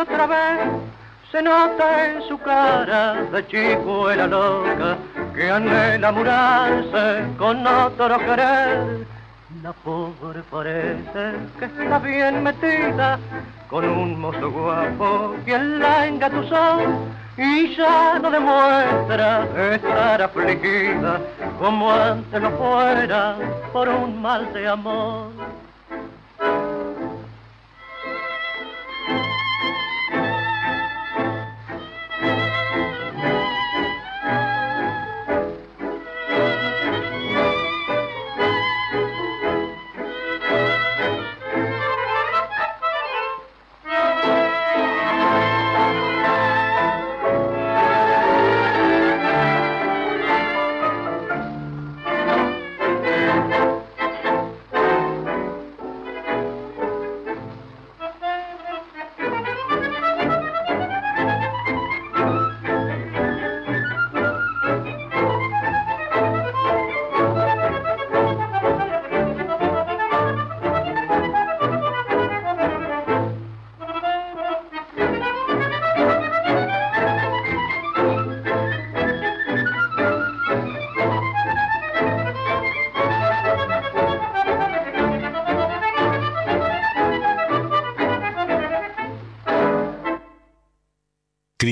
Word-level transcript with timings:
Otra 0.00 0.26
vez. 0.26 0.70
Se 1.30 1.42
nota 1.42 2.06
en 2.06 2.22
su 2.28 2.38
cara 2.38 3.14
de 3.32 3.46
chico 3.46 4.10
era 4.10 4.26
loca 4.26 4.96
que 5.34 5.50
anhela 5.50 6.12
murarse 6.12 7.26
con 7.36 7.66
otro 7.66 8.18
querer. 8.18 9.06
La 9.62 9.72
pobre 9.72 10.42
parece 10.50 11.32
que 11.58 11.64
está 11.64 11.98
bien 11.98 12.42
metida 12.42 13.18
con 13.68 13.84
un 13.88 14.20
mozo 14.20 14.50
guapo 14.50 15.36
quien 15.44 15.80
la 15.80 16.06
engatusó 16.06 16.78
y 17.36 17.74
ya 17.74 18.18
no 18.20 18.30
demuestra 18.30 19.46
estar 19.74 20.22
afligida 20.22 21.20
como 21.58 21.90
antes 21.90 22.42
lo 22.42 22.50
fuera 22.52 23.36
por 23.72 23.88
un 23.88 24.20
mal 24.22 24.52
de 24.52 24.68
amor. 24.68 25.33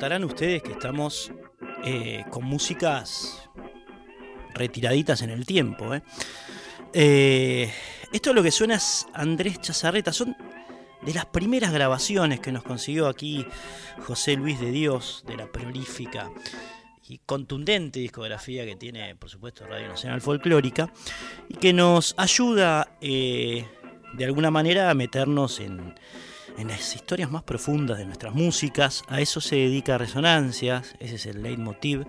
Ustedes 0.00 0.62
que 0.62 0.72
estamos 0.72 1.30
eh, 1.84 2.24
con 2.30 2.44
músicas 2.44 3.50
retiraditas 4.54 5.20
en 5.20 5.28
el 5.28 5.44
tiempo. 5.44 5.94
¿eh? 5.94 6.02
Eh, 6.94 7.70
esto 8.10 8.32
lo 8.32 8.42
que 8.42 8.50
suena 8.50 8.76
es 8.76 9.06
Andrés 9.12 9.60
Chazarreta. 9.60 10.10
Son 10.14 10.34
de 11.02 11.12
las 11.12 11.26
primeras 11.26 11.70
grabaciones 11.72 12.40
que 12.40 12.50
nos 12.50 12.62
consiguió 12.62 13.08
aquí 13.08 13.44
José 14.06 14.36
Luis 14.36 14.58
de 14.58 14.70
Dios, 14.70 15.22
de 15.26 15.36
la 15.36 15.52
prolífica 15.52 16.30
y 17.06 17.18
contundente 17.18 18.00
discografía 18.00 18.64
que 18.64 18.76
tiene, 18.76 19.14
por 19.16 19.28
supuesto, 19.28 19.66
Radio 19.66 19.88
Nacional 19.88 20.22
Folclórica, 20.22 20.90
y 21.48 21.54
que 21.54 21.74
nos 21.74 22.14
ayuda 22.16 22.96
de 23.00 23.66
alguna 24.24 24.50
manera 24.50 24.90
a 24.90 24.94
meternos 24.94 25.60
en, 25.60 25.94
en 26.58 26.68
las 26.68 26.94
historias 26.94 27.30
más 27.30 27.42
profundas 27.42 27.98
de 27.98 28.06
nuestras 28.06 28.34
músicas. 28.34 29.02
A 29.08 29.20
eso 29.20 29.40
se 29.40 29.56
dedica 29.56 29.98
Resonancias, 29.98 30.94
ese 30.98 31.16
es 31.16 31.26
el 31.26 31.42
leitmotiv 31.42 32.04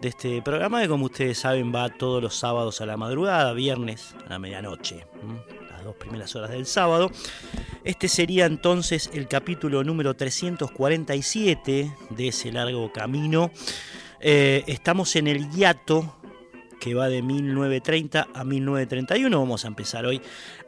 de 0.00 0.08
este 0.08 0.42
programa 0.42 0.82
que 0.82 0.88
como 0.88 1.04
ustedes 1.06 1.38
saben 1.38 1.72
va 1.72 1.88
todos 1.88 2.22
los 2.22 2.34
sábados 2.34 2.80
a 2.80 2.86
la 2.86 2.96
madrugada, 2.96 3.52
viernes 3.52 4.14
a 4.26 4.30
la 4.30 4.38
medianoche, 4.38 5.06
las 5.70 5.84
dos 5.84 5.94
primeras 5.94 6.34
horas 6.34 6.50
del 6.50 6.66
sábado. 6.66 7.10
Este 7.84 8.08
sería 8.08 8.46
entonces 8.46 9.10
el 9.12 9.28
capítulo 9.28 9.84
número 9.84 10.14
347 10.14 11.92
de 12.10 12.28
ese 12.28 12.52
largo 12.52 12.92
camino. 12.92 13.50
Eh, 14.20 14.64
estamos 14.66 15.14
en 15.16 15.26
el 15.26 15.50
hiato 15.50 16.16
que 16.80 16.94
va 16.94 17.08
de 17.08 17.22
1930 17.22 18.28
a 18.34 18.44
1931. 18.44 19.38
Vamos 19.38 19.64
a 19.64 19.68
empezar 19.68 20.04
hoy 20.04 20.20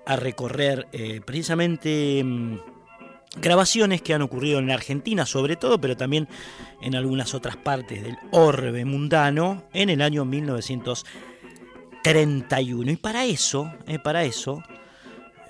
a 0.06 0.14
recorrer 0.14 0.86
eh, 0.92 1.20
precisamente 1.24 2.22
mm, 2.22 2.73
Grabaciones 3.36 4.00
que 4.00 4.14
han 4.14 4.22
ocurrido 4.22 4.60
en 4.60 4.68
la 4.68 4.74
Argentina 4.74 5.26
sobre 5.26 5.56
todo, 5.56 5.80
pero 5.80 5.96
también 5.96 6.28
en 6.80 6.94
algunas 6.94 7.34
otras 7.34 7.56
partes 7.56 8.00
del 8.02 8.16
orbe 8.30 8.84
mundano 8.84 9.64
en 9.72 9.90
el 9.90 10.02
año 10.02 10.24
1931. 10.24 12.92
Y 12.92 12.96
para 12.96 13.24
eso, 13.24 13.72
eh, 13.86 13.98
para 13.98 14.22
eso, 14.24 14.62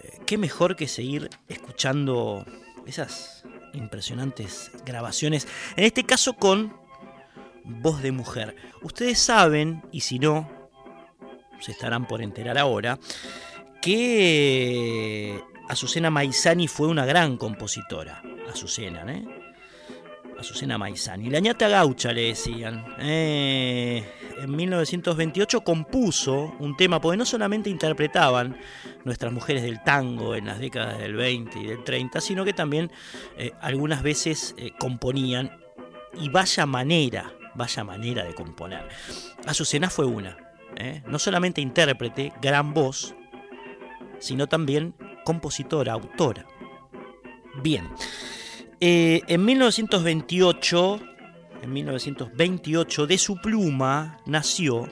eh, 0.03 0.19
qué 0.27 0.39
mejor 0.39 0.77
que 0.77 0.89
seguir 0.89 1.29
escuchando 1.49 2.47
esas 2.87 3.45
impresionantes 3.75 4.71
grabaciones, 4.87 5.47
en 5.77 5.85
este 5.85 6.05
caso 6.05 6.33
con 6.35 6.75
voz 7.65 8.03
de 8.03 8.13
mujer. 8.13 8.57
Ustedes 8.83 9.19
saben, 9.19 9.83
y 9.93 10.01
si 10.01 10.19
no, 10.19 10.49
se 11.61 11.73
estarán 11.73 12.07
por 12.07 12.23
enterar 12.23 12.59
ahora, 12.59 12.99
que 13.81 15.41
Azucena 15.69 16.11
Maizani 16.11 16.69
fue 16.69 16.89
una 16.89 17.07
gran 17.07 17.37
compositora. 17.37 18.23
Azucena, 18.51 19.05
¿eh? 19.11 19.25
Azucena 20.39 20.77
Maizani. 20.77 21.31
La 21.31 21.41
ñata 21.41 21.69
gaucha 21.69 22.13
le 22.13 22.27
decían. 22.29 22.85
Eh, 22.99 24.05
en 24.39 24.55
1928 24.55 25.63
compuso 25.63 26.55
un 26.59 26.77
tema, 26.77 27.01
porque 27.01 27.17
no 27.17 27.25
solamente 27.25 27.71
interpretaban 27.71 28.57
nuestras 29.05 29.33
mujeres 29.33 29.63
del 29.63 29.83
tango 29.83 30.35
en 30.35 30.47
las 30.47 30.59
décadas 30.59 30.99
del 30.99 31.15
20 31.15 31.59
y 31.59 31.67
del 31.67 31.83
30, 31.83 32.21
sino 32.21 32.45
que 32.45 32.53
también 32.53 32.91
eh, 33.39 33.53
algunas 33.61 34.03
veces 34.03 34.55
eh, 34.59 34.73
componían. 34.79 35.59
Y 36.21 36.29
vaya 36.29 36.67
manera, 36.67 37.33
vaya 37.55 37.83
manera 37.83 38.25
de 38.25 38.35
componer. 38.35 38.87
Azucena 39.47 39.91
fue 39.91 40.05
una. 40.05 40.37
No 41.07 41.21
solamente 41.21 41.61
intérprete, 41.61 42.33
gran 42.43 42.75
voz, 42.75 43.15
sino 44.19 44.49
también 44.49 44.95
compositora, 45.25 45.95
autora. 45.95 46.47
Bien, 47.63 47.89
eh, 48.81 49.23
en 49.29 49.45
1928, 49.45 51.01
en 51.63 51.73
1928, 51.73 53.07
de 53.07 53.19
su 53.19 53.37
pluma 53.37 54.19
nació 54.27 54.89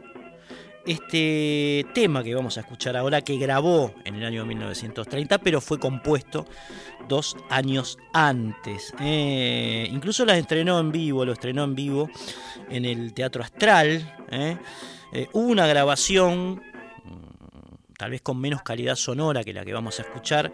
este 0.86 1.84
tema 1.94 2.24
que 2.24 2.34
vamos 2.34 2.56
a 2.56 2.60
escuchar 2.60 2.96
ahora, 2.96 3.20
que 3.20 3.36
grabó 3.36 3.92
en 4.04 4.14
el 4.14 4.24
año 4.24 4.46
1930, 4.46 5.38
pero 5.38 5.60
fue 5.60 5.78
compuesto 5.78 6.46
dos 7.08 7.36
años 7.50 7.98
antes. 8.12 8.94
Eh, 9.00 9.88
incluso 9.90 10.24
la 10.24 10.38
estrenó 10.38 10.78
en 10.80 10.90
vivo, 10.90 11.24
lo 11.24 11.32
estrenó 11.32 11.64
en 11.64 11.74
vivo 11.74 12.08
en 12.70 12.84
el 12.84 13.12
Teatro 13.12 13.42
Astral. 13.42 14.16
Eh. 14.30 14.56
hubo 15.32 15.48
una 15.48 15.66
grabación 15.66 16.62
tal 18.02 18.10
vez 18.10 18.20
con 18.20 18.40
menos 18.40 18.64
calidad 18.64 18.96
sonora 18.96 19.44
que 19.44 19.52
la 19.52 19.64
que 19.64 19.72
vamos 19.72 20.00
a 20.00 20.02
escuchar, 20.02 20.52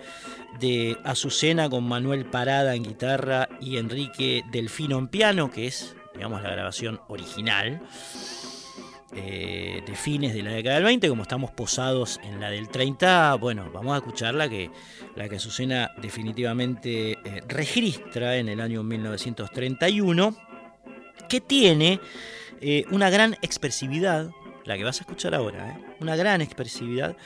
de 0.60 0.98
Azucena 1.02 1.70
con 1.70 1.82
Manuel 1.82 2.26
Parada 2.26 2.74
en 2.74 2.82
guitarra 2.82 3.48
y 3.58 3.78
Enrique 3.78 4.42
Delfino 4.52 4.98
en 4.98 5.08
piano, 5.08 5.50
que 5.50 5.66
es, 5.66 5.96
digamos, 6.12 6.42
la 6.42 6.50
grabación 6.50 7.00
original. 7.08 7.80
Eh, 9.16 9.82
de 9.86 9.96
fines 9.96 10.34
de 10.34 10.42
la 10.42 10.50
década 10.50 10.74
del 10.74 10.84
20, 10.84 11.08
como 11.08 11.22
estamos 11.22 11.50
posados 11.50 12.20
en 12.22 12.38
la 12.38 12.50
del 12.50 12.68
30, 12.68 13.36
bueno, 13.36 13.70
vamos 13.72 13.94
a 13.94 13.96
escuchar 13.96 14.34
la 14.34 14.50
que, 14.50 14.70
la 15.16 15.26
que 15.30 15.36
Azucena 15.36 15.92
definitivamente 16.02 17.12
eh, 17.12 17.42
registra 17.48 18.36
en 18.36 18.50
el 18.50 18.60
año 18.60 18.82
1931, 18.82 20.36
que 21.30 21.40
tiene 21.40 21.98
eh, 22.60 22.84
una 22.90 23.08
gran 23.08 23.34
expresividad, 23.40 24.30
la 24.68 24.76
que 24.76 24.84
vas 24.84 24.98
a 24.98 25.00
escuchar 25.00 25.34
ahora, 25.34 25.70
¿eh? 25.70 25.78
una 25.98 26.14
gran 26.14 26.42
expresividad. 26.42 27.16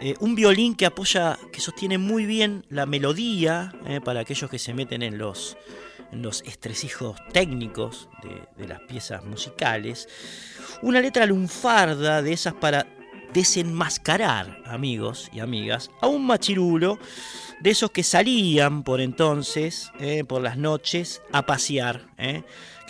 Eh, 0.00 0.14
un 0.20 0.34
violín 0.34 0.74
que 0.74 0.86
apoya, 0.86 1.38
que 1.52 1.60
sostiene 1.60 1.98
muy 1.98 2.24
bien 2.24 2.64
la 2.70 2.86
melodía 2.86 3.74
¿eh? 3.86 4.00
para 4.00 4.20
aquellos 4.20 4.50
que 4.50 4.58
se 4.58 4.72
meten 4.72 5.02
en 5.02 5.18
los, 5.18 5.58
los 6.10 6.42
estresijos 6.42 7.18
técnicos 7.32 8.08
de, 8.22 8.42
de, 8.56 8.66
las 8.66 8.80
piezas 8.80 9.22
musicales. 9.24 10.08
Una 10.80 11.00
letra 11.00 11.26
lunfarda 11.26 12.22
de 12.22 12.32
esas 12.32 12.54
para 12.54 12.86
desenmascarar, 13.32 14.62
amigos 14.66 15.30
y 15.32 15.40
amigas, 15.40 15.90
a 16.00 16.06
un 16.06 16.26
machirulo 16.26 16.98
de 17.60 17.70
esos 17.70 17.90
que 17.90 18.02
salían 18.02 18.82
por 18.82 19.00
entonces, 19.00 19.92
por 20.28 20.42
las 20.42 20.56
noches, 20.56 21.22
a 21.32 21.46
pasear 21.46 22.06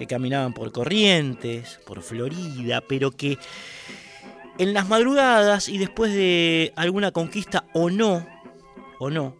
que 0.00 0.06
caminaban 0.06 0.54
por 0.54 0.72
Corrientes, 0.72 1.78
por 1.84 2.02
Florida, 2.02 2.81
pero 2.81 3.10
que 3.10 3.37
en 4.56 4.72
las 4.72 4.88
madrugadas 4.88 5.69
y 5.69 5.76
después 5.76 6.14
de 6.14 6.72
alguna 6.75 7.12
conquista 7.12 7.64
o 7.75 7.90
no, 7.90 8.26
o 8.98 9.10
no, 9.10 9.37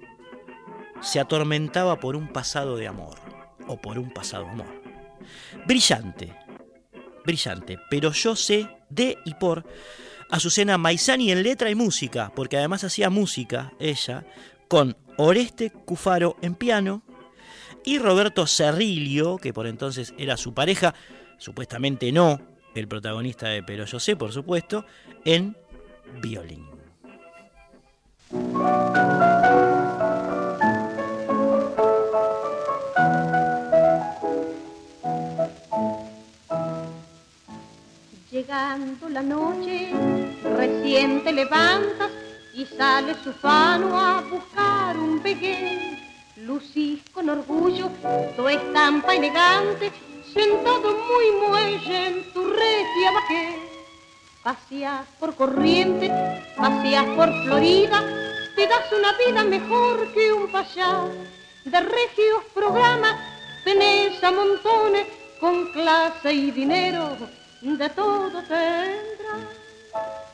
se 1.01 1.19
atormentaba 1.19 1.99
por 1.99 2.15
un 2.15 2.29
pasado 2.29 2.77
de 2.77 2.89
amor, 2.89 3.17
o 3.69 3.81
por 3.81 3.99
un 3.99 4.13
pasado 4.13 4.47
amor. 4.47 4.67
Brillante, 5.67 6.35
brillante, 7.25 7.79
pero 7.89 8.13
yo 8.13 8.37
sé 8.37 8.69
de 8.91 9.17
y 9.25 9.33
por 9.33 9.65
Azucena 10.31 10.79
Maizani 10.79 11.33
en 11.33 11.43
letra 11.43 11.71
y 11.71 11.75
música, 11.75 12.33
porque 12.35 12.57
además 12.57 12.85
hacía 12.85 13.11
música 13.11 13.73
ella, 13.79 14.25
con 14.69 14.97
Oreste 15.17 15.71
Cufaro 15.71 16.37
en 16.41 16.55
piano, 16.55 17.03
y 17.85 17.99
Roberto 17.99 18.47
Cerrilio, 18.47 19.39
que 19.39 19.53
por 19.53 19.67
entonces 19.67 20.15
era 20.19 20.37
su 20.37 20.55
pareja, 20.55 20.95
supuestamente 21.39 22.13
no 22.13 22.41
el 22.75 22.89
protagonista 22.89 23.49
de 23.49 23.63
Pero 23.63 23.85
yo 23.85 23.99
sé, 23.99 24.17
por 24.17 24.33
supuesto, 24.33 24.85
en 25.25 25.57
violín. 26.21 26.67
Llegando 38.31 39.09
la 39.09 39.23
noche, 39.23 39.91
recién 40.43 41.23
te 41.25 41.33
levantas 41.33 42.11
y 42.55 42.67
sale 42.67 43.15
su 43.23 43.33
fano 43.33 43.99
a 43.99 44.21
buscar 44.23 44.97
un 44.97 45.21
pequeño 45.21 45.91
lucís 46.47 47.03
con 47.13 47.29
orgullo 47.29 47.91
tu 48.37 48.49
estampa 48.49 49.15
elegante, 49.15 49.93
sentado 50.33 50.89
muy 51.11 51.49
muelle 51.49 52.07
en 52.07 52.33
tu 52.33 52.45
regia 52.45 53.13
vaqué. 53.15 53.59
Paseas 54.43 55.07
por 55.19 55.35
corriente, 55.35 56.11
paseas 56.57 57.07
por 57.17 57.29
Florida, 57.45 58.03
te 58.57 58.67
das 58.67 58.91
una 58.93 59.13
vida 59.19 59.45
mejor 59.45 60.13
que 60.13 60.33
un 60.33 60.51
payá. 60.51 61.05
De 61.65 61.81
regios 61.81 62.43
programas 62.55 63.17
tenés 63.65 64.23
a 64.25 64.31
montones 64.33 65.07
con 65.41 65.71
clase 65.73 66.33
y 66.33 66.51
dinero, 66.51 67.17
de 67.61 67.89
todo 67.91 68.43
tendrás. 68.49 70.30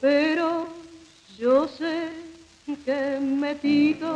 Pero 0.00 0.66
yo 1.36 1.66
sé 1.66 2.10
que 2.84 3.18
metido 3.20 4.08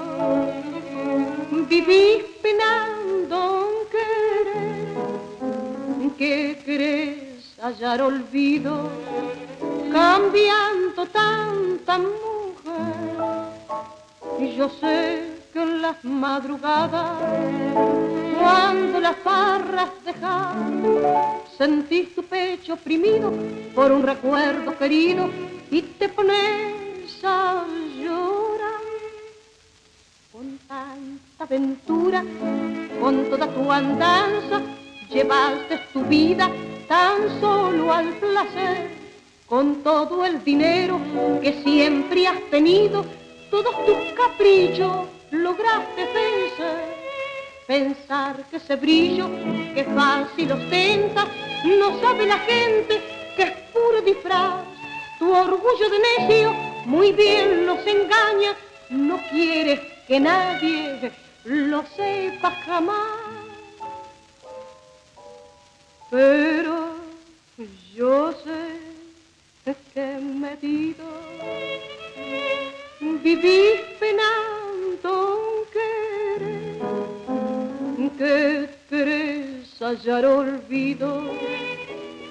vivís 1.68 2.22
penando 2.40 3.68
en 3.68 3.88
querer, 3.90 4.96
que 6.16 6.62
crees 6.64 7.56
hallar 7.60 8.02
olvido 8.02 8.88
cambiando 9.90 11.06
tanta 11.06 11.98
mujer. 11.98 13.16
Y 14.38 14.56
yo 14.56 14.68
sé 14.68 15.32
que 15.52 15.62
en 15.62 15.82
las 15.82 16.04
madrugadas, 16.04 17.18
cuando 18.38 19.00
las 19.00 19.16
parras 19.16 19.90
dejan, 20.04 20.82
sentís 21.58 22.14
tu 22.14 22.22
pecho 22.22 22.74
oprimido 22.74 23.32
por 23.74 23.90
un 23.90 24.02
recuerdo 24.02 24.78
querido 24.78 25.28
y 25.72 25.80
te 25.80 26.06
pones 26.10 27.24
a 27.24 27.64
con 30.30 30.58
tanta 30.68 31.44
aventura, 31.44 32.22
con 33.00 33.30
toda 33.30 33.46
tu 33.46 33.72
andanza, 33.72 34.60
llevaste 35.10 35.78
tu 35.94 36.02
vida 36.04 36.50
tan 36.88 37.40
solo 37.40 37.90
al 37.90 38.08
placer, 38.16 38.90
con 39.46 39.82
todo 39.82 40.26
el 40.26 40.44
dinero 40.44 41.00
que 41.40 41.62
siempre 41.62 42.26
has 42.26 42.40
tenido, 42.50 43.06
todos 43.50 43.74
tus 43.86 43.96
caprichos 44.14 45.06
lograste 45.30 46.04
vencer. 46.04 47.02
Pensar 47.66 48.44
que 48.50 48.56
ese 48.56 48.76
brillo 48.76 49.26
que 49.74 49.84
fácil 49.84 50.52
ostenta, 50.52 51.26
no 51.64 51.98
sabe 52.00 52.26
la 52.26 52.38
gente 52.40 53.00
que 53.36 53.42
es 53.44 53.52
puro 53.72 54.02
disfraz. 54.02 54.71
Tu 55.22 55.30
orgullo 55.32 55.88
de 55.88 56.00
necio 56.00 56.52
muy 56.84 57.12
bien 57.12 57.64
nos 57.64 57.86
engaña, 57.86 58.56
no 58.90 59.20
quieres 59.30 59.78
que 60.08 60.18
nadie 60.18 61.12
lo 61.44 61.84
sepa 61.94 62.50
jamás. 62.66 63.20
Pero 66.10 66.96
yo 67.94 68.32
sé 68.32 69.72
que 69.94 70.06
metido 70.44 71.06
vivís 73.22 73.80
penando 74.00 75.10
un 75.38 75.56
querer 75.76 76.80
que 78.18 78.68
crees 78.88 79.78
hallar 79.78 80.24
olvido 80.26 81.10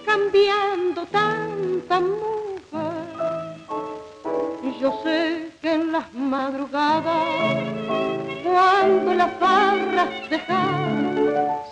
cambiando 0.05 1.05
tanta 1.05 2.01
música 2.01 2.50
mujer. 2.71 3.57
Yo 4.79 4.99
sé 5.03 5.51
que 5.61 5.73
en 5.73 5.91
las 5.91 6.11
madrugadas, 6.13 7.27
cuando 8.43 9.13
las 9.13 9.39
barras 9.39 10.09
dejan, 10.29 11.15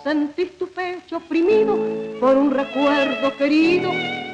sentís 0.04 0.56
tu 0.58 0.68
pecho 0.68 1.16
oprimido 1.16 1.76
por 2.20 2.36
un 2.36 2.50
recuerdo 2.50 3.36
querido 3.36 3.90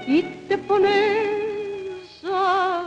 y 0.07 0.23
te 0.49 0.59
pones 0.59 2.23
a 2.25 2.87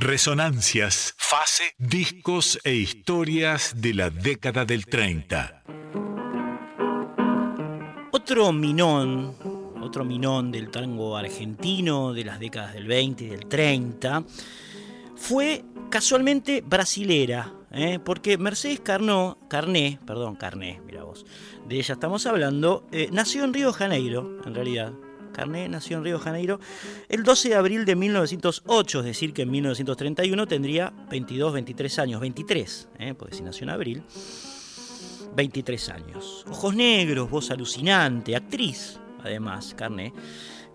Resonancias, 0.00 1.14
fase, 1.18 1.74
discos 1.76 2.58
e 2.64 2.72
historias 2.74 3.74
de 3.76 3.92
la 3.92 4.08
década 4.08 4.64
del 4.64 4.86
30. 4.86 5.62
Otro 8.22 8.52
minón, 8.52 9.34
otro 9.80 10.04
minón 10.04 10.52
del 10.52 10.70
tango 10.70 11.16
argentino 11.16 12.12
de 12.12 12.22
las 12.22 12.38
décadas 12.38 12.74
del 12.74 12.86
20 12.86 13.24
y 13.24 13.28
del 13.28 13.46
30 13.46 14.24
fue 15.16 15.64
casualmente 15.88 16.60
brasilera, 16.60 17.50
¿eh? 17.72 17.98
porque 18.04 18.36
Mercedes 18.36 18.80
Carnó, 18.80 19.38
Carné, 19.48 19.98
perdón, 20.06 20.36
Carné, 20.36 20.82
mira 20.84 21.02
vos, 21.02 21.24
de 21.66 21.76
ella 21.76 21.94
estamos 21.94 22.26
hablando, 22.26 22.86
eh, 22.92 23.08
nació 23.10 23.42
en 23.42 23.54
Río 23.54 23.72
Janeiro, 23.72 24.38
en 24.44 24.54
realidad, 24.54 24.92
Carné 25.32 25.70
nació 25.70 25.96
en 25.96 26.04
Río 26.04 26.18
Janeiro 26.18 26.60
el 27.08 27.22
12 27.22 27.48
de 27.48 27.54
abril 27.54 27.86
de 27.86 27.96
1908, 27.96 28.98
es 28.98 29.04
decir, 29.06 29.32
que 29.32 29.42
en 29.42 29.50
1931 29.50 30.46
tendría 30.46 30.92
22, 31.10 31.54
23 31.54 31.98
años, 31.98 32.20
23, 32.20 32.88
¿eh? 32.98 33.14
porque 33.14 33.34
si 33.34 33.42
nació 33.42 33.64
en 33.64 33.70
abril, 33.70 34.02
23 35.34 35.88
años. 35.90 36.44
Ojos 36.50 36.74
negros, 36.74 37.30
voz 37.30 37.50
alucinante, 37.50 38.36
actriz, 38.36 38.98
además, 39.22 39.74
Carné, 39.76 40.12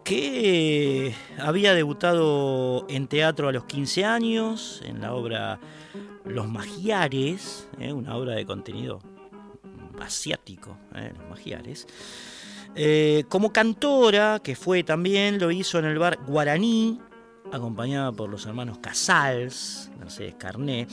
que 0.03 1.13
había 1.39 1.74
debutado 1.74 2.85
en 2.89 3.07
teatro 3.07 3.47
a 3.47 3.51
los 3.51 3.65
15 3.65 4.05
años, 4.05 4.81
en 4.85 5.01
la 5.01 5.13
obra 5.13 5.59
Los 6.24 6.47
Magiares, 6.47 7.67
¿eh? 7.79 7.91
una 7.91 8.15
obra 8.15 8.33
de 8.33 8.45
contenido 8.45 9.00
asiático, 10.00 10.77
¿eh? 10.93 11.12
Los 11.17 11.29
Magiares 11.29 11.88
eh, 12.75 13.24
como 13.29 13.53
cantora, 13.53 14.39
que 14.43 14.55
fue 14.55 14.83
también, 14.83 15.39
lo 15.39 15.50
hizo 15.50 15.79
en 15.79 15.85
el 15.85 15.97
bar 15.97 16.19
Guaraní, 16.27 17.00
acompañada 17.52 18.12
por 18.12 18.30
los 18.30 18.46
hermanos 18.46 18.80
Casals, 18.80 19.92
Mercedes 20.00 20.36
Carné, 20.36 20.88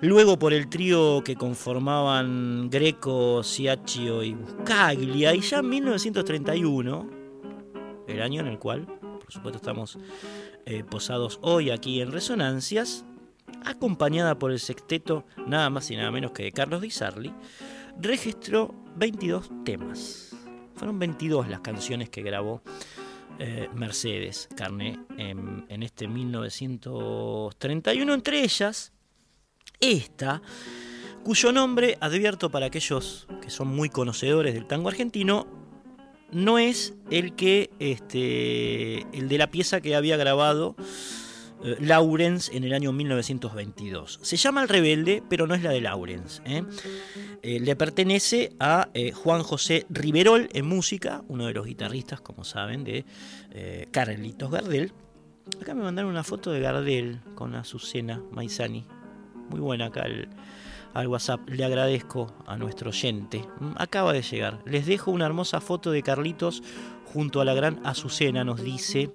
luego 0.00 0.38
por 0.38 0.52
el 0.52 0.68
trío 0.68 1.22
que 1.24 1.36
conformaban 1.36 2.70
Greco, 2.70 3.42
Ciaccio 3.42 4.22
y 4.22 4.34
Buscaglia, 4.34 5.34
y 5.34 5.40
ya 5.40 5.58
en 5.58 5.68
1931, 5.68 7.10
el 8.08 8.22
año 8.22 8.40
en 8.40 8.46
el 8.46 8.58
cual, 8.58 8.86
por 8.86 9.30
supuesto, 9.30 9.58
estamos 9.58 9.98
eh, 10.66 10.84
posados 10.84 11.38
hoy 11.42 11.70
aquí 11.70 12.00
en 12.00 12.12
Resonancias, 12.12 13.04
acompañada 13.64 14.38
por 14.38 14.52
el 14.52 14.60
sexteto 14.60 15.24
nada 15.46 15.70
más 15.70 15.90
y 15.90 15.96
nada 15.96 16.10
menos 16.10 16.32
que 16.32 16.44
de 16.44 16.52
Carlos 16.52 16.80
Di 16.80 16.90
Sarli, 16.90 17.32
registró 18.00 18.74
22 18.96 19.50
temas. 19.64 20.36
Fueron 20.74 20.98
22 20.98 21.48
las 21.48 21.60
canciones 21.60 22.08
que 22.08 22.22
grabó 22.22 22.62
eh, 23.40 23.68
Mercedes 23.74 24.48
Carné 24.54 25.00
en, 25.16 25.64
en, 25.68 25.82
este 25.82 26.06
1931, 26.06 28.14
entre 28.14 28.42
ellas 28.42 28.92
esta, 29.80 30.42
cuyo 31.24 31.50
nombre, 31.50 31.96
advierto 32.00 32.50
para 32.50 32.66
aquellos 32.66 33.26
que 33.40 33.48
son 33.48 33.68
muy 33.68 33.88
conocedores 33.88 34.52
del 34.52 34.66
tango 34.66 34.90
argentino, 34.90 35.46
no 36.30 36.58
es 36.58 36.92
el 37.10 37.34
que 37.34 37.70
este, 37.78 39.06
el 39.16 39.28
de 39.28 39.38
la 39.38 39.50
pieza 39.50 39.80
que 39.80 39.96
había 39.96 40.18
grabado 40.18 40.76
eh, 41.62 41.76
Lawrence 41.80 42.56
en 42.56 42.64
el 42.64 42.72
año 42.72 42.92
1922. 42.92 44.20
Se 44.22 44.36
llama 44.36 44.62
El 44.62 44.68
Rebelde, 44.68 45.22
pero 45.28 45.46
no 45.46 45.54
es 45.54 45.62
la 45.62 45.70
de 45.70 45.80
Lawrence. 45.80 46.42
¿eh? 46.44 46.64
Eh, 47.42 47.60
le 47.60 47.76
pertenece 47.76 48.52
a 48.58 48.88
Juan 49.14 49.42
José 49.42 49.86
Riverol 49.88 50.48
en 50.52 50.66
música, 50.66 51.22
uno 51.28 51.46
de 51.46 51.54
los 51.54 51.66
guitarristas, 51.66 52.20
como 52.20 52.44
saben, 52.44 52.84
de 52.84 53.04
Carlitos 53.90 54.50
Gardel. 54.50 54.92
Acá 55.60 55.74
me 55.74 55.82
mandaron 55.82 56.10
una 56.10 56.22
foto 56.22 56.52
de 56.52 56.60
Gardel 56.60 57.20
con 57.34 57.54
Azucena 57.54 58.22
Maizani. 58.30 58.86
Muy 59.48 59.60
buena 59.60 59.86
acá 59.86 60.06
al 60.94 61.06
WhatsApp. 61.06 61.48
Le 61.48 61.64
agradezco 61.64 62.34
a 62.46 62.56
nuestro 62.56 62.90
oyente. 62.90 63.44
Mm, 63.58 63.72
acaba 63.76 64.12
de 64.12 64.22
llegar. 64.22 64.60
Les 64.64 64.86
dejo 64.86 65.10
una 65.10 65.26
hermosa 65.26 65.60
foto 65.60 65.90
de 65.90 66.02
Carlitos 66.02 66.62
junto 67.12 67.40
a 67.40 67.44
la 67.44 67.54
gran 67.54 67.80
Azucena, 67.84 68.44
nos 68.44 68.62
dice 68.62 69.10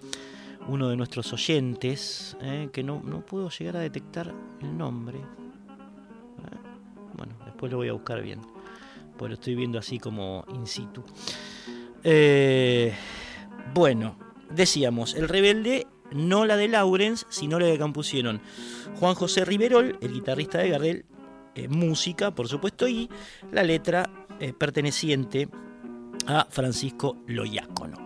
uno 0.67 0.89
de 0.89 0.95
nuestros 0.95 1.31
oyentes, 1.33 2.35
eh, 2.41 2.69
que 2.71 2.83
no, 2.83 3.01
no, 3.03 3.25
puedo 3.25 3.49
llegar 3.49 3.77
a 3.77 3.79
detectar 3.79 4.33
el 4.61 4.77
nombre. 4.77 5.17
Eh, 5.19 6.57
bueno, 7.15 7.35
después 7.45 7.71
lo 7.71 7.77
voy 7.77 7.89
a 7.89 7.93
buscar 7.93 8.21
bien, 8.21 8.41
pues 9.17 9.29
lo 9.29 9.35
estoy 9.35 9.55
viendo 9.55 9.77
así 9.77 9.99
como 9.99 10.45
in 10.53 10.65
situ. 10.65 11.03
Eh, 12.03 12.93
bueno, 13.73 14.17
decíamos, 14.49 15.15
el 15.15 15.27
rebelde, 15.27 15.87
no 16.11 16.45
la 16.45 16.57
de 16.57 16.67
Lawrence, 16.67 17.25
sino 17.29 17.59
la 17.59 17.67
que 17.67 17.79
compusieron 17.79 18.41
Juan 18.99 19.15
José 19.15 19.45
Riverol, 19.45 19.97
el 20.01 20.13
guitarrista 20.13 20.59
de 20.59 20.69
Gardel, 20.69 21.05
música, 21.69 22.31
por 22.31 22.47
supuesto, 22.47 22.87
y 22.87 23.09
la 23.51 23.63
letra 23.63 24.09
perteneciente 24.57 25.47
a 26.27 26.45
Francisco 26.49 27.17
Loyácono. 27.27 27.97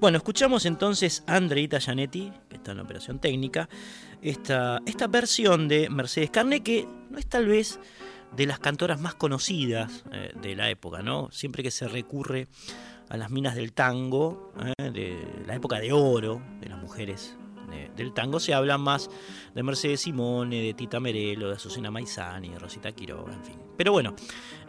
Bueno, 0.00 0.16
escuchamos 0.16 0.64
entonces 0.64 1.22
a 1.26 1.36
Andreita 1.36 1.78
Gianetti, 1.78 2.32
que 2.48 2.56
está 2.56 2.70
en 2.70 2.78
la 2.78 2.84
operación 2.84 3.18
técnica, 3.18 3.68
esta, 4.22 4.80
esta 4.86 5.08
versión 5.08 5.68
de 5.68 5.90
Mercedes 5.90 6.30
Carne, 6.30 6.62
que 6.62 6.88
no 7.10 7.18
es 7.18 7.26
tal 7.26 7.46
vez 7.46 7.78
de 8.34 8.46
las 8.46 8.58
cantoras 8.60 8.98
más 8.98 9.14
conocidas 9.14 10.06
eh, 10.10 10.32
de 10.40 10.56
la 10.56 10.70
época, 10.70 11.02
¿no? 11.02 11.30
Siempre 11.32 11.62
que 11.62 11.70
se 11.70 11.86
recurre 11.86 12.48
a 13.10 13.18
las 13.18 13.30
minas 13.30 13.54
del 13.54 13.74
tango, 13.74 14.54
eh, 14.78 14.90
de 14.90 15.44
la 15.46 15.54
época 15.54 15.78
de 15.78 15.92
oro 15.92 16.40
de 16.60 16.70
las 16.70 16.80
mujeres 16.80 17.36
del 17.94 18.12
tango, 18.12 18.40
se 18.40 18.52
habla 18.52 18.78
más 18.78 19.08
de 19.54 19.62
Mercedes 19.62 20.00
Simone, 20.00 20.60
de 20.62 20.74
Tita 20.74 20.98
Merelo, 20.98 21.50
de 21.50 21.54
Azucena 21.54 21.90
Maizani, 21.90 22.48
de 22.48 22.58
Rosita 22.58 22.90
Quiroga, 22.90 23.32
en 23.32 23.44
fin. 23.44 23.56
Pero 23.76 23.92
bueno, 23.92 24.16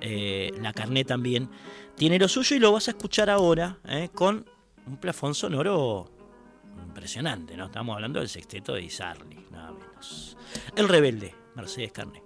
eh, 0.01 0.51
la 0.61 0.71
carné 0.71 1.03
también 1.03 1.50
tiene 1.95 2.19
lo 2.19 2.27
suyo 2.27 2.57
y 2.57 2.59
lo 2.59 2.73
vas 2.73 2.89
a 2.89 2.91
escuchar 2.91 3.31
ahora 3.31 3.79
con 4.13 4.45
un 4.88 4.97
plafón 4.97 5.33
sonoro 5.33 6.09
impresionante, 6.83 7.55
¿no? 7.55 7.65
Estamos 7.65 7.95
hablando 7.95 8.19
del 8.19 8.29
sexteto 8.29 8.73
de 8.73 8.83
Isarli, 8.83 9.45
nada 9.51 9.71
menos. 9.71 10.38
El 10.75 10.88
rebelde, 10.88 11.33
Mercedes 11.55 11.91
Carne. 11.91 12.21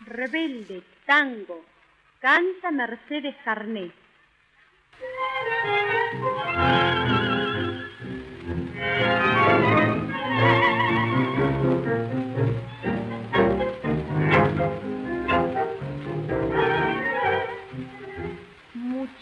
Rebelde, 0.00 0.82
tango, 1.04 1.64
canta 2.20 2.70
Mercedes 2.70 3.36
Carné. 3.44 3.92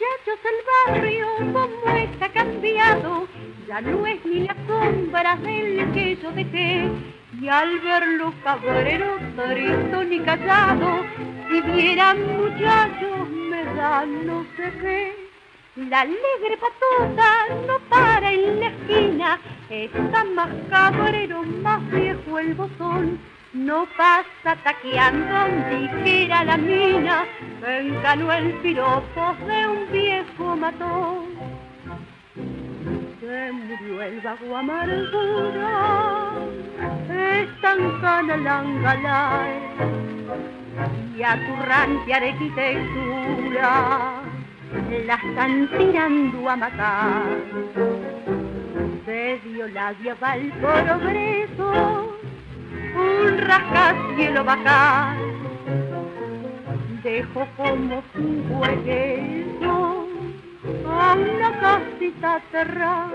El 0.01 0.93
barrio 0.95 1.27
como 1.53 1.97
está 1.97 2.29
cambiado, 2.31 3.29
ya 3.69 3.81
no 3.81 4.07
es 4.07 4.25
ni 4.25 4.41
la 4.41 4.57
sombra 4.67 5.37
del 5.37 5.93
que 5.93 6.17
yo 6.17 6.33
dejé. 6.33 6.91
Y 7.41 7.49
al 7.49 7.81
verlo 7.81 8.33
cabrero, 8.43 9.19
triste 9.37 10.05
ni 10.07 10.21
callado, 10.21 11.05
si 11.49 11.61
vieran 11.61 12.19
muchachos 12.37 13.29
me 13.29 13.65
da 13.75 14.07
no 14.07 14.45
sé 14.57 14.73
qué. 14.81 15.31
La 15.77 16.01
alegre 16.01 16.57
patota 16.61 17.47
no 17.67 17.79
para 17.89 18.33
en 18.33 18.61
la 18.61 18.67
esquina, 18.69 19.41
está 19.69 20.25
más 20.25 20.49
cabrero, 20.71 21.43
más 21.43 21.91
viejo 21.91 22.39
el 22.39 22.55
botón 22.55 23.34
no 23.55 23.87
pasa 23.97 24.57
taqueando 24.65 25.47
dijera 25.71 26.45
la 26.45 26.57
mina, 26.57 27.25
enganó 27.65 28.33
el 28.33 28.53
piropo 28.55 29.37
de 29.47 29.69
un 29.69 29.93
viejo 29.93 30.57
matón. 30.57 31.27
Se 33.21 33.53
murió 33.53 34.03
el 34.03 34.21
vago 34.21 34.57
amargura, 34.57 36.33
estancan 37.09 38.45
la 38.45 38.59
angalae, 38.59 39.61
y 41.17 41.23
a 41.23 41.37
tu 41.47 41.55
arquitectura 42.13 43.71
la 45.07 45.15
están 45.15 45.71
tirando 45.79 46.51
a 46.51 46.57
matar. 46.57 47.23
Se 49.05 49.41
dio 49.45 49.69
la 49.69 49.93
diabal 49.95 50.53
progreso 50.61 52.24
un 52.95 53.39
rascacielos 53.39 54.45
bajar 54.45 55.17
dejo 57.05 57.47
como 57.57 58.03
un 58.15 58.47
hueso 58.51 60.09
a 60.89 61.15
una 61.15 61.61
casita 61.61 62.41
cerrada. 62.51 63.11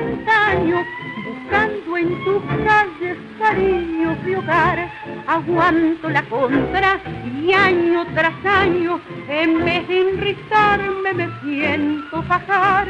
Antaño, 0.00 0.84
buscando 1.24 1.96
en 1.96 2.24
tus 2.24 2.42
calles 2.64 3.16
cariño 3.38 4.16
y 4.26 4.34
hogar. 4.34 4.90
Aguanto 5.26 6.08
la 6.08 6.22
contra 6.24 7.00
y 7.24 7.52
año 7.52 8.06
tras 8.14 8.44
año, 8.44 9.00
en 9.28 9.64
vez 9.64 9.86
de 9.88 10.00
enrizarme 10.00 11.12
me 11.14 11.28
siento 11.42 12.22
fajar. 12.24 12.88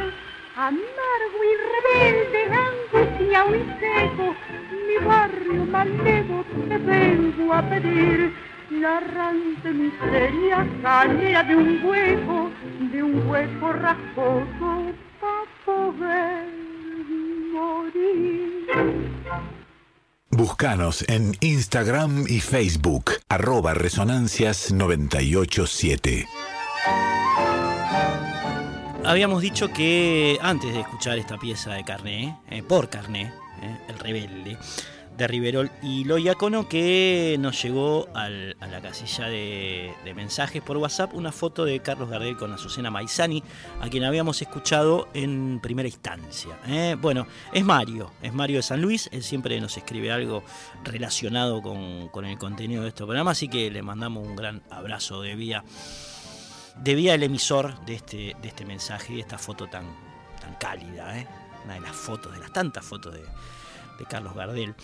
Amargo 0.55 1.39
y 1.49 1.53
rebelde, 1.73 2.41
angustiado 2.67 3.55
y 3.55 3.63
seco, 3.79 4.35
mi 4.87 5.05
barrio 5.05 5.65
malevo 5.65 6.45
te 6.67 6.77
vengo 6.77 7.53
a 7.53 7.61
pedir 7.63 8.33
la 8.69 8.97
errante 8.99 9.71
miseria 9.71 10.67
saliera 10.81 11.43
de 11.43 11.55
un 11.55 11.83
hueco, 11.83 12.49
de 12.91 13.03
un 13.03 13.27
hueco 13.27 13.73
rasposo 13.73 14.93
para 15.19 15.45
poder 15.65 16.70
morir. 17.51 18.67
Búscanos 20.29 21.03
en 21.09 21.35
Instagram 21.41 22.25
y 22.27 22.39
Facebook, 22.39 23.11
arroba 23.27 23.73
resonancias987. 23.73 26.25
Habíamos 29.03 29.41
dicho 29.41 29.73
que 29.73 30.37
antes 30.41 30.73
de 30.73 30.79
escuchar 30.79 31.17
esta 31.17 31.37
pieza 31.37 31.73
de 31.73 31.83
Carné, 31.83 32.39
eh, 32.49 32.63
por 32.63 32.89
Carné, 32.89 33.33
eh, 33.61 33.77
El 33.89 33.99
Rebelde, 33.99 34.57
de 35.17 35.27
Riverol 35.27 35.71
y 35.81 36.03
Loyacono, 36.03 36.67
que 36.67 37.35
nos 37.39 37.61
llegó 37.61 38.07
a 38.13 38.29
la 38.29 38.81
casilla 38.81 39.27
de, 39.27 39.93
mensajes 40.15 40.61
por 40.61 40.77
WhatsApp 40.77 41.13
una 41.13 41.31
foto 41.31 41.65
de 41.65 41.79
Carlos 41.79 42.09
Gardel 42.09 42.37
con 42.37 42.53
Azucena 42.53 42.91
Maizani, 42.91 43.43
a 43.79 43.89
quien 43.89 44.03
habíamos 44.03 44.41
escuchado 44.41 45.07
en 45.13 45.59
primera 45.61 45.87
instancia. 45.87 46.57
eh. 46.67 46.95
Bueno, 46.99 47.27
es 47.53 47.63
Mario, 47.63 48.11
es 48.21 48.33
Mario 48.33 48.57
de 48.57 48.63
San 48.63 48.81
Luis, 48.81 49.09
él 49.11 49.23
siempre 49.23 49.59
nos 49.61 49.77
escribe 49.77 50.11
algo 50.11 50.43
relacionado 50.83 51.61
con, 51.61 52.09
con 52.09 52.25
el 52.25 52.37
contenido 52.37 52.83
de 52.83 52.89
este 52.89 53.03
programa, 53.03 53.31
así 53.31 53.47
que 53.47 53.71
le 53.71 53.81
mandamos 53.81 54.27
un 54.27 54.35
gran 54.35 54.61
abrazo 54.69 55.21
de 55.21 55.35
vía 55.35 55.63
de 56.77 56.95
vía 56.95 57.13
el 57.13 57.23
emisor 57.23 57.79
de 57.85 57.95
este, 57.95 58.35
de 58.41 58.47
este 58.47 58.65
mensaje 58.65 59.13
y 59.13 59.19
esta 59.19 59.37
foto 59.37 59.67
tan, 59.67 59.85
tan 60.39 60.55
cálida, 60.55 61.17
¿eh? 61.17 61.27
una 61.65 61.75
de 61.75 61.81
las 61.81 61.95
fotos, 61.95 62.33
de 62.33 62.39
las 62.39 62.51
tantas 62.51 62.83
fotos 62.83 63.13
de, 63.13 63.23
Carlos 64.05 64.35
Gardel. 64.35 64.75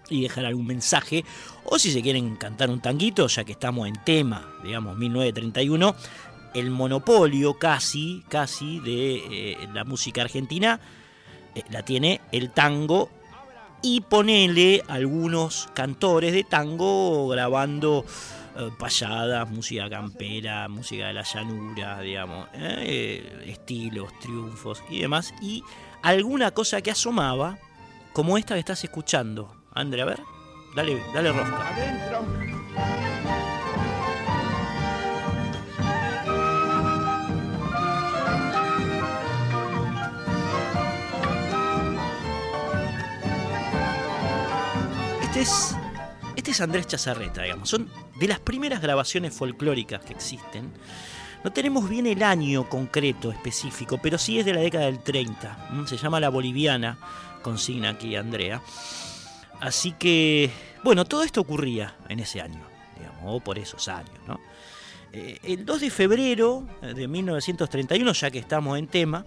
y 0.09 0.23
dejar 0.23 0.45
algún 0.45 0.67
mensaje, 0.67 1.23
o 1.63 1.79
si 1.79 1.91
se 1.91 2.01
quieren 2.01 2.35
cantar 2.35 2.69
un 2.69 2.81
tanguito, 2.81 3.27
ya 3.27 3.45
que 3.45 3.53
estamos 3.53 3.87
en 3.87 3.95
tema, 4.03 4.45
digamos, 4.63 4.97
1931, 4.97 5.95
el 6.55 6.71
monopolio 6.71 7.57
casi, 7.57 8.25
casi 8.27 8.79
de 8.79 9.15
eh, 9.15 9.57
la 9.73 9.85
música 9.85 10.23
argentina 10.23 10.81
eh, 11.55 11.63
la 11.69 11.83
tiene 11.83 12.19
el 12.31 12.51
tango 12.51 13.09
y 13.81 14.01
ponele 14.01 14.83
algunos 14.87 15.69
cantores 15.73 16.33
de 16.33 16.43
tango 16.43 17.27
grabando 17.27 18.05
eh, 18.57 18.69
payadas, 18.77 19.49
música 19.49 19.89
campera, 19.89 20.67
música 20.67 21.07
de 21.07 21.13
la 21.13 21.23
llanura, 21.23 22.01
digamos, 22.01 22.47
eh, 22.53 23.45
estilos, 23.47 24.11
triunfos 24.19 24.83
y 24.89 24.99
demás, 24.99 25.33
y 25.41 25.63
alguna 26.01 26.51
cosa 26.51 26.81
que 26.81 26.91
asomaba, 26.91 27.57
como 28.11 28.37
esta 28.37 28.55
que 28.55 28.59
estás 28.59 28.83
escuchando. 28.83 29.55
André, 29.73 30.01
a 30.01 30.05
ver, 30.05 30.19
dale, 30.75 31.01
dale 31.13 31.31
rosca. 31.31 32.48
Este 45.39 45.51
es, 45.53 45.75
este 46.35 46.51
es 46.51 46.59
Andrés 46.59 46.87
Chazarreta, 46.87 47.43
digamos. 47.43 47.69
Son 47.69 47.89
de 48.19 48.27
las 48.27 48.41
primeras 48.41 48.81
grabaciones 48.81 49.33
folclóricas 49.33 50.03
que 50.03 50.11
existen. 50.11 50.69
No 51.45 51.53
tenemos 51.53 51.87
bien 51.87 52.07
el 52.07 52.23
año 52.23 52.67
concreto, 52.67 53.31
específico, 53.31 53.97
pero 54.03 54.17
sí 54.17 54.37
es 54.37 54.45
de 54.45 54.53
la 54.53 54.59
década 54.59 54.87
del 54.87 54.99
30. 54.99 55.69
¿m? 55.71 55.87
Se 55.87 55.95
llama 55.95 56.19
La 56.19 56.27
Boliviana, 56.27 56.97
consigna 57.41 57.91
aquí 57.91 58.17
Andrea. 58.17 58.61
Así 59.61 59.93
que, 59.93 60.51
bueno, 60.83 61.05
todo 61.05 61.23
esto 61.23 61.39
ocurría 61.39 61.95
en 62.09 62.19
ese 62.19 62.41
año, 62.41 62.67
digamos, 62.97 63.21
o 63.23 63.39
por 63.39 63.57
esos 63.57 63.87
años, 63.87 64.19
¿no? 64.27 64.41
Eh, 65.13 65.39
el 65.43 65.65
2 65.65 65.79
de 65.79 65.89
febrero 65.89 66.67
de 66.81 67.07
1931, 67.07 68.11
ya 68.11 68.29
que 68.29 68.39
estamos 68.39 68.77
en 68.77 68.87
tema, 68.87 69.25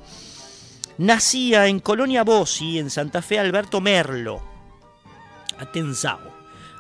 nacía 0.99 1.69
en 1.69 1.81
Colonia 1.81 2.23
Bossi, 2.23 2.79
en 2.79 2.91
Santa 2.91 3.23
Fe, 3.23 3.39
Alberto 3.39 3.81
Merlo. 3.81 4.52
Atenzao. 5.63 6.21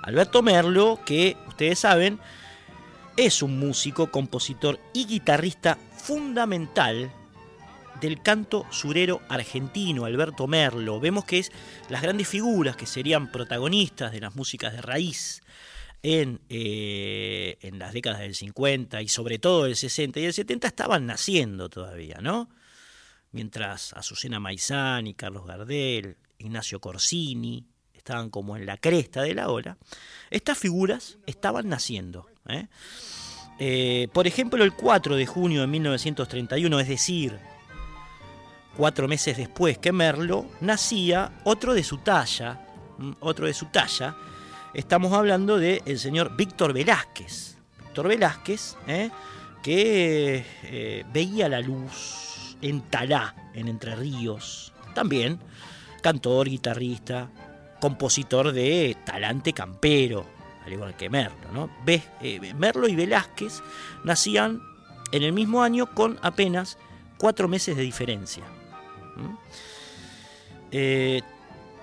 Alberto 0.03 0.42
Merlo, 0.42 1.01
que 1.07 1.37
ustedes 1.47 1.79
saben, 1.79 2.18
es 3.16 3.42
un 3.42 3.59
músico, 3.59 4.11
compositor 4.11 4.81
y 4.92 5.07
guitarrista 5.07 5.79
fundamental 5.97 7.12
del 8.01 8.21
canto 8.21 8.66
surero 8.71 9.21
argentino, 9.29 10.05
Alberto 10.05 10.49
Merlo. 10.49 10.99
Vemos 10.99 11.25
que 11.25 11.38
es 11.38 11.53
las 11.88 12.03
grandes 12.03 12.27
figuras 12.27 12.77
que 12.77 12.87
serían 12.87 13.31
protagonistas 13.31 14.11
de 14.12 14.21
las 14.21 14.35
músicas 14.35 14.73
de 14.73 14.83
raíz 14.83 15.40
en, 16.03 16.40
eh, 16.49 17.59
en 17.61 17.79
las 17.79 17.92
décadas 17.92 18.21
del 18.21 18.35
50 18.35 19.03
y 19.03 19.09
sobre 19.09 19.38
todo 19.38 19.64
del 19.64 19.77
60 19.77 20.18
y 20.18 20.25
el 20.25 20.33
70 20.33 20.66
estaban 20.66 21.07
naciendo 21.07 21.68
todavía, 21.68 22.18
¿no? 22.21 22.49
Mientras 23.31 23.92
Azucena 23.92 24.40
Maizani, 24.40 25.14
Carlos 25.14 25.47
Gardel, 25.47 26.16
Ignacio 26.38 26.81
Corsini 26.81 27.64
estaban 28.03 28.31
como 28.31 28.57
en 28.57 28.67
la 28.67 28.77
cresta 28.77 29.23
de 29.23 29.33
la 29.33 29.49
ola, 29.49 29.77
estas 30.29 30.59
figuras 30.59 31.19
estaban 31.25 31.69
naciendo. 31.69 32.27
¿eh? 32.49 32.67
Eh, 33.61 34.09
por 34.12 34.27
ejemplo, 34.27 34.65
el 34.65 34.75
4 34.75 35.15
de 35.15 35.25
junio 35.25 35.61
de 35.61 35.69
1931, 35.69 36.81
es 36.81 36.88
decir, 36.88 37.38
cuatro 38.77 39.07
meses 39.07 39.37
después 39.37 39.79
que 39.79 39.93
Merlo, 39.93 40.47
nacía 40.61 41.31
otro 41.45 41.75
de 41.75 41.85
su 41.85 41.99
talla, 41.99 42.67
¿m? 42.99 43.15
otro 43.21 43.47
de 43.47 43.55
su 43.55 43.67
talla. 43.67 44.17
Estamos 44.75 45.12
hablando 45.12 45.59
del 45.59 45.97
señor 45.97 46.35
Víctor 46.37 46.73
Velázquez. 46.73 47.57
Víctor 47.79 48.09
Velázquez, 48.09 48.77
¿eh? 48.88 49.11
que 49.62 51.05
veía 51.12 51.49
la 51.49 51.61
luz 51.61 52.57
en 52.62 52.81
Talá, 52.81 53.37
en 53.55 53.69
Entre 53.69 53.95
Ríos. 53.95 54.73
También 54.93 55.38
cantor, 56.03 56.49
guitarrista, 56.49 57.31
compositor 57.83 58.53
de 58.53 58.97
talante 59.05 59.53
campero, 59.53 60.25
al 60.64 60.73
igual 60.73 60.97
que 60.97 61.11
Merlo. 61.11 61.51
¿no? 61.53 61.68
Eh, 61.88 62.55
Merlo 62.57 62.87
y 62.87 62.95
Velázquez 62.95 63.61
nacían 64.05 64.62
en 65.11 65.25
el 65.25 65.33
mismo 65.33 65.64
año 65.64 65.92
con 65.92 66.16
apenas 66.23 66.79
cuatro 67.18 67.49
meses 67.49 67.77
de 67.77 67.83
diferencia. 67.83 68.45
Eh, 70.71 71.23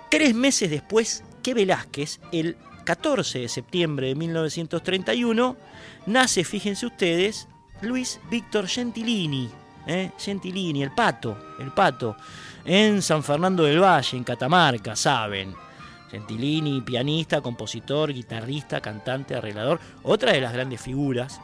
tres 0.09 0.33
meses 0.33 0.69
después 0.69 1.25
que 1.43 1.53
Velázquez, 1.53 2.21
el 2.31 2.55
14 2.85 3.39
de 3.39 3.49
septiembre 3.49 4.07
de 4.07 4.15
1931, 4.15 5.57
nace, 6.05 6.45
fíjense 6.45 6.85
ustedes, 6.85 7.49
Luis 7.81 8.21
Víctor 8.31 8.69
Gentilini, 8.69 9.49
¿eh? 9.85 10.12
Gentilini, 10.17 10.81
el 10.81 10.91
pato, 10.91 11.38
el 11.59 11.73
pato, 11.73 12.15
en 12.63 13.01
San 13.01 13.21
Fernando 13.21 13.63
del 13.63 13.83
Valle, 13.83 14.15
en 14.15 14.23
Catamarca, 14.23 14.95
saben. 14.95 15.68
Gentilini, 16.09 16.81
pianista, 16.81 17.41
compositor, 17.41 18.13
guitarrista, 18.13 18.81
cantante, 18.81 19.35
arreglador, 19.35 19.79
otra 20.03 20.33
de 20.33 20.41
las 20.41 20.53
grandes 20.53 20.81
figuras 20.81 21.39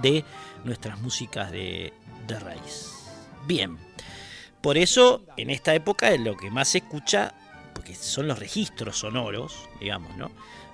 de 0.00 0.24
nuestras 0.64 1.00
músicas 1.00 1.50
de, 1.50 1.92
raíz. 2.28 2.92
Bien, 3.46 3.78
por 4.60 4.78
eso 4.78 5.24
en 5.36 5.50
esta 5.50 5.74
época 5.74 6.16
lo 6.16 6.36
que 6.36 6.50
más 6.50 6.68
se 6.68 6.78
escucha, 6.78 7.34
porque 7.74 7.94
son 7.94 8.26
los 8.26 8.38
registros 8.38 8.98
sonoros, 8.98 9.68
digamos, 9.80 10.16
¿no? 10.16 10.30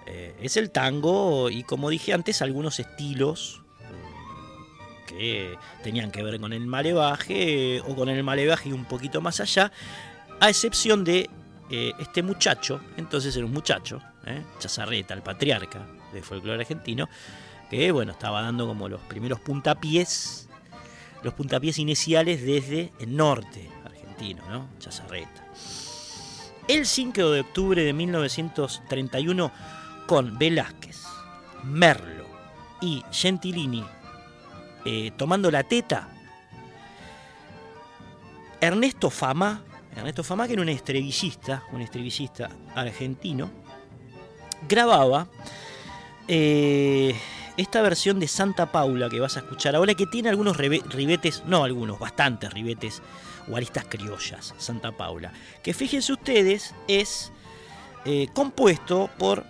Eh, 0.07 0.35
es 0.41 0.57
el 0.57 0.71
tango 0.71 1.51
y 1.51 1.63
como 1.63 1.91
dije 1.91 2.13
antes, 2.13 2.43
algunos 2.43 2.81
estilos 2.81 3.63
mm, 3.81 5.07
que 5.07 5.57
tenían 5.83 6.11
que 6.11 6.23
ver 6.23 6.41
con 6.41 6.53
el 6.53 6.67
malevaje 6.67 7.81
o 7.81 7.95
con 7.95 8.09
el 8.09 8.23
malevaje 8.25 8.71
y 8.71 8.73
un 8.73 8.85
poquito 8.85 9.21
más 9.21 9.41
allá, 9.41 9.73
a 10.41 10.49
excepción 10.49 11.05
de 11.05 11.29
eh, 11.71 11.93
este 11.99 12.23
muchacho, 12.23 12.81
entonces 12.97 13.37
era 13.37 13.47
un 13.47 13.53
muchacho, 13.53 14.01
¿eh? 14.27 14.43
Chazarreta, 14.59 15.15
el 15.15 15.23
patriarca 15.23 15.87
de 16.13 16.23
folclore 16.23 16.61
argentino, 16.61 17.09
que 17.69 17.93
bueno, 17.93 18.13
estaba 18.13 18.43
dando 18.43 18.67
como 18.67 18.89
los 18.89 19.01
primeros 19.03 19.41
puntapiés, 19.41 20.49
los 21.23 21.35
puntapiés 21.35 21.79
iniciales 21.79 22.45
desde 22.45 22.93
el 22.99 23.17
norte 23.17 23.71
argentino, 23.85 24.43
¿no? 24.51 24.69
Chazarreta. 24.79 25.47
El 26.67 26.87
5 26.87 27.31
de 27.31 27.41
octubre 27.41 27.83
de 27.83 27.93
1931, 27.93 29.53
con 30.07 30.39
Velázquez, 30.39 31.05
Merlo 31.65 32.27
y 32.81 33.03
Gentilini 33.13 33.85
eh, 34.85 35.13
tomando 35.17 35.51
la 35.51 35.63
teta, 35.63 36.09
Ernesto 38.63 39.11
Fama 39.11 39.63
Ernesto 40.01 40.25
Fama, 40.25 40.47
que 40.47 40.55
era 40.55 40.63
un 40.63 40.69
estribillista, 40.71 41.65
un 41.73 41.83
estribillista 41.83 42.51
argentino, 42.75 43.51
grababa 44.67 45.29
eh, 46.27 47.15
esta 47.59 47.83
versión 47.83 48.19
de 48.19 48.27
Santa 48.27 48.73
Paula 48.73 49.11
que 49.11 49.21
vas 49.21 49.37
a 49.37 49.41
escuchar 49.41 49.77
ahora, 49.77 49.95
que 49.95 50.07
tiene 50.07 50.31
algunos 50.31 50.57
ribetes, 50.57 51.43
no 51.47 51.65
algunos, 51.65 51.99
bastantes 51.99 52.51
ribetes 52.53 53.03
o 53.51 53.57
aristas 53.57 53.85
criollas, 53.89 54.55
Santa 54.57 54.93
Paula, 54.93 55.33
que 55.63 55.75
fíjense 55.75 56.13
ustedes 56.13 56.75
es 56.89 57.31
eh, 58.07 58.29
compuesto 58.33 59.11
por 59.19 59.45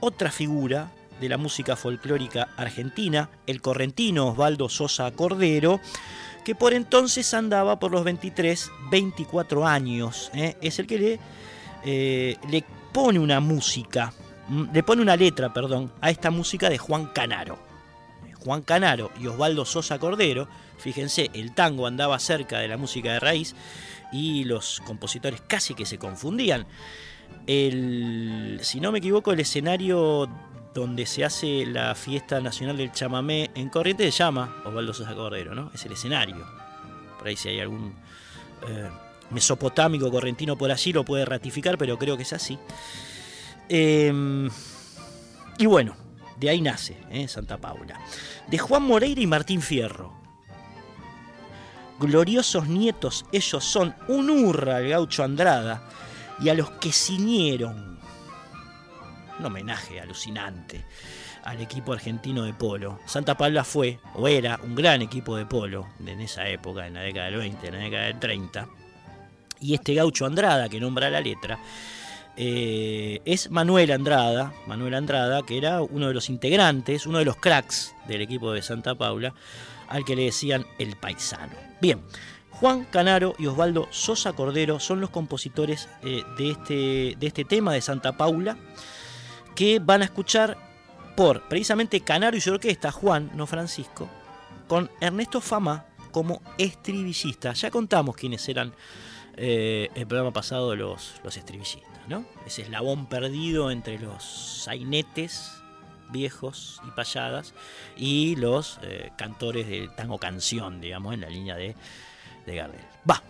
otra 0.00 0.30
figura 0.30 0.92
de 1.20 1.28
la 1.30 1.38
música 1.38 1.74
folclórica 1.74 2.48
argentina, 2.56 3.30
el 3.46 3.62
correntino 3.62 4.28
Osvaldo 4.28 4.68
Sosa 4.68 5.10
Cordero, 5.12 5.80
que 6.48 6.54
por 6.54 6.72
entonces 6.72 7.34
andaba 7.34 7.78
por 7.78 7.92
los 7.92 8.04
23, 8.04 8.70
24 8.90 9.66
años. 9.66 10.30
¿eh? 10.32 10.56
Es 10.62 10.78
el 10.78 10.86
que 10.86 10.98
le, 10.98 11.20
eh, 11.84 12.38
le 12.48 12.64
pone 12.90 13.18
una 13.18 13.38
música, 13.38 14.14
mm, 14.48 14.72
le 14.72 14.82
pone 14.82 15.02
una 15.02 15.14
letra, 15.14 15.52
perdón, 15.52 15.92
a 16.00 16.08
esta 16.08 16.30
música 16.30 16.70
de 16.70 16.78
Juan 16.78 17.08
Canaro. 17.12 17.58
Juan 18.42 18.62
Canaro 18.62 19.10
y 19.20 19.26
Osvaldo 19.26 19.66
Sosa 19.66 19.98
Cordero, 19.98 20.48
fíjense, 20.78 21.28
el 21.34 21.52
tango 21.52 21.86
andaba 21.86 22.18
cerca 22.18 22.60
de 22.60 22.68
la 22.68 22.78
música 22.78 23.12
de 23.12 23.20
raíz 23.20 23.54
y 24.10 24.44
los 24.44 24.80
compositores 24.86 25.42
casi 25.42 25.74
que 25.74 25.84
se 25.84 25.98
confundían. 25.98 26.66
El, 27.46 28.58
si 28.62 28.80
no 28.80 28.90
me 28.90 29.00
equivoco, 29.00 29.32
el 29.32 29.40
escenario 29.40 30.30
donde 30.74 31.06
se 31.06 31.24
hace 31.24 31.66
la 31.66 31.94
fiesta 31.94 32.40
nacional 32.40 32.76
del 32.76 32.92
chamamé 32.92 33.50
en 33.54 33.68
Corrientes 33.68 34.14
se 34.14 34.18
llama 34.18 34.62
Osvaldo 34.64 34.94
Sosa 34.94 35.14
Cordero, 35.14 35.54
¿no? 35.54 35.70
Es 35.74 35.84
el 35.86 35.92
escenario. 35.92 36.46
Por 37.18 37.28
ahí 37.28 37.36
si 37.36 37.48
hay 37.48 37.60
algún 37.60 37.94
eh, 38.68 38.88
mesopotámico 39.30 40.10
correntino 40.10 40.56
por 40.56 40.70
allí 40.70 40.92
lo 40.92 41.04
puede 41.04 41.24
ratificar, 41.24 41.76
pero 41.78 41.98
creo 41.98 42.16
que 42.16 42.22
es 42.22 42.32
así. 42.32 42.58
Em, 43.68 44.48
y 45.58 45.66
bueno, 45.66 45.96
de 46.38 46.48
ahí 46.48 46.60
nace 46.60 46.96
¿eh? 47.10 47.28
Santa 47.28 47.58
Paula. 47.58 48.00
De 48.46 48.58
Juan 48.58 48.82
Moreira 48.82 49.20
y 49.20 49.26
Martín 49.26 49.60
Fierro. 49.60 50.16
Gloriosos 51.98 52.68
nietos 52.68 53.26
ellos 53.32 53.64
son, 53.64 53.94
un 54.06 54.30
hurra 54.30 54.76
al 54.76 54.88
gaucho 54.88 55.24
Andrada 55.24 55.82
y 56.40 56.48
a 56.48 56.54
los 56.54 56.70
que 56.72 56.92
ciñeron 56.92 57.97
un 59.38 59.46
homenaje 59.46 60.00
alucinante 60.00 60.84
al 61.44 61.60
equipo 61.60 61.92
argentino 61.92 62.44
de 62.44 62.52
polo. 62.52 62.98
Santa 63.06 63.36
Paula 63.36 63.64
fue 63.64 63.98
o 64.14 64.28
era 64.28 64.58
un 64.62 64.74
gran 64.74 65.02
equipo 65.02 65.36
de 65.36 65.46
polo 65.46 65.86
en 66.04 66.20
esa 66.20 66.48
época, 66.48 66.86
en 66.86 66.94
la 66.94 67.00
década 67.00 67.26
del 67.26 67.38
20, 67.38 67.66
en 67.66 67.74
la 67.74 67.80
década 67.80 68.04
del 68.06 68.18
30. 68.18 68.68
Y 69.60 69.74
este 69.74 69.94
gaucho 69.94 70.26
Andrada, 70.26 70.68
que 70.68 70.80
nombra 70.80 71.10
la 71.10 71.20
letra, 71.20 71.58
eh, 72.36 73.20
es 73.24 73.50
Manuel 73.50 73.90
Andrada, 73.90 74.52
Manuel 74.66 74.94
Andrada, 74.94 75.42
que 75.42 75.58
era 75.58 75.82
uno 75.82 76.08
de 76.08 76.14
los 76.14 76.28
integrantes, 76.28 77.06
uno 77.06 77.18
de 77.18 77.24
los 77.24 77.36
cracks 77.36 77.94
del 78.06 78.22
equipo 78.22 78.52
de 78.52 78.62
Santa 78.62 78.94
Paula, 78.94 79.34
al 79.88 80.04
que 80.04 80.14
le 80.14 80.24
decían 80.24 80.64
el 80.78 80.96
paisano. 80.96 81.54
Bien, 81.80 82.00
Juan 82.50 82.84
Canaro 82.84 83.34
y 83.38 83.46
Osvaldo 83.46 83.88
Sosa 83.90 84.34
Cordero 84.34 84.78
son 84.80 85.00
los 85.00 85.10
compositores 85.10 85.88
eh, 86.02 86.22
de, 86.36 86.50
este, 86.50 87.16
de 87.18 87.26
este 87.26 87.44
tema 87.44 87.72
de 87.72 87.80
Santa 87.80 88.16
Paula 88.16 88.56
que 89.58 89.80
van 89.80 90.02
a 90.02 90.04
escuchar 90.04 90.56
por 91.16 91.48
precisamente 91.48 92.00
Canaro 92.02 92.36
y 92.36 92.40
su 92.40 92.52
orquesta, 92.52 92.92
Juan, 92.92 93.32
no 93.34 93.44
Francisco, 93.44 94.08
con 94.68 94.88
Ernesto 95.00 95.40
Fama 95.40 95.84
como 96.12 96.40
estribillista. 96.58 97.54
Ya 97.54 97.68
contamos 97.68 98.14
quiénes 98.14 98.48
eran 98.48 98.72
eh, 99.36 99.90
el 99.96 100.06
programa 100.06 100.32
pasado 100.32 100.76
los, 100.76 101.14
los 101.24 101.36
estribillistas, 101.36 102.06
¿no? 102.06 102.24
Ese 102.46 102.62
eslabón 102.62 103.06
perdido 103.06 103.72
entre 103.72 103.98
los 103.98 104.22
sainetes 104.22 105.54
viejos 106.12 106.80
y 106.86 106.92
payadas 106.92 107.52
y 107.96 108.36
los 108.36 108.78
eh, 108.82 109.10
cantores 109.18 109.66
del 109.66 109.92
tango 109.92 110.18
canción, 110.18 110.80
digamos, 110.80 111.14
en 111.14 111.22
la 111.22 111.30
línea 111.30 111.56
de, 111.56 111.74
de 112.46 112.54
Gardel. 112.54 112.84
Va. 113.10 113.20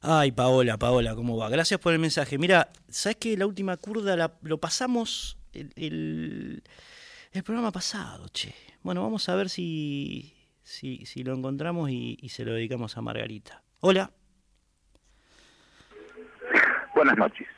Ay, 0.00 0.32
Paola, 0.32 0.76
Paola, 0.76 1.14
¿cómo 1.14 1.36
va? 1.36 1.48
Gracias 1.48 1.78
por 1.78 1.92
el 1.92 2.00
mensaje. 2.00 2.36
Mira, 2.36 2.72
¿sabes 2.88 3.18
que 3.18 3.36
la 3.36 3.46
última 3.46 3.76
curda 3.76 4.36
lo 4.42 4.58
pasamos 4.58 5.38
el, 5.52 6.64
programa 7.44 7.70
pasado, 7.70 8.26
che? 8.30 8.56
Bueno, 8.82 9.02
vamos 9.02 9.28
a 9.28 9.36
ver 9.36 9.50
si, 9.50 10.34
si, 10.64 11.22
lo 11.22 11.34
encontramos 11.34 11.90
y 11.90 12.28
se 12.28 12.44
lo 12.44 12.54
dedicamos 12.54 12.96
a 12.96 13.02
Margarita. 13.02 13.62
Hola. 13.78 14.10
Buenas 17.00 17.16
noches. 17.16 17.48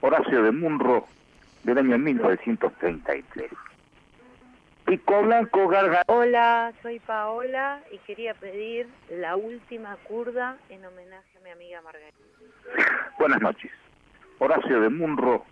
Horacio 0.00 0.44
de 0.44 0.52
Munro, 0.52 1.08
del 1.64 1.78
año 1.78 1.98
1933. 1.98 3.50
Pico 4.84 5.22
Blanco 5.22 5.66
Garga. 5.66 6.04
Hola, 6.06 6.72
soy 6.82 7.00
Paola 7.00 7.80
y 7.90 7.98
quería 7.98 8.34
pedir 8.34 8.86
la 9.10 9.34
última 9.34 9.96
curda 10.04 10.56
en 10.68 10.84
homenaje 10.84 11.36
a 11.36 11.40
mi 11.42 11.50
amiga 11.50 11.82
Margarita. 11.82 12.16
Buenas 13.18 13.42
noches. 13.42 13.72
Horacio 14.38 14.80
de 14.80 14.88
Munro, 14.88 15.44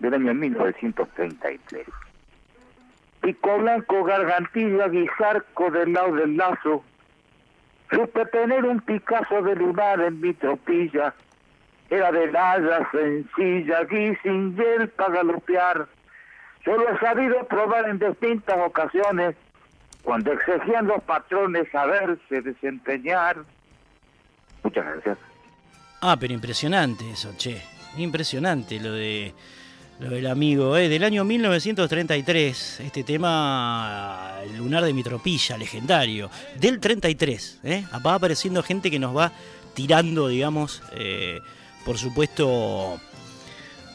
del 0.00 0.12
año 0.12 0.34
1933. 0.34 1.86
Pico 3.22 3.58
Blanco, 3.60 4.04
Gargantilla, 4.04 4.88
Guizarco 4.88 5.70
del 5.70 5.94
lado 5.94 6.16
del 6.16 6.36
lazo. 6.36 6.84
Supe 7.90 8.26
tener 8.26 8.62
un 8.66 8.80
Picasso 8.80 9.40
de 9.40 9.56
lunar 9.56 10.02
en 10.02 10.20
mi 10.20 10.34
tropilla 10.34 11.14
era 11.94 12.10
de 12.10 12.30
nada 12.32 12.88
sencilla, 12.90 13.80
aquí 13.80 14.16
sin 14.22 14.56
gel 14.56 14.88
para 14.90 15.14
galopear. 15.14 15.86
Yo 16.66 16.76
lo 16.76 16.88
he 16.88 16.98
sabido 16.98 17.46
probar 17.46 17.88
en 17.88 17.98
distintas 17.98 18.56
ocasiones, 18.58 19.36
cuando 20.02 20.32
exigían 20.32 20.86
los 20.86 21.02
patrones 21.04 21.68
saberse 21.70 22.42
desempeñar. 22.42 23.36
Muchas 24.62 24.84
gracias. 24.84 25.18
Ah, 26.00 26.16
pero 26.18 26.34
impresionante 26.34 27.08
eso, 27.10 27.34
che. 27.36 27.62
Impresionante 27.96 28.80
lo 28.80 28.92
de 28.92 29.32
lo 30.00 30.10
del 30.10 30.26
amigo, 30.26 30.76
¿eh? 30.76 30.88
del 30.88 31.04
año 31.04 31.24
1933, 31.24 32.80
este 32.80 33.04
tema 33.04 34.40
lunar 34.56 34.82
de 34.84 34.92
mi 34.92 35.04
tropilla, 35.04 35.56
legendario, 35.56 36.30
del 36.56 36.80
33, 36.80 37.60
¿eh? 37.62 37.84
va 38.04 38.14
apareciendo 38.14 38.60
gente 38.64 38.90
que 38.90 38.98
nos 38.98 39.16
va 39.16 39.30
tirando, 39.74 40.26
digamos, 40.28 40.82
eh, 40.92 41.40
por 41.84 41.98
supuesto, 41.98 42.98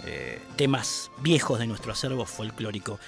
eh, 0.06 0.40
temas 0.56 1.12
viejos 1.22 1.60
de 1.60 1.68
nuestro 1.68 1.92
acervo 1.92 2.26
folclórico. 2.26 3.00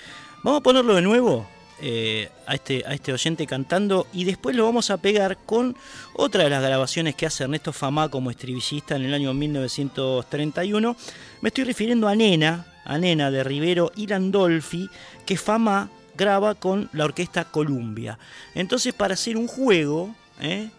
Vamos 0.43 0.59
a 0.59 0.63
ponerlo 0.63 0.95
de 0.95 1.01
nuevo 1.01 1.47
eh, 1.79 2.29
a, 2.45 2.55
este, 2.55 2.83
a 2.85 2.93
este 2.93 3.13
oyente 3.13 3.47
cantando 3.47 4.07
y 4.13 4.23
después 4.23 4.55
lo 4.55 4.65
vamos 4.65 4.89
a 4.91 4.97
pegar 4.97 5.37
con 5.45 5.75
otra 6.13 6.43
de 6.43 6.49
las 6.49 6.61
grabaciones 6.61 7.15
que 7.15 7.25
hace 7.25 7.43
Ernesto 7.43 7.73
Famá 7.73 8.09
como 8.09 8.29
estribillista 8.29 8.95
en 8.95 9.03
el 9.03 9.13
año 9.13 9.33
1931. 9.33 10.95
Me 11.41 11.49
estoy 11.49 11.63
refiriendo 11.63 12.07
a 12.07 12.15
Nena, 12.15 12.67
a 12.85 12.97
Nena 12.97 13.31
de 13.31 13.43
Rivero 13.43 13.91
y 13.95 14.07
Landolfi, 14.07 14.89
que 15.25 15.37
Famá 15.37 15.89
graba 16.15 16.55
con 16.55 16.89
la 16.93 17.05
orquesta 17.05 17.45
Columbia. 17.45 18.19
Entonces, 18.53 18.93
para 18.93 19.13
hacer 19.13 19.37
un 19.37 19.47
juego 19.47 20.13
eh, 20.39 20.69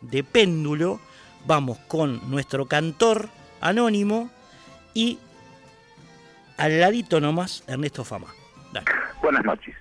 de 0.00 0.24
péndulo, 0.24 1.00
vamos 1.46 1.78
con 1.88 2.30
nuestro 2.30 2.66
cantor 2.66 3.28
anónimo 3.60 4.30
y 4.94 5.18
al 6.58 6.80
ladito 6.80 7.20
nomás 7.20 7.64
Ernesto 7.68 8.04
Fama. 8.04 8.28
Buenas 9.22 9.44
noches. 9.44 9.74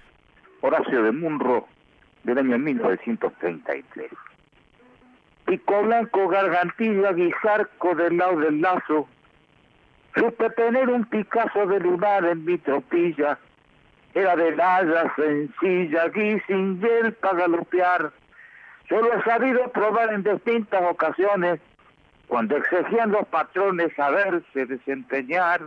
Horacio 0.62 1.04
de 1.04 1.12
Munro, 1.12 1.68
del 2.24 2.38
año 2.38 2.58
1933. 2.58 4.12
Pico 5.46 5.84
Blanco, 5.84 6.30
Gargantilla, 6.30 7.12
Guizarco 7.12 7.96
del 7.96 8.18
lado 8.18 8.40
del 8.40 8.62
lazo. 8.62 9.08
Supe 10.16 10.50
tener 10.52 10.90
un 10.90 11.06
Picasso 11.06 11.66
de 11.68 11.80
lunar 11.80 12.24
en 12.26 12.46
mi 12.46 12.58
tropilla. 12.58 13.38
Era 14.14 14.36
de 14.36 14.56
nada 14.56 15.14
sencilla, 15.16 16.08
gui 16.08 16.40
sin 16.48 16.80
gel 16.80 17.14
para 17.14 17.40
galopear 17.40 18.14
yo 18.90 19.02
lo 19.02 19.14
he 19.14 19.24
sabido 19.24 19.72
probar 19.72 20.14
en 20.14 20.24
distintas 20.24 20.82
ocasiones 20.84 21.60
cuando 22.28 22.58
exigían 22.58 23.12
los 23.12 23.28
patrones 23.28 23.92
saberse 23.96 24.66
desempeñar. 24.66 25.62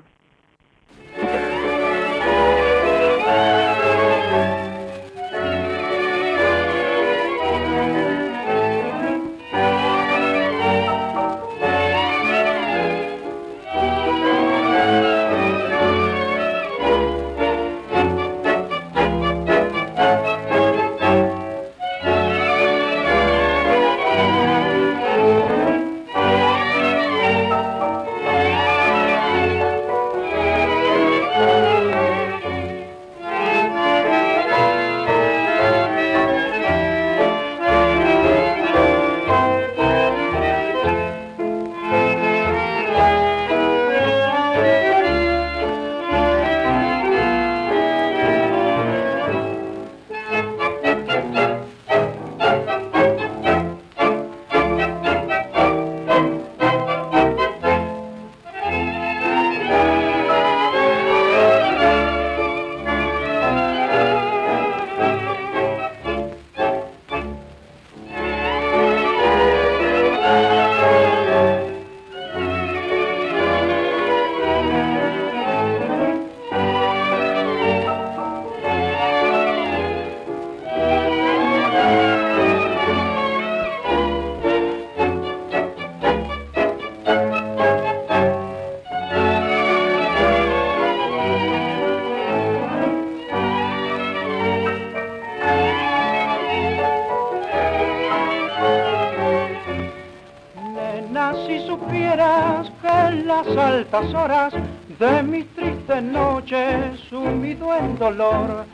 De 104.26 105.22
mis 105.22 105.46
tristes 105.54 106.02
noches, 106.02 106.98
sumido 107.08 107.72
en 107.76 107.96
dolor. 107.96 108.64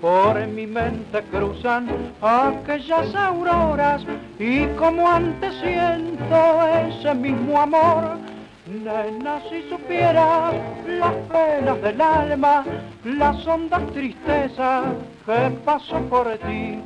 Por 0.00 0.46
mi 0.46 0.68
mente 0.68 1.20
cruzan 1.32 1.88
aquellas 2.22 3.12
auroras 3.16 4.02
y 4.38 4.66
como 4.78 5.10
antes 5.10 5.52
siento 5.54 6.64
ese 6.86 7.12
mismo 7.12 7.60
amor. 7.60 8.18
Nena, 8.68 9.40
si 9.50 9.68
supieras 9.68 10.54
las 10.86 11.14
penas 11.32 11.82
del 11.82 12.00
alma, 12.00 12.64
las 13.02 13.44
hondas 13.48 13.84
tristezas 13.92 14.84
que 15.26 15.50
paso 15.64 15.98
por 16.08 16.28
ti. 16.38 16.78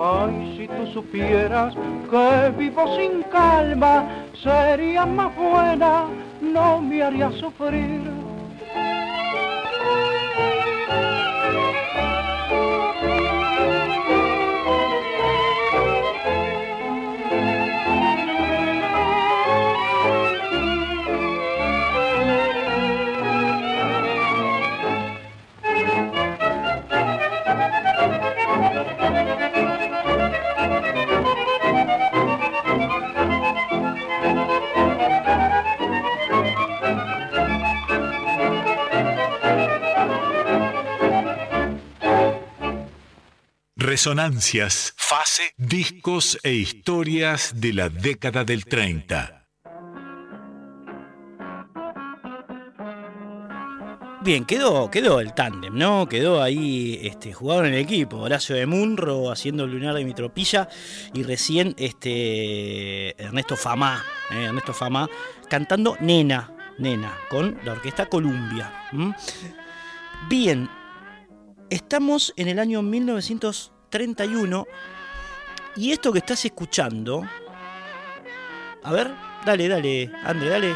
Ay, 0.00 0.56
si 0.56 0.68
tú 0.68 0.86
supieras 0.92 1.74
que 2.08 2.52
vivo 2.56 2.96
sin 2.96 3.24
calma, 3.24 4.04
sería 4.40 5.04
más 5.06 5.34
buena, 5.34 6.04
no 6.54 6.80
me 6.80 7.02
haría 7.02 7.30
sufrir. 7.32 8.03
Resonancias, 44.04 44.92
fase, 44.98 45.54
discos 45.56 46.38
e 46.42 46.52
historias 46.52 47.54
de 47.58 47.72
la 47.72 47.88
década 47.88 48.44
del 48.44 48.66
30. 48.66 49.46
Bien, 54.20 54.44
quedó, 54.44 54.90
quedó 54.90 55.20
el 55.20 55.32
tándem, 55.32 55.74
¿no? 55.74 56.06
Quedó 56.06 56.42
ahí 56.42 57.00
este, 57.02 57.32
jugado 57.32 57.64
en 57.64 57.72
el 57.72 57.80
equipo. 57.80 58.18
Horacio 58.18 58.54
de 58.54 58.66
Munro 58.66 59.30
haciendo 59.30 59.66
Lunar 59.66 59.94
de 59.94 60.04
Mitropilla 60.04 60.68
y 61.14 61.22
recién 61.22 61.74
este, 61.78 63.18
Ernesto 63.18 63.56
Famá, 63.56 64.04
¿eh? 64.32 64.44
Ernesto 64.44 64.74
Famá 64.74 65.08
cantando 65.48 65.96
Nena, 66.00 66.54
Nena, 66.76 67.16
con 67.30 67.58
la 67.64 67.72
orquesta 67.72 68.04
Columbia. 68.04 68.70
Bien, 70.28 70.68
estamos 71.70 72.34
en 72.36 72.48
el 72.48 72.58
año 72.58 72.82
1900. 72.82 73.73
31. 73.94 74.66
Y 75.76 75.92
esto 75.92 76.12
que 76.12 76.18
estás 76.18 76.44
escuchando. 76.44 77.22
A 78.82 78.92
ver, 78.92 79.08
dale, 79.46 79.68
dale, 79.68 80.10
André, 80.24 80.48
dale. 80.48 80.74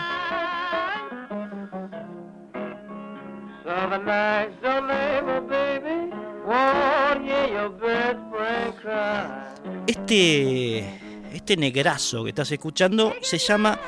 Este, 9.89 10.79
este 11.35 11.57
negrazo 11.57 12.23
que 12.23 12.29
estás 12.29 12.53
escuchando 12.53 13.17
se 13.21 13.39
llama 13.39 13.81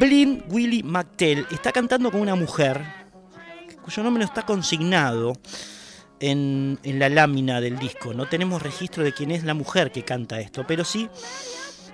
Blind 0.00 0.52
Willie 0.52 0.82
McTell. 0.82 1.46
Está 1.52 1.70
cantando 1.70 2.10
con 2.10 2.20
una 2.22 2.34
mujer 2.34 2.82
cuyo 3.84 4.02
nombre 4.02 4.24
no 4.24 4.26
está 4.26 4.42
consignado 4.42 5.34
en, 6.20 6.78
la 6.82 7.08
lámina 7.08 7.60
del 7.60 7.78
disco. 7.78 8.14
No 8.14 8.26
tenemos 8.26 8.62
registro 8.62 9.04
de 9.04 9.12
quién 9.12 9.30
es 9.30 9.44
la 9.44 9.54
mujer 9.54 9.92
que 9.92 10.02
canta 10.02 10.40
esto, 10.40 10.64
pero 10.66 10.84
sí 10.84 11.08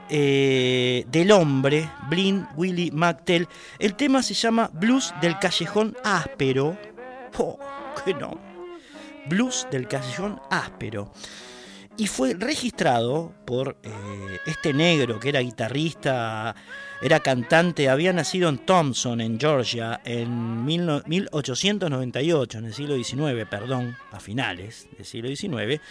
eh, 0.09 1.05
del 1.09 1.31
hombre, 1.33 1.91
Blind 2.09 2.47
Willie 2.57 2.91
McTell. 2.93 3.49
El 3.79 3.95
tema 3.95 4.23
se 4.23 4.35
llama 4.35 4.71
Blues 4.73 5.15
del 5.21 5.39
Callejón 5.39 5.97
Áspero. 6.05 6.77
Oh, 7.39 7.59
que 8.05 8.15
no. 8.15 8.39
Blues 9.27 9.67
del 9.71 9.89
Callejón 9.89 10.41
Áspero 10.51 11.11
y 11.97 12.07
fue 12.07 12.35
registrado 12.35 13.33
por 13.45 13.77
eh, 13.83 13.91
este 14.47 14.73
negro 14.73 15.21
que 15.21 15.29
era 15.29 15.41
guitarrista, 15.41 16.55
era 17.05 17.21
cantante, 17.21 17.91
había 17.91 18.15
nacido 18.15 18.49
en 18.49 18.57
Thompson, 18.57 19.21
en 19.21 19.39
Georgia, 19.39 20.01
en 20.07 20.65
1898, 20.65 22.59
en 22.59 22.65
el 22.65 22.73
siglo 22.73 22.97
XIX, 22.97 23.47
perdón, 23.47 23.95
a 24.11 24.19
finales 24.19 24.89
del 24.97 25.05
siglo 25.05 25.29
XIX. 25.29 25.83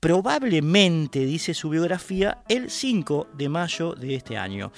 Probablemente, 0.00 1.26
dice 1.26 1.52
su 1.52 1.68
biografía, 1.68 2.38
el 2.48 2.70
5 2.70 3.28
de 3.34 3.48
mayo 3.50 3.94
de 3.94 4.14
este 4.14 4.38
año. 4.38 4.72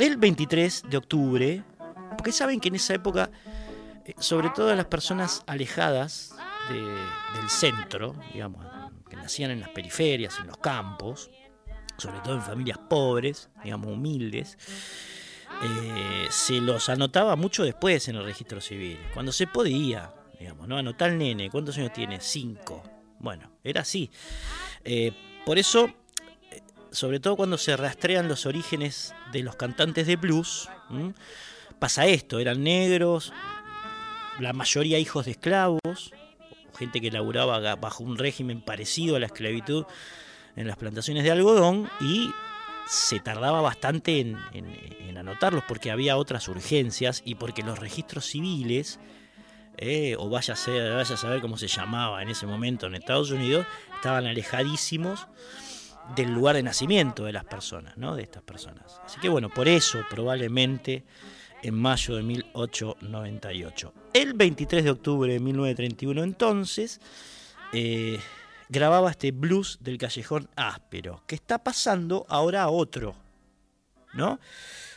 El 0.00 0.16
23 0.16 0.82
de 0.90 0.96
octubre, 0.96 1.62
porque 2.18 2.32
saben 2.32 2.58
que 2.58 2.66
en 2.66 2.74
esa 2.74 2.94
época, 2.94 3.30
eh, 4.04 4.14
sobre 4.18 4.50
todo 4.50 4.74
las 4.74 4.86
personas 4.86 5.44
alejadas 5.46 6.34
del 6.68 7.48
centro, 7.48 8.16
digamos, 8.32 8.64
nacían 9.24 9.50
en 9.50 9.60
las 9.60 9.70
periferias, 9.70 10.38
en 10.40 10.48
los 10.48 10.58
campos, 10.58 11.30
sobre 11.96 12.20
todo 12.20 12.34
en 12.34 12.42
familias 12.42 12.78
pobres, 12.78 13.50
digamos 13.62 13.92
humildes, 13.92 14.58
eh, 15.62 16.26
se 16.30 16.60
los 16.60 16.88
anotaba 16.88 17.36
mucho 17.36 17.64
después 17.64 18.08
en 18.08 18.16
el 18.16 18.24
registro 18.24 18.60
civil, 18.60 18.98
cuando 19.12 19.32
se 19.32 19.46
podía, 19.46 20.12
digamos, 20.38 20.68
¿no? 20.68 20.76
Anotar 20.76 21.10
al 21.10 21.18
nene, 21.18 21.50
¿cuántos 21.50 21.78
años 21.78 21.92
tiene? 21.92 22.20
Cinco. 22.20 22.82
Bueno, 23.18 23.50
era 23.62 23.82
así. 23.82 24.10
Eh, 24.84 25.12
por 25.46 25.58
eso, 25.58 25.86
eh, 26.50 26.60
sobre 26.90 27.20
todo 27.20 27.36
cuando 27.36 27.56
se 27.56 27.76
rastrean 27.76 28.28
los 28.28 28.46
orígenes 28.46 29.14
de 29.32 29.42
los 29.42 29.56
cantantes 29.56 30.06
de 30.06 30.16
blues, 30.16 30.68
pasa 31.78 32.06
esto, 32.06 32.38
eran 32.38 32.62
negros, 32.62 33.32
la 34.40 34.52
mayoría 34.52 34.98
hijos 34.98 35.24
de 35.24 35.32
esclavos, 35.32 36.12
gente 36.76 37.00
que 37.00 37.10
laburaba 37.10 37.76
bajo 37.76 38.02
un 38.02 38.18
régimen 38.18 38.60
parecido 38.60 39.16
a 39.16 39.20
la 39.20 39.26
esclavitud 39.26 39.86
en 40.56 40.66
las 40.66 40.76
plantaciones 40.76 41.24
de 41.24 41.30
algodón 41.30 41.88
y 42.00 42.30
se 42.86 43.20
tardaba 43.20 43.60
bastante 43.60 44.20
en, 44.20 44.36
anotarlos 45.16 45.62
porque 45.66 45.90
había 45.90 46.16
otras 46.16 46.48
urgencias 46.48 47.22
y 47.24 47.36
porque 47.36 47.62
los 47.62 47.78
registros 47.78 48.26
civiles, 48.26 48.98
eh, 49.76 50.16
o 50.18 50.28
vaya 50.28 50.54
a, 50.54 50.56
ser, 50.56 50.92
a 50.92 51.04
saber 51.04 51.40
cómo 51.40 51.56
se 51.56 51.68
llamaba 51.68 52.20
en 52.20 52.28
ese 52.28 52.46
momento 52.46 52.86
en 52.86 52.96
Estados 52.96 53.30
Unidos, 53.30 53.64
estaban 53.94 54.26
alejadísimos 54.26 55.28
del 56.16 56.32
lugar 56.32 56.56
de 56.56 56.62
nacimiento 56.62 57.24
de 57.24 57.32
las 57.32 57.44
personas, 57.44 57.96
¿no? 57.96 58.16
de 58.16 58.22
estas 58.22 58.42
personas. 58.42 59.00
Así 59.04 59.20
que 59.20 59.28
bueno, 59.28 59.48
por 59.48 59.68
eso 59.68 60.04
probablemente 60.10 61.04
en 61.62 61.74
mayo 61.74 62.16
de 62.16 62.22
1898. 62.22 63.94
El 64.12 64.34
23 64.34 64.84
de 64.84 64.90
octubre 64.90 65.32
de 65.32 65.40
1931 65.40 66.22
entonces 66.22 67.00
eh, 67.72 68.18
grababa 68.68 69.10
este 69.10 69.32
blues 69.32 69.78
del 69.80 69.98
callejón 69.98 70.48
áspero, 70.56 71.22
que 71.26 71.34
está 71.34 71.58
pasando 71.58 72.26
ahora 72.28 72.62
a 72.62 72.68
otro, 72.68 73.14
¿no? 74.14 74.38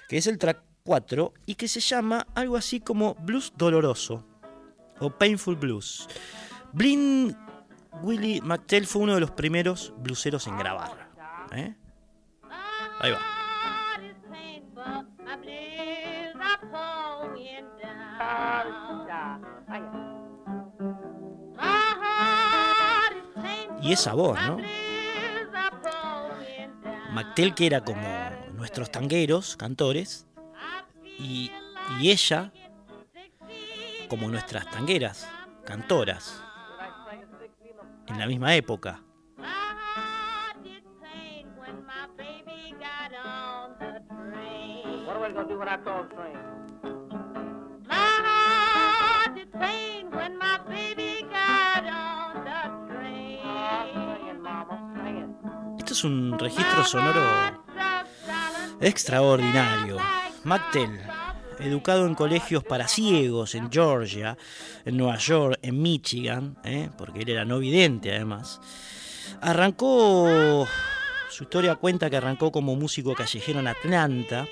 Que 0.08 0.17
es 0.17 0.27
el 0.27 0.38
track 0.38 0.63
4 0.83 1.33
y 1.46 1.56
que 1.56 1.67
se 1.67 1.79
llama 1.79 2.25
algo 2.33 2.56
así 2.56 2.79
como 2.79 3.15
blues 3.15 3.54
doloroso 3.58 4.25
o 5.00 5.10
painful 5.10 5.56
blues. 5.56 6.08
Blind 6.73 7.35
Willie 8.02 8.41
McTell 8.41 8.85
fue 8.85 9.02
uno 9.04 9.15
de 9.15 9.19
los 9.19 9.31
primeros 9.31 9.94
blueseros 9.98 10.48
en 10.48 10.58
grabar. 10.58 11.10
¿eh? 11.52 11.75
Ahí 13.00 13.12
va. 13.12 13.37
Y 23.88 23.94
esa 23.94 24.13
voz, 24.13 24.38
¿no? 24.46 24.58
Mactel 27.13 27.56
que 27.56 27.67
era 27.67 27.85
como 27.85 28.06
nuestros 28.52 28.92
tangueros, 28.92 29.56
cantores, 29.56 30.27
y, 31.17 31.54
y 32.02 32.12
ella 32.12 32.52
como 34.10 34.27
nuestras 34.27 34.69
tangueras, 34.69 35.29
cantoras, 35.63 36.44
en 38.08 38.19
la 38.19 38.27
misma 38.27 38.56
época. 38.56 39.02
Esto 45.27 45.48
es 55.98 56.04
un 56.04 56.37
registro 56.37 56.85
sonoro 56.85 57.23
extraordinario. 58.79 59.98
Mactel, 60.43 60.91
educado 61.58 62.06
en 62.06 62.13
colegios 62.13 62.63
para 62.63 62.87
ciegos 62.87 63.56
en 63.56 63.71
Georgia, 63.71 64.37
en 64.85 64.95
Nueva 64.95 65.17
York, 65.17 65.58
en 65.63 65.81
Michigan, 65.81 66.56
¿eh? 66.63 66.91
porque 67.00 67.21
él 67.21 67.29
era 67.29 67.45
no 67.45 67.58
vidente 67.58 68.13
además, 68.13 68.62
arrancó, 69.41 70.67
su 71.31 71.45
historia 71.45 71.73
cuenta 71.77 72.12
que 72.12 72.17
arrancó 72.17 72.52
como 72.52 72.75
músico 72.75 73.15
callejero 73.15 73.60
en 73.60 73.67
Atlanta, 73.67 74.48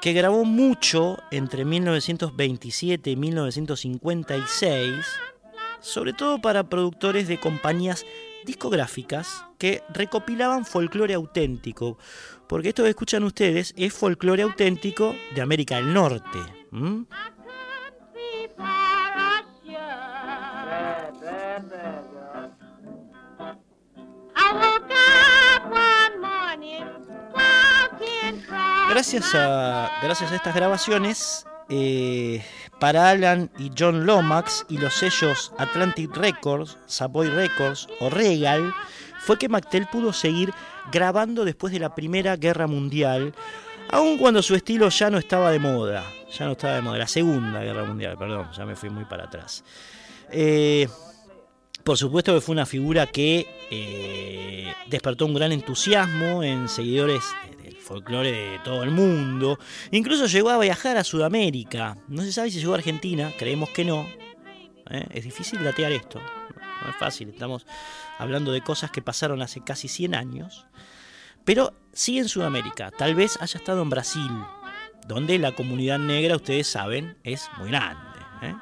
que 0.00 0.12
grabó 0.12 0.44
mucho 0.44 1.18
entre 1.32 1.64
1927 1.64 3.10
y 3.10 3.16
1956, 3.16 4.94
sobre 5.80 6.12
todo 6.12 6.40
para 6.40 6.68
productores 6.68 7.26
de 7.26 7.40
compañías 7.40 8.06
discográficas 8.44 9.44
que 9.58 9.82
recopilaban 9.92 10.64
folclore 10.64 11.14
auténtico, 11.14 11.98
porque 12.48 12.70
esto 12.70 12.82
que 12.82 12.90
escuchan 12.90 13.24
ustedes 13.24 13.74
es 13.76 13.92
folclore 13.92 14.42
auténtico 14.42 15.14
de 15.34 15.40
América 15.40 15.76
del 15.76 15.92
Norte. 15.92 16.38
Gracias 28.90 29.34
a, 29.34 29.88
gracias 30.02 30.32
a 30.32 30.36
estas 30.36 30.54
grabaciones, 30.54 31.46
eh, 31.70 32.44
para 32.78 33.10
Alan 33.10 33.50
y 33.58 33.70
John 33.78 34.04
Lomax 34.04 34.66
y 34.68 34.78
los 34.78 34.94
sellos 34.94 35.52
Atlantic 35.58 36.14
Records, 36.16 36.76
Savoy 36.86 37.28
Records 37.28 37.88
o 38.00 38.10
Regal, 38.10 38.74
fue 39.20 39.38
que 39.38 39.48
McTell 39.48 39.86
pudo 39.86 40.12
seguir 40.12 40.52
grabando 40.90 41.44
después 41.44 41.72
de 41.72 41.78
la 41.78 41.94
Primera 41.94 42.36
Guerra 42.36 42.66
Mundial, 42.66 43.34
aun 43.90 44.18
cuando 44.18 44.42
su 44.42 44.54
estilo 44.54 44.88
ya 44.88 45.10
no 45.10 45.18
estaba 45.18 45.50
de 45.50 45.58
moda, 45.58 46.04
ya 46.36 46.46
no 46.46 46.52
estaba 46.52 46.74
de 46.74 46.82
moda, 46.82 46.98
la 46.98 47.06
Segunda 47.06 47.62
Guerra 47.62 47.84
Mundial, 47.84 48.16
perdón, 48.18 48.48
ya 48.56 48.66
me 48.66 48.76
fui 48.76 48.90
muy 48.90 49.04
para 49.04 49.24
atrás. 49.24 49.62
Eh, 50.32 50.88
por 51.84 51.96
supuesto 51.96 52.34
que 52.34 52.40
fue 52.40 52.52
una 52.52 52.66
figura 52.66 53.06
que 53.06 53.46
eh, 53.70 54.72
despertó 54.86 55.26
un 55.26 55.34
gran 55.34 55.52
entusiasmo 55.52 56.42
en 56.42 56.68
seguidores 56.68 57.22
del 57.62 57.76
folclore 57.76 58.30
de 58.30 58.58
todo 58.60 58.82
el 58.82 58.90
mundo. 58.90 59.58
Incluso 59.90 60.26
llegó 60.26 60.50
a 60.50 60.58
viajar 60.58 60.96
a 60.96 61.04
Sudamérica. 61.04 61.96
No 62.08 62.22
se 62.22 62.32
sabe 62.32 62.50
si 62.50 62.60
llegó 62.60 62.72
a 62.72 62.76
Argentina, 62.76 63.32
creemos 63.38 63.70
que 63.70 63.84
no. 63.84 64.06
¿eh? 64.90 65.06
Es 65.10 65.24
difícil 65.24 65.62
datear 65.62 65.92
esto. 65.92 66.20
No 66.82 66.90
es 66.90 66.96
fácil, 66.96 67.28
estamos 67.28 67.66
hablando 68.18 68.52
de 68.52 68.62
cosas 68.62 68.90
que 68.90 69.02
pasaron 69.02 69.42
hace 69.42 69.60
casi 69.62 69.88
100 69.88 70.14
años. 70.14 70.66
Pero 71.44 71.72
sí 71.92 72.18
en 72.18 72.28
Sudamérica. 72.28 72.90
Tal 72.90 73.14
vez 73.14 73.38
haya 73.40 73.58
estado 73.58 73.82
en 73.82 73.90
Brasil, 73.90 74.30
donde 75.06 75.38
la 75.38 75.52
comunidad 75.52 75.98
negra, 75.98 76.36
ustedes 76.36 76.66
saben, 76.66 77.16
es 77.24 77.48
muy 77.58 77.70
grande. 77.70 78.20
¿eh? 78.42 78.54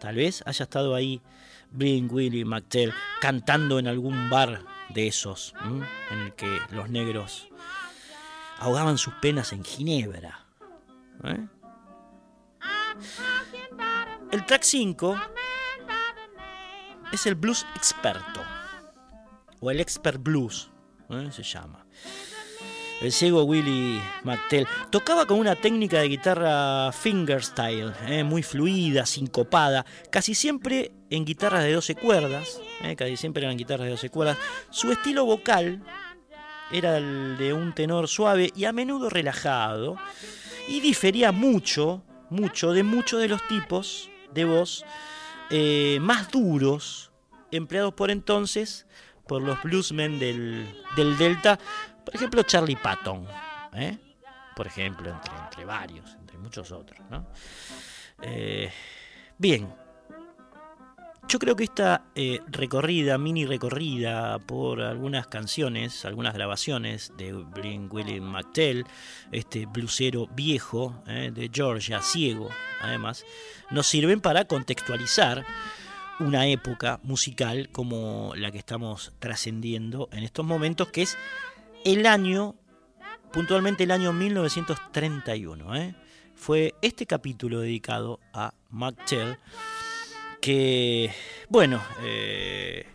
Tal 0.00 0.16
vez 0.16 0.42
haya 0.46 0.64
estado 0.64 0.94
ahí 0.94 1.20
Blink, 1.72 2.12
Willie, 2.12 2.44
McTell, 2.44 2.92
cantando 3.20 3.78
en 3.78 3.86
algún 3.86 4.28
bar 4.30 4.62
de 4.90 5.08
esos, 5.08 5.54
en 6.10 6.18
el 6.18 6.34
que 6.34 6.58
los 6.70 6.90
negros 6.90 7.48
ahogaban 8.58 8.98
sus 8.98 9.14
penas 9.14 9.52
en 9.52 9.64
Ginebra. 9.64 10.44
¿eh? 11.24 11.46
El 14.30 14.46
track 14.46 14.62
5 14.62 15.20
es 17.12 17.26
el 17.26 17.34
blues 17.34 17.66
experto, 17.74 18.40
o 19.60 19.70
el 19.70 19.80
expert 19.80 20.22
blues, 20.22 20.70
¿eh? 21.10 21.28
se 21.32 21.42
llama. 21.42 21.84
El 23.02 23.10
ciego 23.10 23.42
Willie 23.42 24.00
McTell 24.22 24.64
tocaba 24.90 25.26
con 25.26 25.40
una 25.40 25.56
técnica 25.56 25.98
de 25.98 26.08
guitarra 26.08 26.92
fingerstyle, 26.92 27.92
¿eh? 28.06 28.22
muy 28.22 28.44
fluida, 28.44 29.06
sincopada, 29.06 29.84
casi 30.08 30.36
siempre 30.36 30.92
en 31.10 31.24
guitarras 31.24 31.64
de 31.64 31.72
12 31.72 31.96
cuerdas, 31.96 32.60
¿eh? 32.80 32.94
casi 32.94 33.16
siempre 33.16 33.42
eran 33.42 33.56
guitarras 33.56 33.86
de 33.86 33.90
12 33.90 34.08
cuerdas. 34.08 34.38
Su 34.70 34.92
estilo 34.92 35.24
vocal 35.24 35.82
era 36.70 36.98
el 36.98 37.36
de 37.38 37.52
un 37.52 37.74
tenor 37.74 38.06
suave 38.06 38.52
y 38.54 38.66
a 38.66 38.72
menudo 38.72 39.10
relajado, 39.10 39.96
y 40.68 40.78
difería 40.78 41.32
mucho, 41.32 42.04
mucho 42.30 42.70
de 42.70 42.84
muchos 42.84 43.20
de 43.20 43.26
los 43.26 43.44
tipos 43.48 44.10
de 44.32 44.44
voz 44.44 44.84
eh, 45.50 45.98
más 46.00 46.30
duros 46.30 47.10
empleados 47.50 47.94
por 47.94 48.12
entonces 48.12 48.86
por 49.26 49.42
los 49.42 49.62
bluesmen 49.62 50.18
del, 50.18 50.66
del 50.96 51.16
Delta, 51.16 51.58
por 52.04 52.14
ejemplo, 52.14 52.42
Charlie 52.42 52.76
Patton, 52.76 53.26
¿eh? 53.74 53.98
por 54.54 54.66
ejemplo, 54.66 55.10
entre, 55.10 55.64
varios, 55.64 56.14
entre 56.14 56.38
muchos 56.38 56.70
otros. 56.72 57.00
Eh, 58.22 58.70
bien, 59.38 59.72
yo 61.28 61.38
creo 61.38 61.56
que 61.56 61.64
esta 61.64 62.04
eh, 62.14 62.40
recorrida, 62.48 63.16
mini 63.18 63.46
recorrida 63.46 64.38
por 64.40 64.80
algunas 64.82 65.26
canciones, 65.26 66.04
algunas 66.04 66.34
grabaciones 66.34 67.12
de 67.16 67.32
Blink 67.32 67.92
William 67.92 68.24
McTell, 68.24 68.84
este 69.30 69.66
blusero 69.66 70.26
viejo 70.28 71.02
de 71.06 71.50
Georgia, 71.52 72.02
ciego, 72.02 72.50
además, 72.80 73.24
nos 73.70 73.86
sirven 73.86 74.20
para 74.20 74.44
contextualizar 74.44 75.44
una 76.22 76.46
época 76.46 77.00
musical 77.02 77.68
como 77.70 78.32
la 78.36 78.50
que 78.50 78.58
estamos 78.58 79.12
trascendiendo 79.18 80.08
en 80.12 80.22
estos 80.22 80.44
momentos, 80.44 80.88
que 80.88 81.02
es 81.02 81.18
el 81.84 82.06
año, 82.06 82.54
puntualmente 83.32 83.84
el 83.84 83.90
año 83.90 84.12
1931. 84.12 85.76
¿eh? 85.76 85.94
Fue 86.34 86.74
este 86.82 87.06
capítulo 87.06 87.60
dedicado 87.60 88.20
a 88.32 88.54
McTell, 88.70 89.36
que, 90.40 91.12
bueno, 91.48 91.82
eh, 92.02 92.86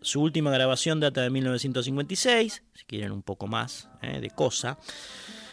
su 0.00 0.20
última 0.20 0.50
grabación 0.50 1.00
data 1.00 1.22
de 1.22 1.30
1956, 1.30 2.62
si 2.74 2.84
quieren 2.84 3.12
un 3.12 3.22
poco 3.22 3.46
más 3.46 3.88
¿eh? 4.02 4.20
de 4.20 4.30
cosa. 4.30 4.78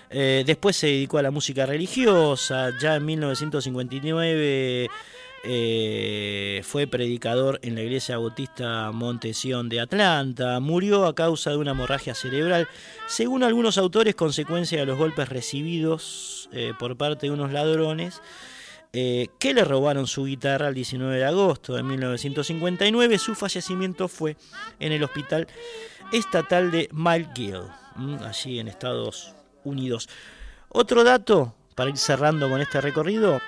después 0.09 0.75
se 0.75 0.87
dedicó 0.87 1.17
a 1.17 1.23
la 1.23 1.31
música 1.31 1.65
religiosa, 1.65 2.71
ya 2.79 2.95
en 2.95 3.05
1959 3.05 4.89
eh, 5.45 6.61
fue 6.63 6.87
predicador 6.87 7.59
en 7.63 7.75
la 7.75 7.81
iglesia 7.81 8.17
bautista 8.17 8.91
Montesión 8.91 9.67
de 9.67 9.81
Atlanta. 9.81 10.59
Murió 10.61 11.05
a 11.05 11.15
causa 11.15 11.49
de 11.49 11.57
una 11.57 11.71
hemorragia 11.71 12.15
cerebral, 12.15 12.69
según 13.07 13.43
algunos 13.43 13.77
autores, 13.77 14.15
consecuencia 14.15 14.79
de 14.79 14.85
los 14.85 14.97
golpes 14.97 15.27
recibidos 15.27 16.49
eh, 16.53 16.73
por 16.79 16.95
parte 16.95 17.27
de 17.27 17.33
unos 17.33 17.51
ladrones 17.51 18.21
eh, 18.93 19.27
que 19.39 19.53
le 19.53 19.65
robaron 19.65 20.05
su 20.05 20.25
guitarra 20.25 20.67
el 20.67 20.75
19 20.75 21.17
de 21.17 21.25
agosto 21.25 21.73
de 21.73 21.83
1959. 21.83 23.17
Su 23.17 23.35
fallecimiento 23.35 24.07
fue 24.07 24.37
en 24.79 24.91
el 24.93 25.03
hospital 25.03 25.47
estatal 26.11 26.71
de 26.71 26.87
McGill, 26.93 27.63
allí 28.23 28.59
en 28.59 28.67
Estados 28.67 29.33
Unidos. 29.63 30.07
Otro 30.69 31.03
dato, 31.03 31.55
para 31.75 31.89
ir 31.89 31.97
cerrando 31.97 32.49
con 32.49 32.61
este 32.61 32.79
recorrido, 32.81 33.41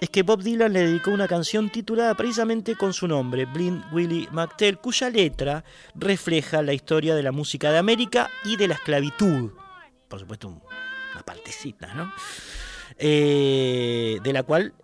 es 0.00 0.10
que 0.10 0.22
Bob 0.22 0.42
Dylan 0.42 0.72
le 0.72 0.86
dedicó 0.86 1.10
una 1.10 1.26
canción 1.26 1.70
titulada 1.70 2.14
precisamente 2.14 2.76
con 2.76 2.92
su 2.92 3.08
nombre, 3.08 3.46
Blind 3.46 3.84
Willie 3.92 4.28
McTell, 4.30 4.78
cuya 4.78 5.10
letra 5.10 5.64
refleja 5.94 6.62
la 6.62 6.72
historia 6.72 7.14
de 7.14 7.22
la 7.22 7.32
música 7.32 7.72
de 7.72 7.78
América 7.78 8.30
y 8.44 8.56
de 8.56 8.68
la 8.68 8.74
esclavitud. 8.74 9.50
Por 10.08 10.20
supuesto, 10.20 10.48
una 10.48 11.22
partecita, 11.24 11.94
¿no? 11.94 12.12
Eh, 12.96 14.18
de 14.22 14.32
la 14.32 14.42
cual 14.42 14.74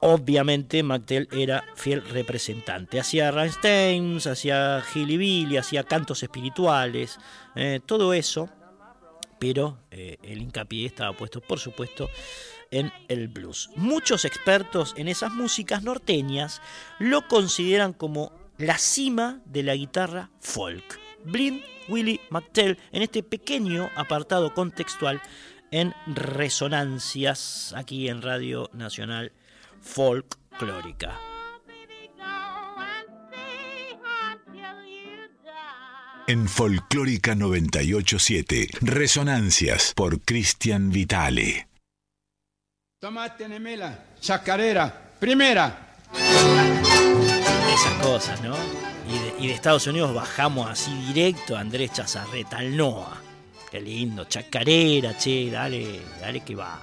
obviamente 0.00 0.82
McTell 0.82 1.28
era 1.32 1.64
fiel 1.74 2.06
representante. 2.08 3.00
Hacía 3.00 3.30
Rammsteins, 3.30 4.26
hacía 4.26 4.82
Billy, 4.94 5.56
hacía 5.56 5.84
cantos 5.84 6.22
espirituales, 6.22 7.18
eh, 7.54 7.80
todo 7.84 8.12
eso, 8.12 8.48
pero 9.38 9.78
eh, 9.90 10.18
el 10.22 10.42
hincapié 10.42 10.86
estaba 10.86 11.12
puesto, 11.16 11.40
por 11.40 11.58
supuesto, 11.58 12.08
en 12.70 12.92
el 13.08 13.28
blues. 13.28 13.70
Muchos 13.76 14.24
expertos 14.24 14.94
en 14.96 15.08
esas 15.08 15.32
músicas 15.32 15.82
norteñas 15.82 16.60
lo 16.98 17.26
consideran 17.28 17.92
como 17.92 18.32
la 18.58 18.78
cima 18.78 19.40
de 19.44 19.62
la 19.62 19.74
guitarra 19.74 20.30
folk. 20.40 20.98
Blind 21.24 21.62
Willie 21.88 22.20
McTell 22.30 22.78
en 22.92 23.02
este 23.02 23.22
pequeño 23.22 23.90
apartado 23.96 24.54
contextual 24.54 25.20
en 25.70 25.94
resonancias 26.06 27.74
aquí 27.76 28.08
en 28.08 28.22
Radio 28.22 28.70
Nacional 28.72 29.32
Folclórica. 29.80 31.18
En 36.28 36.48
Folclórica 36.48 37.36
987, 37.36 38.68
Resonancias 38.80 39.92
por 39.94 40.20
Cristian 40.22 40.90
Vitale. 40.90 41.68
Tomate, 43.06 43.48
Nemela, 43.48 43.96
chacarera, 44.20 44.92
primera. 45.20 45.94
Esas 47.72 47.92
cosas, 48.02 48.40
¿no? 48.42 48.56
Y 49.38 49.46
de, 49.46 49.54
Estados 49.54 49.86
Unidos 49.86 50.12
bajamos 50.12 50.68
así 50.68 50.92
directo 51.12 51.56
a 51.56 51.60
Andrés 51.60 51.92
Chazarreta, 51.92 52.58
al 52.58 52.76
NOA. 52.76 53.16
Qué 53.70 53.80
lindo, 53.80 54.24
chacarera, 54.24 55.16
che, 55.16 55.48
dale, 55.52 56.00
dale 56.20 56.40
que 56.40 56.56
va. 56.56 56.80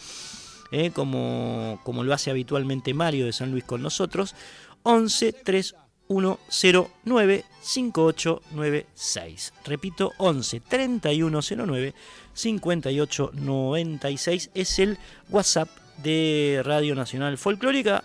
¿eh? 0.71 0.91
como, 0.91 1.79
como 1.83 2.03
lo 2.03 2.13
hace 2.13 2.29
habitualmente 2.31 2.93
Mario 2.93 3.25
de 3.25 3.33
San 3.33 3.51
Luis 3.51 3.63
con 3.63 3.81
nosotros, 3.81 4.35
11 4.83 5.33
3109 5.33 7.45
5896. 7.61 9.53
Repito, 9.65 10.11
11 10.17 10.59
3109 10.61 11.93
5896 12.33 14.51
es 14.53 14.79
el 14.79 14.97
WhatsApp 15.29 15.69
de 16.01 16.61
Radio 16.63 16.95
Nacional 16.95 17.37
Folclórica, 17.37 18.03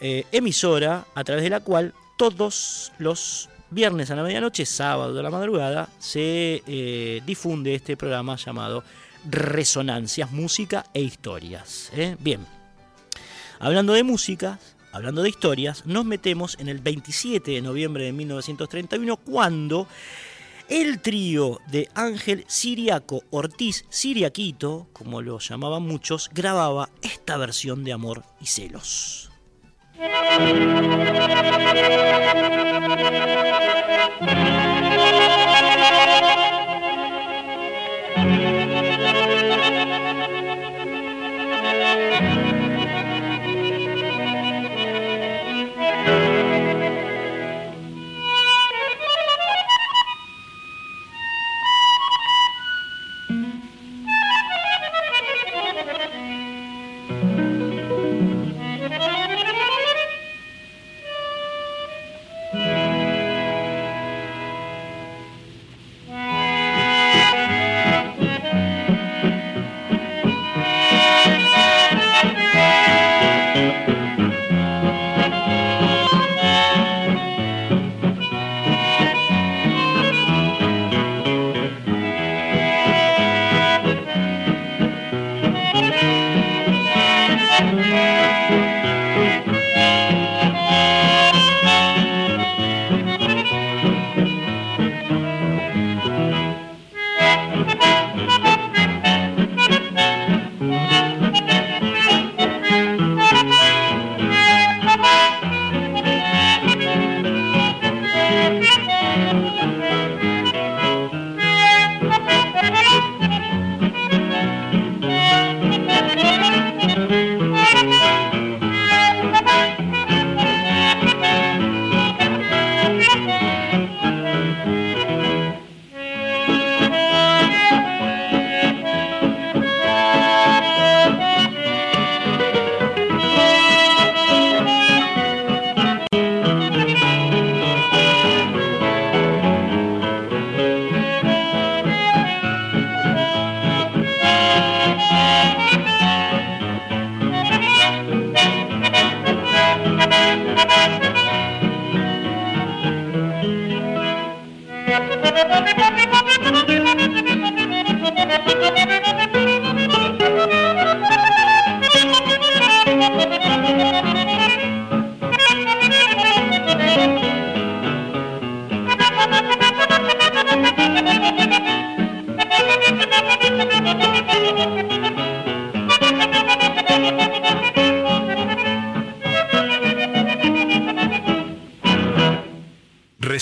eh, 0.00 0.24
emisora 0.32 1.06
a 1.14 1.24
través 1.24 1.44
de 1.44 1.50
la 1.50 1.60
cual 1.60 1.92
todos 2.16 2.92
los 2.98 3.50
viernes 3.70 4.10
a 4.10 4.16
la 4.16 4.22
medianoche, 4.22 4.64
sábado 4.64 5.14
de 5.14 5.22
la 5.22 5.30
madrugada, 5.30 5.88
se 5.98 6.62
eh, 6.66 7.22
difunde 7.26 7.74
este 7.74 7.96
programa 7.96 8.36
llamado 8.36 8.84
resonancias, 9.28 10.30
música 10.30 10.86
e 10.94 11.02
historias. 11.02 11.90
¿eh? 11.94 12.16
Bien, 12.20 12.46
hablando 13.58 13.92
de 13.92 14.02
música, 14.02 14.58
hablando 14.92 15.22
de 15.22 15.28
historias, 15.28 15.84
nos 15.86 16.04
metemos 16.04 16.56
en 16.58 16.68
el 16.68 16.78
27 16.78 17.50
de 17.50 17.62
noviembre 17.62 18.04
de 18.04 18.12
1931 18.12 19.16
cuando 19.18 19.86
el 20.68 21.00
trío 21.00 21.60
de 21.68 21.88
Ángel 21.94 22.44
Siriaco 22.48 23.22
Ortiz 23.30 23.84
Siriaquito, 23.88 24.88
como 24.92 25.22
lo 25.22 25.38
llamaban 25.38 25.82
muchos, 25.82 26.30
grababa 26.32 26.90
esta 27.02 27.36
versión 27.36 27.84
de 27.84 27.92
Amor 27.92 28.24
y 28.40 28.46
Celos. 28.46 29.30
Música 41.78 42.45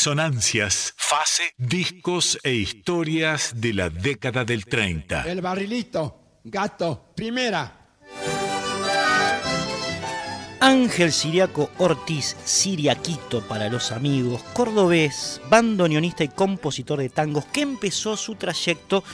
Resonancias, 0.05 0.93
fase, 0.99 1.55
discos 1.57 2.39
e 2.43 2.53
historias 2.53 3.55
de 3.57 3.73
la 3.73 3.89
década 3.89 4.45
del 4.45 4.67
30. 4.67 5.23
El 5.23 5.41
barrilito, 5.41 6.41
gato, 6.45 7.15
primera. 7.17 7.89
Ángel 10.61 11.11
Siriaco 11.11 11.71
Ortiz, 11.79 12.37
Siriaquito 12.45 13.41
para 13.49 13.71
los 13.71 13.93
amigos, 13.93 14.43
cordobés, 14.53 15.41
bandoneonista 15.49 16.23
y 16.23 16.29
compositor 16.29 16.99
de 16.99 17.09
tangos 17.09 17.47
que 17.47 17.63
empezó 17.63 18.19
su 18.19 18.35
trayecto 18.35 19.05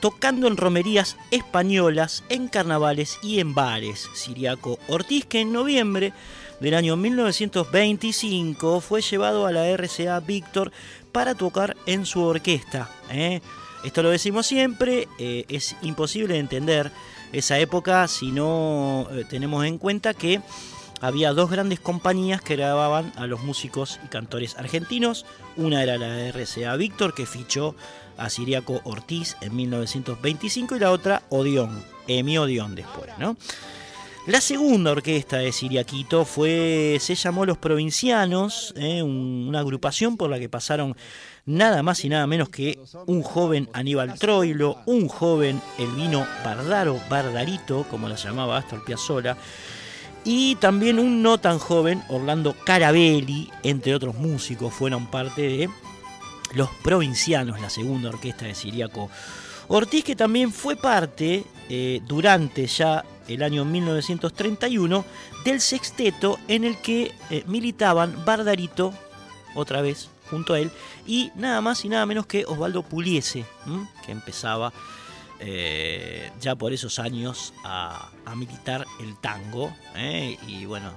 tocando 0.00 0.46
en 0.46 0.56
romerías 0.56 1.16
españolas, 1.32 2.22
en 2.28 2.46
carnavales 2.46 3.18
y 3.20 3.40
en 3.40 3.52
bares. 3.52 4.08
Siriaco 4.14 4.78
Ortiz 4.86 5.24
que 5.24 5.40
en 5.40 5.52
noviembre 5.52 6.12
del 6.60 6.74
año 6.74 6.96
1925 6.96 8.80
fue 8.80 9.02
llevado 9.02 9.46
a 9.46 9.52
la 9.52 9.66
RCA 9.68 10.20
Víctor 10.20 10.72
para 11.12 11.34
tocar 11.34 11.76
en 11.86 12.06
su 12.06 12.22
orquesta. 12.22 12.90
¿eh? 13.10 13.40
Esto 13.84 14.02
lo 14.02 14.10
decimos 14.10 14.46
siempre, 14.46 15.08
eh, 15.18 15.44
es 15.48 15.76
imposible 15.82 16.34
de 16.34 16.40
entender 16.40 16.90
esa 17.32 17.58
época 17.58 18.08
si 18.08 18.32
no 18.32 19.08
eh, 19.10 19.24
tenemos 19.28 19.64
en 19.64 19.78
cuenta 19.78 20.14
que 20.14 20.40
había 21.00 21.32
dos 21.32 21.50
grandes 21.50 21.80
compañías 21.80 22.40
que 22.40 22.56
grababan 22.56 23.12
a 23.16 23.26
los 23.26 23.42
músicos 23.42 24.00
y 24.04 24.08
cantores 24.08 24.56
argentinos. 24.56 25.26
Una 25.56 25.82
era 25.82 25.98
la 25.98 26.28
RCA 26.32 26.74
Víctor, 26.76 27.14
que 27.14 27.26
fichó 27.26 27.76
a 28.16 28.30
Siriaco 28.30 28.80
Ortiz 28.84 29.36
en 29.42 29.54
1925, 29.54 30.76
y 30.76 30.78
la 30.78 30.90
otra 30.90 31.22
Odeón, 31.28 31.84
Emi 32.08 32.38
Odeón 32.38 32.74
después, 32.74 33.10
¿no? 33.18 33.36
La 34.26 34.40
segunda 34.40 34.90
orquesta 34.90 35.38
de 35.38 35.52
Siriaquito 35.52 36.24
fue, 36.24 36.96
se 36.98 37.14
llamó 37.14 37.46
Los 37.46 37.58
Provincianos, 37.58 38.74
eh, 38.76 39.00
una 39.00 39.60
agrupación 39.60 40.16
por 40.16 40.28
la 40.28 40.40
que 40.40 40.48
pasaron 40.48 40.96
nada 41.44 41.84
más 41.84 42.04
y 42.04 42.08
nada 42.08 42.26
menos 42.26 42.48
que 42.48 42.76
un 43.06 43.22
joven 43.22 43.68
Aníbal 43.72 44.18
Troilo, 44.18 44.78
un 44.84 45.06
joven 45.06 45.62
Elvino 45.78 46.26
Bardaro, 46.44 47.00
Bardarito, 47.08 47.84
como 47.88 48.08
la 48.08 48.16
llamaba 48.16 48.58
Astor 48.58 48.84
Piazzolla, 48.84 49.36
y 50.24 50.56
también 50.56 50.98
un 50.98 51.22
no 51.22 51.38
tan 51.38 51.60
joven 51.60 52.02
Orlando 52.08 52.52
Carabelli, 52.64 53.48
entre 53.62 53.94
otros 53.94 54.16
músicos, 54.16 54.74
fueron 54.74 55.06
parte 55.06 55.42
de 55.42 55.70
Los 56.52 56.70
Provincianos, 56.82 57.60
la 57.60 57.70
segunda 57.70 58.08
orquesta 58.08 58.46
de 58.46 58.56
Siriaco 58.56 59.08
Ortiz, 59.68 60.02
que 60.02 60.16
también 60.16 60.52
fue 60.52 60.74
parte 60.74 61.44
eh, 61.68 62.00
durante 62.04 62.66
ya 62.66 63.04
el 63.28 63.42
año 63.42 63.64
1931 63.64 65.04
del 65.44 65.60
sexteto 65.60 66.38
en 66.48 66.64
el 66.64 66.80
que 66.80 67.12
eh, 67.30 67.44
militaban 67.46 68.24
Bardarito, 68.24 68.92
otra 69.54 69.80
vez 69.80 70.08
junto 70.30 70.54
a 70.54 70.60
él, 70.60 70.70
y 71.06 71.30
nada 71.36 71.60
más 71.60 71.84
y 71.84 71.88
nada 71.88 72.06
menos 72.06 72.26
que 72.26 72.44
Osvaldo 72.44 72.82
Puliese, 72.82 73.44
que 74.04 74.12
empezaba 74.12 74.72
eh, 75.38 76.30
ya 76.40 76.56
por 76.56 76.72
esos 76.72 76.98
años 76.98 77.54
a, 77.64 78.10
militar 78.34 78.86
el 79.00 79.16
tango, 79.16 79.72
¿eh? 79.94 80.36
y 80.46 80.66
bueno, 80.66 80.92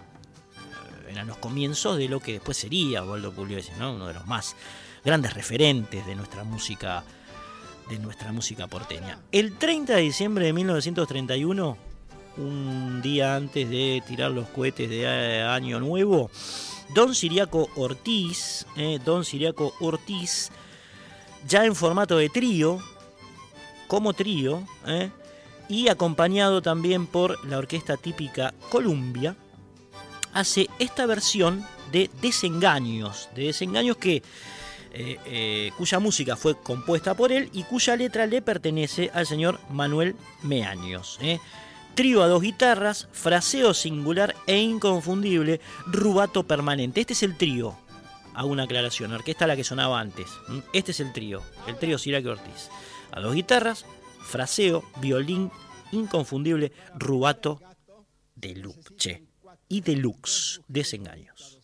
eran 1.10 1.28
los 1.28 1.38
comienzos 1.38 1.98
de 1.98 2.10
lo 2.10 2.20
que 2.20 2.34
después 2.34 2.58
sería 2.58 3.04
Osvaldo 3.04 3.32
Puliese, 3.32 3.72
uno 3.78 4.08
de 4.08 4.14
los 4.14 4.26
más 4.26 4.56
grandes 5.04 5.34
referentes 5.34 6.06
de 6.06 6.16
nuestra 6.16 6.44
música 6.44 7.04
de 7.90 7.98
nuestra 7.98 8.32
música 8.32 8.68
porteña. 8.68 9.18
El 9.32 9.58
30 9.58 9.96
de 9.96 10.02
diciembre 10.02 10.46
de 10.46 10.54
1931 10.54 11.89
un 12.40 13.02
día 13.02 13.36
antes 13.36 13.70
de 13.70 14.02
tirar 14.08 14.32
los 14.32 14.48
cohetes 14.50 14.90
de 14.90 15.04
eh, 15.04 15.44
Año 15.44 15.80
Nuevo, 15.80 16.32
Don 16.94 17.14
Siriaco 17.14 17.70
Ortiz, 17.76 18.66
eh, 18.78 19.00
Don 19.04 19.26
Siriaco 19.26 19.74
Ortiz, 19.80 20.50
ya 21.48 21.66
en 21.66 21.76
formato 21.76 22.18
de 22.18 22.30
trío, 22.30 22.80
como 23.88 24.14
trío, 24.14 24.64
eh, 24.88 25.12
y 25.68 25.90
acompañado 25.90 26.62
también 26.62 27.06
por 27.06 27.46
la 27.46 27.58
orquesta 27.58 27.98
típica 27.98 28.54
Columbia, 28.70 29.36
hace 30.34 30.68
esta 30.80 31.06
versión 31.06 31.66
de 31.92 32.10
Desengaños, 32.22 33.30
de 33.36 33.46
Desengaños 33.46 33.98
que 33.98 34.24
cuya 35.78 36.00
música 36.00 36.36
fue 36.36 36.60
compuesta 36.60 37.14
por 37.14 37.32
él 37.32 37.52
y 37.54 37.62
cuya 37.62 37.96
letra 37.96 38.26
le 38.26 38.42
pertenece 38.42 39.12
al 39.14 39.28
señor 39.28 39.60
Manuel 39.70 40.16
Meaños 40.42 41.20
trío 41.96 42.24
a 42.24 42.28
dos 42.28 42.42
guitarras, 42.42 43.08
fraseo 43.12 43.74
singular 43.74 44.36
e 44.48 44.58
inconfundible, 44.58 45.60
rubato 45.86 46.44
permanente. 46.44 47.02
Este 47.02 47.14
es 47.14 47.24
el 47.24 47.38
trío. 47.38 47.76
Hago 48.34 48.50
una 48.50 48.64
aclaración, 48.64 49.12
orquesta 49.12 49.48
la 49.48 49.56
que 49.56 49.64
sonaba 49.64 50.00
antes. 50.00 50.28
Este 50.74 50.92
es 50.92 51.00
el 51.00 51.12
trío, 51.12 51.42
el 51.68 51.78
trío 51.78 51.98
Siraque 51.98 52.30
Ortiz. 52.30 52.70
A 53.12 53.20
dos 53.20 53.34
guitarras, 53.34 53.86
fraseo, 54.22 54.84
violín, 55.02 55.52
inconfundible, 55.92 56.72
rubato 56.96 57.60
de 58.36 58.56
y 59.68 59.82
deluxe, 59.82 60.62
desengaños. 60.68 61.60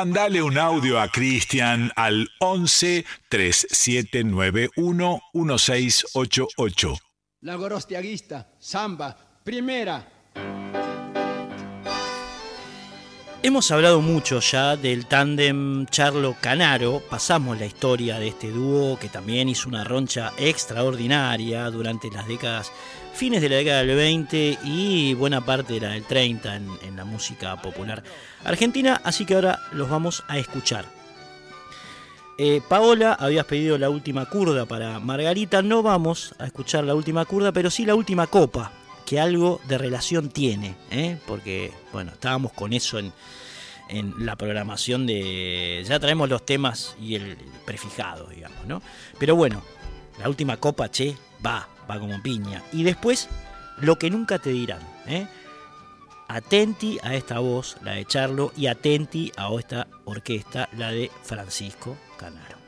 Mandale 0.00 0.40
un 0.40 0.56
audio 0.56 0.98
a 0.98 1.08
Cristian 1.08 1.92
al 1.94 2.26
11 2.38 3.04
3791 3.28 5.20
1688. 5.34 6.98
La 7.40 7.56
Gorostiaguista, 7.56 8.50
samba, 8.58 9.14
primera. 9.44 10.19
Hemos 13.42 13.70
hablado 13.70 14.02
mucho 14.02 14.40
ya 14.40 14.76
del 14.76 15.06
tándem 15.06 15.86
Charlo 15.86 16.36
Canaro, 16.42 17.00
pasamos 17.08 17.58
la 17.58 17.64
historia 17.64 18.18
de 18.18 18.28
este 18.28 18.50
dúo 18.50 18.98
que 18.98 19.08
también 19.08 19.48
hizo 19.48 19.66
una 19.70 19.82
roncha 19.82 20.34
extraordinaria 20.36 21.70
durante 21.70 22.10
las 22.10 22.28
décadas 22.28 22.70
fines 23.14 23.40
de 23.40 23.48
la 23.48 23.56
década 23.56 23.82
del 23.82 23.96
20 23.96 24.58
y 24.62 25.14
buena 25.14 25.40
parte 25.40 25.72
de 25.72 25.80
la 25.80 25.88
del 25.92 26.04
30 26.04 26.54
en, 26.54 26.96
la 26.96 27.06
música 27.06 27.56
popular 27.62 28.02
argentina, 28.44 29.00
así 29.04 29.24
que 29.24 29.36
ahora 29.36 29.58
los 29.72 29.88
vamos 29.88 30.22
a 30.28 30.36
escuchar. 30.36 30.84
Eh, 32.36 32.60
Paola, 32.68 33.14
habías 33.14 33.46
pedido 33.46 33.78
la 33.78 33.88
última 33.88 34.26
curda 34.26 34.66
para 34.66 35.00
Margarita. 35.00 35.62
No 35.62 35.82
vamos 35.82 36.34
a 36.38 36.44
escuchar 36.44 36.84
la 36.84 36.94
última 36.94 37.24
curda, 37.24 37.52
pero 37.52 37.70
sí 37.70 37.86
la 37.86 37.94
última 37.94 38.26
copa, 38.26 38.70
que 39.10 39.18
algo 39.18 39.60
de 39.66 39.76
relación 39.76 40.28
tiene, 40.28 40.76
¿eh? 40.92 41.18
porque, 41.26 41.72
bueno, 41.92 42.12
estábamos 42.12 42.52
con 42.52 42.72
eso 42.72 42.96
en, 42.96 43.12
en 43.88 44.14
la 44.24 44.36
programación 44.36 45.04
de. 45.04 45.82
Ya 45.84 45.98
traemos 45.98 46.28
los 46.28 46.46
temas 46.46 46.94
y 47.02 47.16
el 47.16 47.36
prefijado, 47.66 48.28
digamos, 48.28 48.64
¿no? 48.66 48.80
Pero 49.18 49.34
bueno, 49.34 49.64
la 50.20 50.28
última 50.28 50.58
copa, 50.58 50.92
che, 50.92 51.16
va, 51.44 51.68
va 51.90 51.98
como 51.98 52.22
piña. 52.22 52.62
Y 52.72 52.84
después, 52.84 53.28
lo 53.80 53.98
que 53.98 54.10
nunca 54.10 54.38
te 54.38 54.50
dirán, 54.50 54.88
¿eh? 55.08 55.26
Atenti 56.28 57.00
a 57.02 57.16
esta 57.16 57.40
voz, 57.40 57.78
la 57.82 57.94
de 57.94 58.04
Charlo, 58.04 58.52
y 58.56 58.68
atenti 58.68 59.32
a 59.36 59.52
esta 59.58 59.88
orquesta, 60.04 60.68
la 60.78 60.92
de 60.92 61.10
Francisco 61.24 61.96
Canaro. 62.16 62.60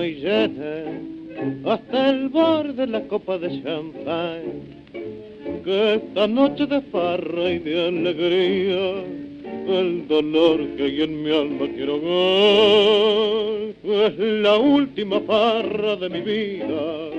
Y 0.00 0.14
llena 0.14 1.72
hasta 1.72 2.10
el 2.10 2.28
borde 2.28 2.72
de 2.72 2.86
la 2.86 3.02
copa 3.02 3.38
de 3.38 3.62
champán. 3.62 4.42
Que 5.64 5.94
esta 5.94 6.26
noche 6.26 6.66
de 6.66 6.80
farra 6.82 7.50
y 7.50 7.58
de 7.58 7.88
alegría, 7.88 9.04
el 9.68 10.08
dolor 10.08 10.66
que 10.76 10.84
hay 10.84 11.02
en 11.02 11.22
mi 11.22 11.30
alma 11.30 11.66
quiero 11.74 12.00
ver. 12.00 13.74
Es 13.84 14.18
la 14.18 14.56
última 14.58 15.20
farra 15.20 15.96
de 15.96 16.08
mi 16.08 16.20
vida, 16.20 17.10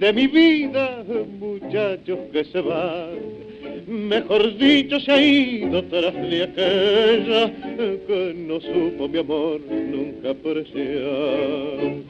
de 0.00 0.12
mi 0.12 0.26
vida, 0.26 1.04
muchachos 1.38 2.18
que 2.32 2.44
se 2.44 2.60
van 2.60 3.51
mejor 3.86 4.56
dicho, 4.56 5.00
se 5.00 5.12
ha 5.12 5.20
ido 5.20 5.82
tras 5.84 6.14
de 6.14 6.42
aquella 6.42 7.52
que 8.06 8.34
no 8.36 8.60
supo 8.60 9.08
mi 9.08 9.18
amor 9.18 9.60
nunca 9.70 10.30
apreciar. 10.30 12.02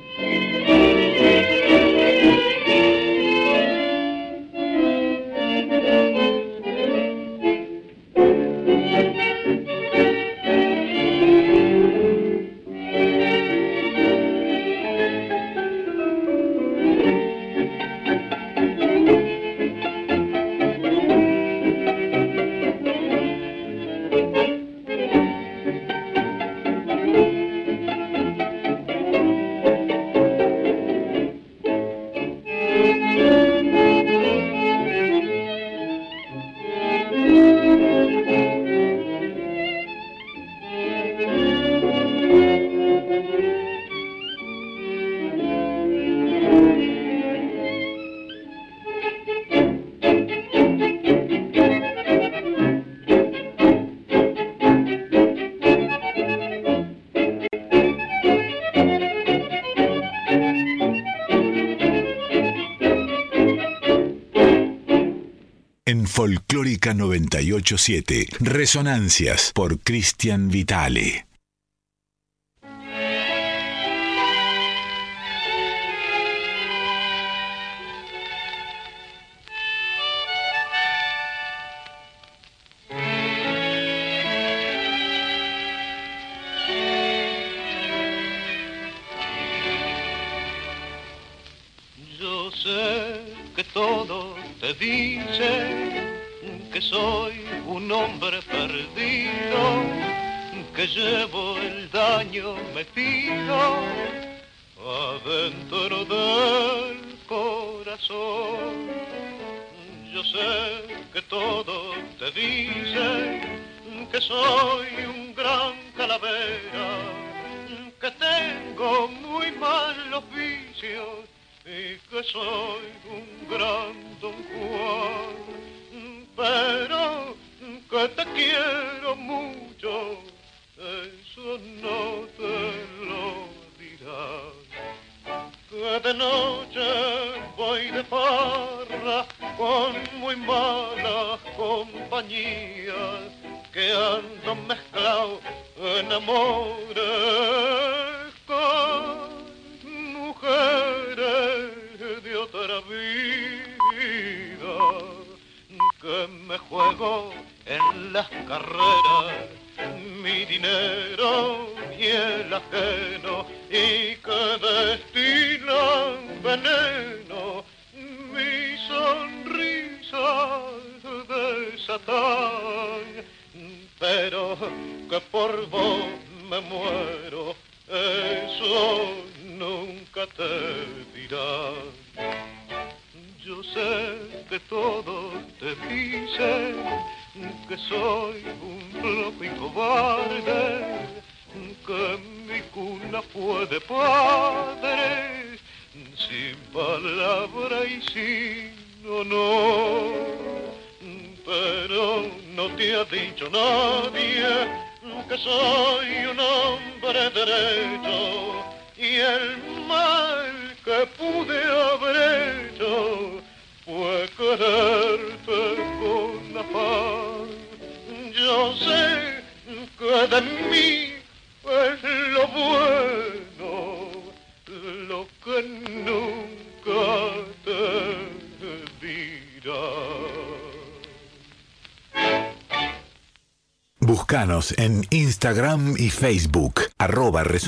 En 65.93 66.07
Folclórica 66.07 66.95
987, 66.95 68.27
Resonancias 68.41 69.53
por 69.55 69.79
Cristian 69.79 70.49
Vitale. 70.49 71.27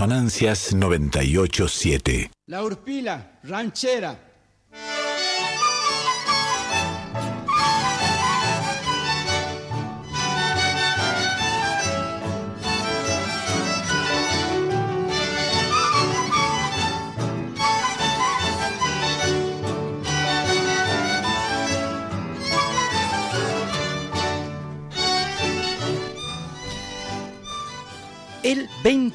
Arroba 0.00 0.14
resonancias987. 0.14 2.30
La 2.46 2.62
Urpila, 2.62 3.38
ranchera. 3.44 4.33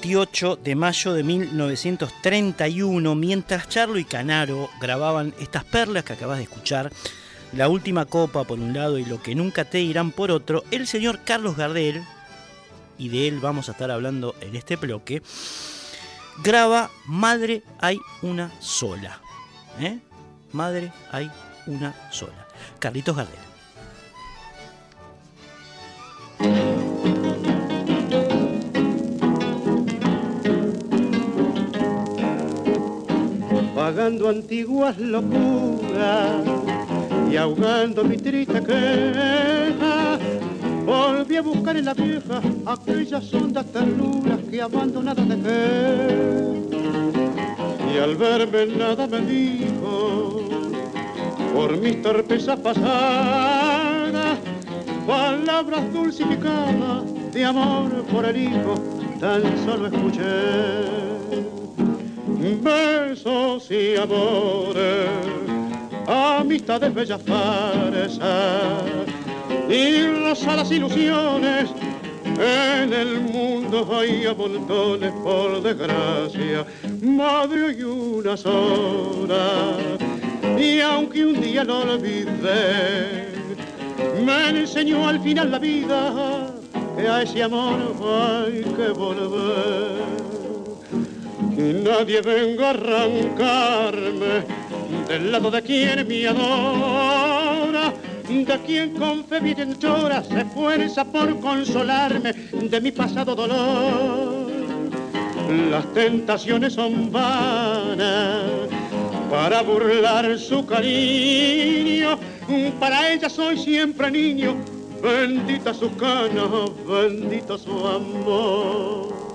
28 0.10 0.56
de 0.64 0.76
mayo 0.76 1.14
de 1.14 1.22
1931, 1.22 3.14
mientras 3.14 3.70
Charlo 3.70 4.00
y 4.00 4.06
Canaro 4.06 4.68
grababan 4.82 5.36
estas 5.40 5.64
perlas 5.66 6.04
que 6.04 6.14
acabas 6.14 6.38
de 6.38 6.46
escuchar, 6.46 6.92
La 7.54 7.70
última 7.70 8.06
copa 8.06 8.44
por 8.44 8.58
un 8.60 8.74
lado 8.74 8.98
y 8.98 9.06
Lo 9.06 9.22
que 9.22 9.36
nunca 9.36 9.66
te 9.66 9.78
dirán 9.78 10.12
por 10.12 10.32
otro, 10.32 10.64
el 10.72 10.88
señor 10.88 11.20
Carlos 11.24 11.56
Gardel, 11.56 12.04
y 12.98 13.10
de 13.10 13.28
él 13.28 13.40
vamos 13.40 13.70
a 13.70 13.74
estar 13.74 13.92
hablando 13.92 14.34
en 14.42 14.56
este 14.56 14.78
bloque, 14.78 15.22
graba 16.44 16.90
Madre 17.06 17.62
hay 17.80 18.00
una 18.24 18.52
sola. 18.60 19.22
¿eh? 19.80 20.00
Madre 20.54 20.92
hay 21.12 21.30
una 21.68 21.94
sola. 22.10 22.48
Carlitos 22.80 23.16
Gardel. 23.16 23.49
Pagando 33.90 34.30
antiguas 34.30 35.00
locuras 35.00 36.46
y 37.32 37.36
ahogando 37.38 38.04
mi 38.04 38.18
triste 38.18 38.62
queja. 38.62 40.20
Volví 40.86 41.38
a 41.38 41.42
buscar 41.42 41.76
en 41.76 41.86
la 41.86 41.96
vieja 41.96 42.40
aquellas 42.68 43.34
hondas 43.34 43.66
ternuras 43.72 44.42
que 44.48 44.62
abandonadas 44.62 45.28
dejé. 45.28 46.62
Y 47.92 47.98
al 47.98 48.16
verme 48.16 48.68
nada 48.78 49.08
me 49.08 49.22
dijo, 49.22 50.44
por 51.56 51.76
mis 51.78 52.00
torpezas 52.04 52.60
pasadas, 52.60 54.38
palabras 55.08 55.92
dulcificadas 55.92 57.34
de 57.34 57.44
amor 57.44 58.04
por 58.14 58.24
el 58.26 58.38
hijo, 58.38 58.76
tan 59.20 59.42
solo 59.66 59.88
escuché 59.88 61.10
besos 62.40 63.70
y 63.70 63.98
amores, 63.98 65.10
amistades 66.08 66.94
bellas 66.94 67.22
farsas 67.24 68.20
y 69.70 70.08
rosadas 70.24 70.72
ilusiones. 70.72 71.70
En 72.24 72.94
el 72.94 73.20
mundo 73.20 73.86
hay 73.92 74.26
montones, 74.38 75.12
por 75.24 75.62
desgracia, 75.62 76.66
madre 77.02 77.76
y 77.78 77.84
una 77.84 78.38
sola. 78.38 79.74
Y 80.58 80.80
aunque 80.80 81.26
un 81.26 81.42
día 81.42 81.66
lo 81.66 81.82
olvidé, 81.82 83.28
me 84.26 84.50
enseñó 84.62 85.10
al 85.10 85.20
final 85.20 85.52
la 85.52 85.60
vida 85.60 86.54
que 86.98 87.08
a 87.08 87.22
ese 87.22 87.44
amor 87.44 87.80
hay 88.02 88.62
que 88.62 88.90
volver 88.90 90.39
y 91.60 91.74
nadie 91.74 92.22
venga 92.22 92.68
a 92.68 92.70
arrancarme 92.70 94.46
del 95.10 95.32
lado 95.32 95.52
de 95.52 95.62
quien 95.62 96.08
me 96.08 96.26
adora, 96.26 97.94
de 98.30 98.60
quien 98.66 98.94
con 98.94 99.26
fe 99.26 99.56
llora 99.78 100.24
se 100.24 100.40
esfuerza 100.40 101.04
por 101.04 101.38
consolarme 101.42 102.32
de 102.32 102.80
mi 102.80 102.92
pasado 102.92 103.36
dolor. 103.36 104.50
Las 105.70 105.94
tentaciones 105.94 106.74
son 106.74 107.12
vanas 107.12 108.46
para 109.30 109.62
burlar 109.62 110.40
su 110.40 110.66
cariño, 110.66 112.18
para 112.80 113.12
ella 113.12 113.30
soy 113.30 113.58
siempre 113.58 114.10
niño, 114.12 114.56
bendita 115.04 115.74
sus 115.74 115.92
canas, 115.94 116.48
bendito 116.88 117.58
su 117.58 117.86
amor 117.86 119.29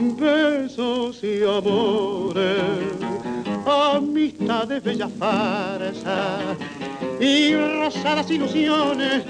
besos 0.00 1.22
y 1.22 1.42
amores, 1.42 2.62
amistades 3.66 4.82
bellas 4.82 5.10
farsas 5.18 6.56
y 7.20 7.54
rosadas 7.54 8.30
ilusiones. 8.30 9.24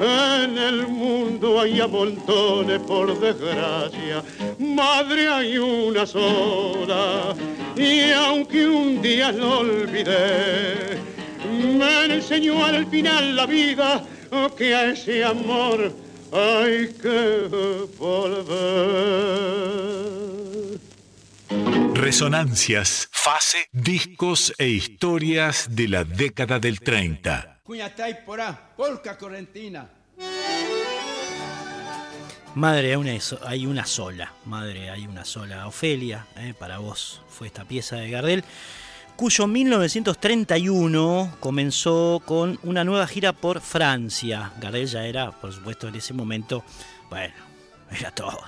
En 0.00 0.56
el 0.56 0.86
mundo 0.86 1.60
hay 1.60 1.80
a 1.80 1.88
montones, 1.88 2.80
por 2.80 3.18
desgracia, 3.18 4.22
madre 4.58 5.28
hay 5.28 5.58
una 5.58 6.06
sola. 6.06 7.34
Y 7.76 8.10
aunque 8.12 8.66
un 8.66 9.00
día 9.00 9.32
lo 9.32 9.60
olvidé, 9.60 10.98
me 11.76 12.14
enseñó 12.14 12.64
al 12.64 12.86
final 12.86 13.36
la 13.36 13.46
vida 13.46 14.04
que 14.56 14.74
a 14.74 14.90
ese 14.90 15.24
amor 15.24 15.92
hay 16.32 16.88
que 16.94 17.48
volver. 17.98 18.48
Resonancias, 21.94 23.08
fase, 23.12 23.68
discos 23.72 24.52
e 24.58 24.68
historias 24.68 25.66
de 25.70 25.88
la 25.88 26.04
década 26.04 26.58
del 26.58 26.80
30. 26.80 27.60
Cuñatay 27.64 28.24
porá, 28.24 28.74
polca 28.76 29.18
correntina. 29.18 29.90
Madre, 32.54 32.96
hay 33.44 33.66
una, 33.66 33.84
sola. 33.84 34.32
Madre, 34.44 34.90
hay 34.90 35.06
una 35.06 35.24
sola. 35.24 35.66
Ofelia, 35.66 36.26
eh, 36.36 36.54
para 36.58 36.78
vos 36.78 37.22
fue 37.28 37.46
esta 37.46 37.64
pieza 37.64 37.96
de 37.96 38.10
Gardel 38.10 38.44
cuyo 39.18 39.48
1931 39.48 41.38
comenzó 41.40 42.22
con 42.24 42.56
una 42.62 42.84
nueva 42.84 43.04
gira 43.08 43.32
por 43.32 43.60
Francia. 43.60 44.52
Gardel 44.60 44.86
ya 44.86 45.06
era, 45.06 45.32
por 45.32 45.52
supuesto, 45.52 45.88
en 45.88 45.96
ese 45.96 46.14
momento, 46.14 46.62
bueno, 47.10 47.34
era 47.90 48.12
todo. 48.12 48.38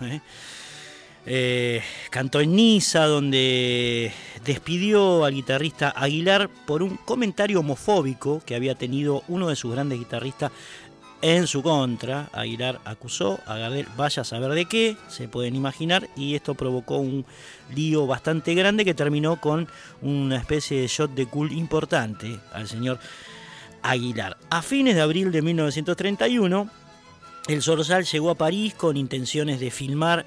¿eh? 0.00 0.20
Eh, 1.26 1.82
cantó 2.08 2.40
en 2.40 2.54
Niza, 2.54 3.06
donde 3.06 4.12
despidió 4.44 5.24
al 5.24 5.34
guitarrista 5.34 5.90
Aguilar 5.90 6.48
por 6.66 6.84
un 6.84 6.98
comentario 6.98 7.58
homofóbico 7.58 8.42
que 8.46 8.54
había 8.54 8.76
tenido 8.76 9.24
uno 9.26 9.48
de 9.48 9.56
sus 9.56 9.72
grandes 9.72 9.98
guitarristas 9.98 10.52
en 11.22 11.46
su 11.46 11.62
contra. 11.62 12.28
Aguilar 12.32 12.80
acusó 12.84 13.40
a 13.46 13.56
Gardel, 13.56 13.86
vaya 13.96 14.22
a 14.22 14.24
saber 14.24 14.52
de 14.52 14.66
qué, 14.66 14.96
se 15.08 15.28
pueden 15.28 15.56
imaginar, 15.56 16.08
y 16.16 16.34
esto 16.34 16.54
provocó 16.54 16.98
un 16.98 17.24
lío 17.74 18.06
bastante 18.06 18.54
grande 18.54 18.84
que 18.84 18.92
terminó 18.92 19.40
con 19.40 19.68
una 20.02 20.36
especie 20.36 20.80
de 20.80 20.88
shot 20.88 21.14
de 21.14 21.26
cool 21.26 21.52
importante 21.52 22.38
al 22.52 22.68
señor 22.68 22.98
Aguilar. 23.82 24.36
A 24.50 24.62
fines 24.62 24.94
de 24.94 25.00
abril 25.00 25.32
de 25.32 25.42
1931, 25.42 26.68
el 27.48 27.62
Zorzal 27.62 28.04
llegó 28.04 28.30
a 28.30 28.34
París 28.36 28.74
con 28.74 28.96
intenciones 28.96 29.58
de 29.58 29.70
filmar 29.70 30.24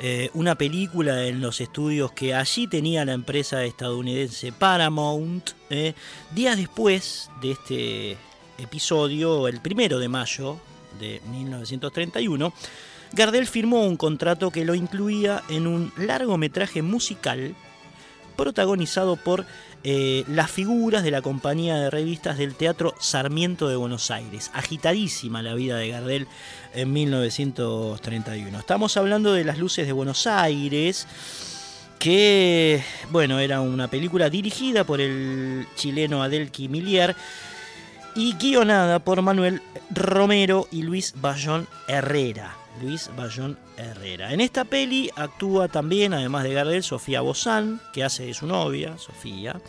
eh, 0.00 0.30
una 0.34 0.54
película 0.54 1.26
en 1.26 1.40
los 1.40 1.60
estudios 1.60 2.12
que 2.12 2.34
allí 2.34 2.66
tenía 2.66 3.04
la 3.04 3.14
empresa 3.14 3.64
estadounidense 3.64 4.52
Paramount. 4.52 5.50
eh. 5.70 5.94
Días 6.34 6.56
después 6.56 7.30
de 7.40 7.50
este 7.52 8.18
episodio, 8.58 9.48
el 9.48 9.60
primero 9.60 9.98
de 9.98 10.08
mayo 10.08 10.58
de 10.98 11.22
1931, 11.30 12.52
Gardel 13.12 13.46
firmó 13.46 13.84
un 13.84 13.96
contrato 13.96 14.50
que 14.50 14.64
lo 14.64 14.74
incluía 14.74 15.42
en 15.48 15.66
un 15.66 15.92
largometraje 15.96 16.82
musical 16.82 17.54
protagonizado 18.36 19.16
por 19.16 19.46
eh, 19.84 20.24
las 20.28 20.50
figuras 20.50 21.02
de 21.02 21.10
la 21.10 21.22
compañía 21.22 21.76
de 21.76 21.90
revistas 21.90 22.38
del 22.38 22.54
Teatro 22.54 22.94
Sarmiento 23.00 23.68
de 23.68 23.76
Buenos 23.76 24.10
Aires. 24.10 24.50
Agitadísima 24.54 25.42
la 25.42 25.54
vida 25.54 25.76
de 25.76 25.88
Gardel 25.88 26.28
en 26.74 26.92
1931. 26.92 28.58
Estamos 28.58 28.96
hablando 28.96 29.32
de 29.32 29.44
Las 29.44 29.58
Luces 29.58 29.86
de 29.86 29.92
Buenos 29.92 30.26
Aires, 30.26 31.06
que, 31.98 32.82
bueno, 33.10 33.40
era 33.40 33.60
una 33.60 33.88
película 33.88 34.30
dirigida 34.30 34.84
por 34.84 35.00
el 35.00 35.66
chileno 35.74 36.22
Adelqui 36.22 36.68
Miliar 36.68 37.16
y 38.18 38.32
guionada 38.32 38.98
por 38.98 39.22
Manuel 39.22 39.62
Romero 39.90 40.66
y 40.72 40.82
Luis 40.82 41.14
Bayón 41.20 41.68
Herrera. 41.86 42.56
Luis 42.82 43.08
Bayón 43.16 43.56
Herrera. 43.76 44.32
En 44.32 44.40
esta 44.40 44.64
peli 44.64 45.08
actúa 45.14 45.68
también, 45.68 46.12
además 46.12 46.42
de 46.42 46.52
Gardel, 46.52 46.82
Sofía 46.82 47.20
Bozán, 47.20 47.80
que 47.92 48.02
hace 48.02 48.26
de 48.26 48.34
su 48.34 48.48
novia, 48.48 48.98
Sofía. 48.98 49.60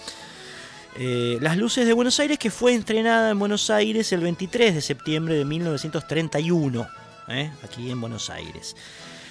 Eh, 0.97 1.37
Las 1.41 1.57
Luces 1.57 1.85
de 1.85 1.93
Buenos 1.93 2.19
Aires, 2.19 2.39
que 2.39 2.49
fue 2.49 2.73
estrenada 2.73 3.29
en 3.29 3.37
Buenos 3.37 3.69
Aires 3.69 4.11
el 4.13 4.21
23 4.21 4.73
de 4.73 4.81
septiembre 4.81 5.35
de 5.35 5.45
1931, 5.45 6.87
¿eh? 7.27 7.51
aquí 7.63 7.91
en 7.91 8.01
Buenos 8.01 8.31
Aires. 8.31 8.75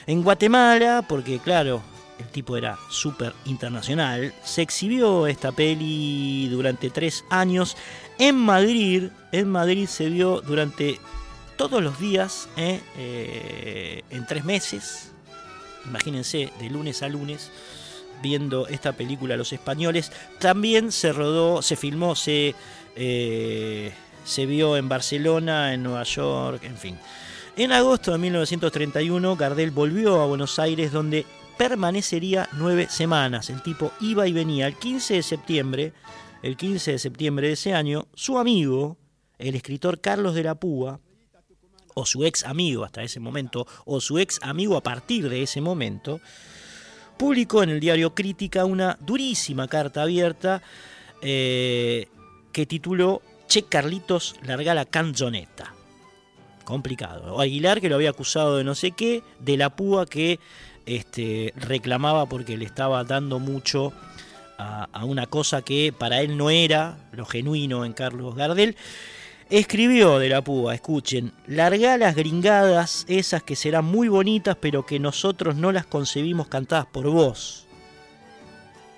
En 0.06 0.22
Guatemala, 0.22 1.04
porque 1.08 1.40
claro, 1.40 1.82
el 2.20 2.26
tipo 2.26 2.56
era 2.56 2.78
súper 2.88 3.32
internacional, 3.46 4.32
se 4.44 4.62
exhibió 4.62 5.26
esta 5.26 5.50
peli 5.50 6.48
durante 6.48 6.90
tres 6.90 7.24
años. 7.30 7.76
En 8.18 8.34
Madrid, 8.36 9.10
en 9.30 9.48
Madrid 9.48 9.86
se 9.86 10.08
vio 10.08 10.40
durante 10.40 10.98
todos 11.56 11.82
los 11.82 11.98
días, 12.00 12.48
¿eh? 12.56 12.80
Eh, 12.96 14.02
en 14.10 14.26
tres 14.26 14.44
meses. 14.44 15.12
Imagínense, 15.86 16.52
de 16.58 16.70
lunes 16.70 17.02
a 17.02 17.08
lunes, 17.08 17.50
viendo 18.22 18.66
esta 18.66 18.92
película 18.92 19.36
Los 19.36 19.52
Españoles. 19.52 20.12
También 20.38 20.92
se 20.92 21.12
rodó, 21.12 21.62
se 21.62 21.76
filmó, 21.76 22.14
se, 22.14 22.54
eh, 22.96 23.92
se 24.24 24.46
vio 24.46 24.76
en 24.76 24.88
Barcelona, 24.88 25.74
en 25.74 25.82
Nueva 25.82 26.02
York, 26.02 26.64
en 26.64 26.76
fin. 26.76 26.98
En 27.56 27.72
agosto 27.72 28.12
de 28.12 28.18
1931, 28.18 29.36
Gardel 29.36 29.70
volvió 29.70 30.20
a 30.20 30.26
Buenos 30.26 30.58
Aires, 30.58 30.92
donde 30.92 31.26
permanecería 31.56 32.48
nueve 32.52 32.86
semanas. 32.88 33.50
El 33.50 33.62
tipo 33.62 33.92
iba 34.00 34.28
y 34.28 34.32
venía. 34.32 34.66
El 34.68 34.76
15 34.76 35.14
de 35.14 35.22
septiembre, 35.22 35.92
el 36.42 36.56
15 36.56 36.92
de 36.92 36.98
septiembre 36.98 37.48
de 37.48 37.54
ese 37.54 37.74
año, 37.74 38.08
su 38.14 38.38
amigo, 38.38 38.96
el 39.38 39.54
escritor 39.54 40.00
Carlos 40.00 40.34
de 40.34 40.44
la 40.44 40.54
Púa, 40.54 41.00
o 41.94 42.06
su 42.06 42.24
ex 42.24 42.44
amigo 42.44 42.84
hasta 42.84 43.02
ese 43.02 43.20
momento, 43.20 43.66
o 43.84 44.00
su 44.00 44.18
ex 44.18 44.38
amigo 44.42 44.76
a 44.76 44.82
partir 44.82 45.28
de 45.28 45.42
ese 45.42 45.60
momento, 45.60 46.20
publicó 47.16 47.62
en 47.62 47.70
el 47.70 47.80
diario 47.80 48.14
Crítica 48.14 48.64
una 48.64 48.96
durísima 49.00 49.66
carta 49.66 50.02
abierta 50.02 50.62
eh, 51.20 52.06
que 52.52 52.66
tituló 52.66 53.20
Che 53.48 53.64
Carlitos, 53.64 54.36
larga 54.42 54.74
la 54.74 54.84
canzoneta. 54.84 55.74
Complicado. 56.64 57.34
O 57.34 57.40
Aguilar 57.40 57.80
que 57.80 57.88
lo 57.88 57.96
había 57.96 58.10
acusado 58.10 58.58
de 58.58 58.64
no 58.64 58.74
sé 58.74 58.92
qué, 58.92 59.22
de 59.40 59.56
la 59.56 59.74
púa 59.74 60.06
que 60.06 60.38
este, 60.86 61.52
reclamaba 61.56 62.26
porque 62.26 62.56
le 62.56 62.64
estaba 62.64 63.02
dando 63.04 63.38
mucho 63.38 63.92
a, 64.58 65.04
una 65.04 65.26
cosa 65.26 65.62
que 65.62 65.94
para 65.96 66.20
él 66.20 66.36
no 66.36 66.50
era 66.50 66.98
lo 67.12 67.24
genuino 67.24 67.84
en 67.84 67.92
Carlos 67.92 68.34
Gardel. 68.34 68.76
Escribió 69.50 70.18
de 70.18 70.28
la 70.28 70.42
púa, 70.42 70.74
escuchen, 70.74 71.32
larga 71.46 71.96
las 71.96 72.14
gringadas, 72.14 73.06
esas 73.08 73.42
que 73.42 73.56
serán 73.56 73.86
muy 73.86 74.08
bonitas, 74.08 74.56
pero 74.60 74.84
que 74.84 74.98
nosotros 74.98 75.56
no 75.56 75.72
las 75.72 75.86
concebimos 75.86 76.48
cantadas 76.48 76.86
por 76.86 77.08
vos. 77.08 77.66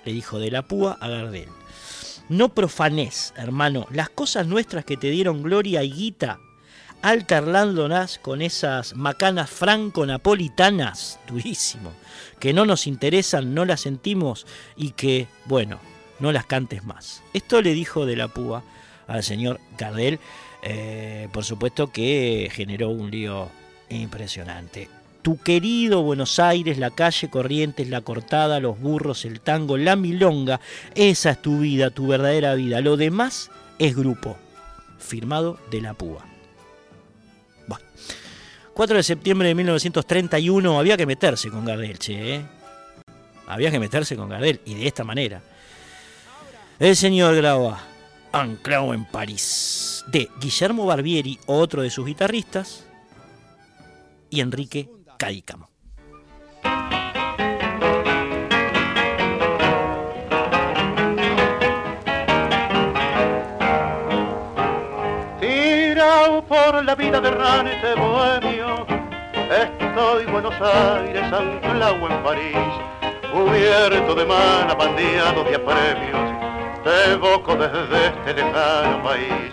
Le 0.03 0.11
dijo 0.11 0.39
de 0.39 0.51
la 0.51 0.63
púa 0.63 0.97
a 0.99 1.07
Gardel. 1.07 1.47
No 2.27 2.49
profanés, 2.49 3.33
hermano, 3.37 3.87
las 3.91 4.09
cosas 4.09 4.47
nuestras 4.47 4.83
que 4.83 4.97
te 4.97 5.09
dieron 5.09 5.41
gloria 5.41 5.83
y 5.83 5.91
guita, 5.91 6.39
alternándolas 7.01 8.19
con 8.19 8.41
esas 8.41 8.95
macanas 8.95 9.49
franco-napolitanas, 9.49 11.19
durísimo, 11.27 11.93
que 12.41 12.53
no 12.53 12.65
nos 12.65 12.87
interesan, 12.87 13.53
no 13.53 13.65
las 13.65 13.81
sentimos 13.81 14.47
y 14.75 14.91
que, 14.91 15.27
bueno, 15.45 15.79
no 16.19 16.31
las 16.31 16.45
cantes 16.45 16.83
más. 16.83 17.21
Esto 17.33 17.61
le 17.61 17.73
dijo 17.73 18.07
de 18.07 18.15
la 18.15 18.27
púa 18.27 18.63
al 19.07 19.23
señor 19.23 19.59
Gardel, 19.77 20.19
eh, 20.63 21.29
por 21.31 21.45
supuesto 21.45 21.91
que 21.91 22.49
generó 22.51 22.89
un 22.89 23.11
lío 23.11 23.49
impresionante. 23.89 24.89
Tu 25.21 25.37
querido 25.37 26.01
Buenos 26.01 26.39
Aires, 26.39 26.79
la 26.79 26.89
calle 26.89 27.29
Corrientes, 27.29 27.87
la 27.87 28.01
cortada, 28.01 28.59
los 28.59 28.79
burros, 28.79 29.23
el 29.23 29.39
tango, 29.39 29.77
la 29.77 29.95
milonga, 29.95 30.59
esa 30.95 31.29
es 31.31 31.41
tu 31.43 31.59
vida, 31.59 31.91
tu 31.91 32.07
verdadera 32.07 32.55
vida. 32.55 32.81
Lo 32.81 32.97
demás 32.97 33.51
es 33.77 33.95
grupo. 33.95 34.35
Firmado 34.97 35.59
de 35.69 35.81
la 35.81 35.93
púa. 35.93 36.25
Bueno, 37.67 37.85
4 38.73 38.97
de 38.97 39.03
septiembre 39.03 39.47
de 39.49 39.55
1931 39.55 40.79
había 40.79 40.97
que 40.97 41.05
meterse 41.05 41.49
con 41.49 41.65
Gardel, 41.65 41.99
che, 41.99 42.35
¿eh? 42.35 42.45
Había 43.47 43.71
que 43.71 43.79
meterse 43.79 44.15
con 44.15 44.29
Gardel 44.29 44.61
y 44.65 44.75
de 44.75 44.87
esta 44.87 45.03
manera. 45.03 45.41
El 46.79 46.95
señor 46.95 47.35
graba 47.35 47.81
Anclado 48.31 48.93
en 48.93 49.05
París, 49.05 50.05
de 50.07 50.29
Guillermo 50.39 50.85
Barbieri, 50.85 51.37
otro 51.47 51.81
de 51.81 51.89
sus 51.89 52.05
guitarristas, 52.05 52.85
y 54.29 54.39
Enrique 54.39 54.89
Cadícamo. 55.17 55.70
Por 66.47 66.83
la 66.83 66.95
vida 66.95 67.19
de 67.19 67.27
errante 67.29 67.95
bohemio, 67.95 68.85
estoy 69.49 70.25
Buenos 70.25 70.53
Aires, 70.61 71.23
anclado 71.31 72.07
en 72.09 72.23
París, 72.23 72.57
cubierto 73.31 74.15
de 74.15 74.25
mana, 74.25 74.73
bandeado 74.73 75.43
de 75.43 75.55
apremios, 75.55 76.31
te 76.83 77.11
evoco 77.11 77.55
desde 77.55 78.07
este 78.07 78.33
lejano 78.33 79.03
país. 79.03 79.51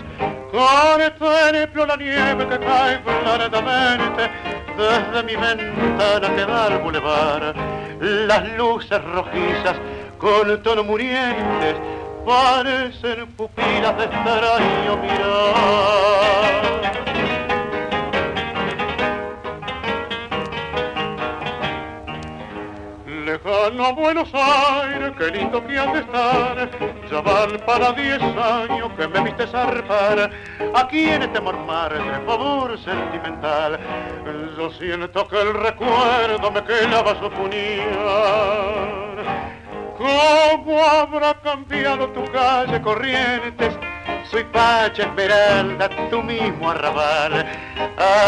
Contemplo 1.59 1.87
la 1.87 1.97
nieve 1.97 2.47
que 2.49 2.59
cae 2.59 3.01
claramente 3.03 4.31
desde 4.77 5.23
mi 5.25 5.37
ventana 5.37 6.35
que 6.35 6.47
da 6.47 6.67
al 6.67 6.79
bulevar. 6.79 7.55
Las 8.01 8.49
luces 8.57 9.03
rojizas 9.05 9.77
con 10.19 10.63
tono 10.63 10.85
murientes 10.85 11.77
parecen 12.29 13.27
pupilas 13.39 13.97
de 13.97 14.05
extraño 14.05 14.97
mirar. 14.99 16.63
Lejano 23.25 23.95
Buenos 23.95 24.29
Aires, 24.35 25.13
qué 25.17 25.29
lindo 25.31 25.67
que 25.67 25.79
has 25.79 25.93
de 25.95 26.01
estar. 26.01 26.71
Ya 27.11 27.21
van 27.23 27.59
para 27.65 27.93
diez 27.93 28.21
años 28.21 28.91
que 28.99 29.09
me 29.09 29.21
viste 29.21 29.47
zarpar. 29.47 30.31
Aquí 30.75 31.09
en 31.09 31.23
este 31.23 31.41
mormar 31.41 31.95
de 31.95 32.27
favor 32.27 32.79
sentimental. 32.79 33.81
Yo 34.59 34.71
siento 34.73 35.27
que 35.29 35.41
el 35.41 35.55
recuerdo 35.55 36.51
me 36.51 36.63
clava 36.63 37.19
su 37.21 37.31
puñal. 37.31 39.08
¿Cómo 39.99 40.81
habrá 40.81 41.35
cambiado 41.43 42.09
tu 42.11 42.25
calle 42.31 42.81
Corrientes? 42.81 43.77
Soy 44.31 44.45
Pacha 44.45 45.03
Esmeralda, 45.03 45.89
tú 46.09 46.23
mismo 46.23 46.71
arrabal. 46.71 47.45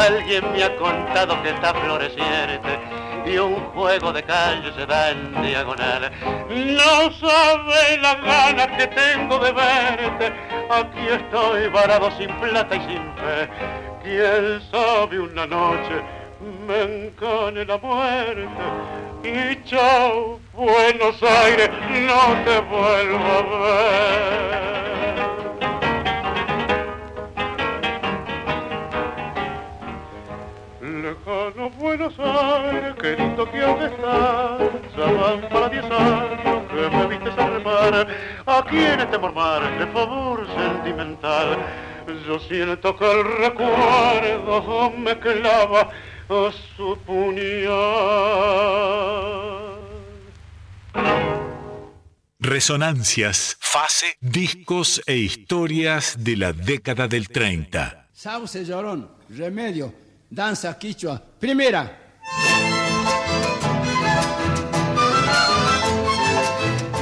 Alguien 0.09 0.53
me 0.53 0.65
ha 0.65 0.77
contado 0.77 1.41
que 1.43 1.51
está 1.51 1.73
floreciente 1.73 2.79
y 3.25 3.39
un 3.39 3.55
juego 3.71 4.13
de 4.13 4.23
calle 4.25 4.73
se 4.75 4.85
da 4.85 5.11
en 5.11 5.43
diagonal. 5.43 6.11
No 6.49 7.13
sabe 7.13 7.99
las 8.03 8.21
ganas 8.21 8.67
que 8.77 8.87
tengo 8.89 9.39
de 9.39 9.53
verte, 9.53 10.33
aquí 10.71 11.07
estoy 11.09 11.69
varado 11.69 12.11
sin 12.19 12.31
plata 12.41 12.75
y 12.75 12.81
sin 12.81 13.15
fe. 13.15 13.49
Quién 14.03 14.61
sabe 14.73 15.21
una 15.21 15.47
noche 15.47 16.03
me 16.67 17.07
encane 17.07 17.65
la 17.65 17.77
muerte 17.79 18.49
y 19.23 19.63
chao, 19.65 20.40
Buenos 20.61 21.17
Aires, 21.23 21.71
no 21.89 22.45
te 22.45 22.61
vuelvo 22.61 23.17
a 23.17 23.43
ver. 23.63 24.51
Lejano 30.83 31.71
Buenos 31.79 32.13
Aires, 32.19 32.95
qué 33.01 33.17
lindo 33.17 33.51
que 33.51 33.59
estar, 33.59 34.59
ya 34.99 35.07
van 35.13 35.41
para 35.49 35.71
diez 35.71 35.85
años 35.85 36.63
que 36.69 36.91
me 36.95 37.07
viste 37.07 37.31
armar, 37.41 38.07
aquí 38.45 38.85
en 38.85 39.01
este 39.01 39.17
mormar 39.17 39.63
de 39.79 39.87
favor 39.87 40.47
sentimental, 40.47 41.57
yo 42.27 42.39
siento 42.39 42.95
que 42.99 43.11
el 43.11 43.25
recuerdo 43.39 44.91
me 44.91 45.19
clava 45.19 45.89
a 46.29 46.53
su 46.77 46.99
puñal. 47.07 47.71
Resonancias, 52.39 53.57
fase, 53.61 54.17
discos 54.21 55.03
e 55.07 55.17
historias 55.17 56.17
de 56.19 56.37
la 56.37 56.53
década 56.53 57.07
del 57.07 57.29
30. 57.29 58.09
Sauce 58.13 58.65
llorón, 58.65 59.11
remedio, 59.29 59.93
danza 60.31 60.79
quichua. 60.79 61.23
Primera. 61.39 62.17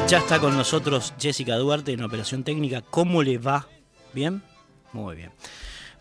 Ya 0.08 0.18
está 0.18 0.40
con 0.40 0.56
nosotros 0.56 1.12
Jessica 1.18 1.56
Duarte 1.56 1.92
en 1.92 2.02
Operación 2.02 2.42
Técnica. 2.42 2.82
¿Cómo 2.82 3.22
le 3.22 3.38
va? 3.38 3.68
¿Bien? 4.14 4.42
Muy 4.92 5.16
bien. 5.16 5.30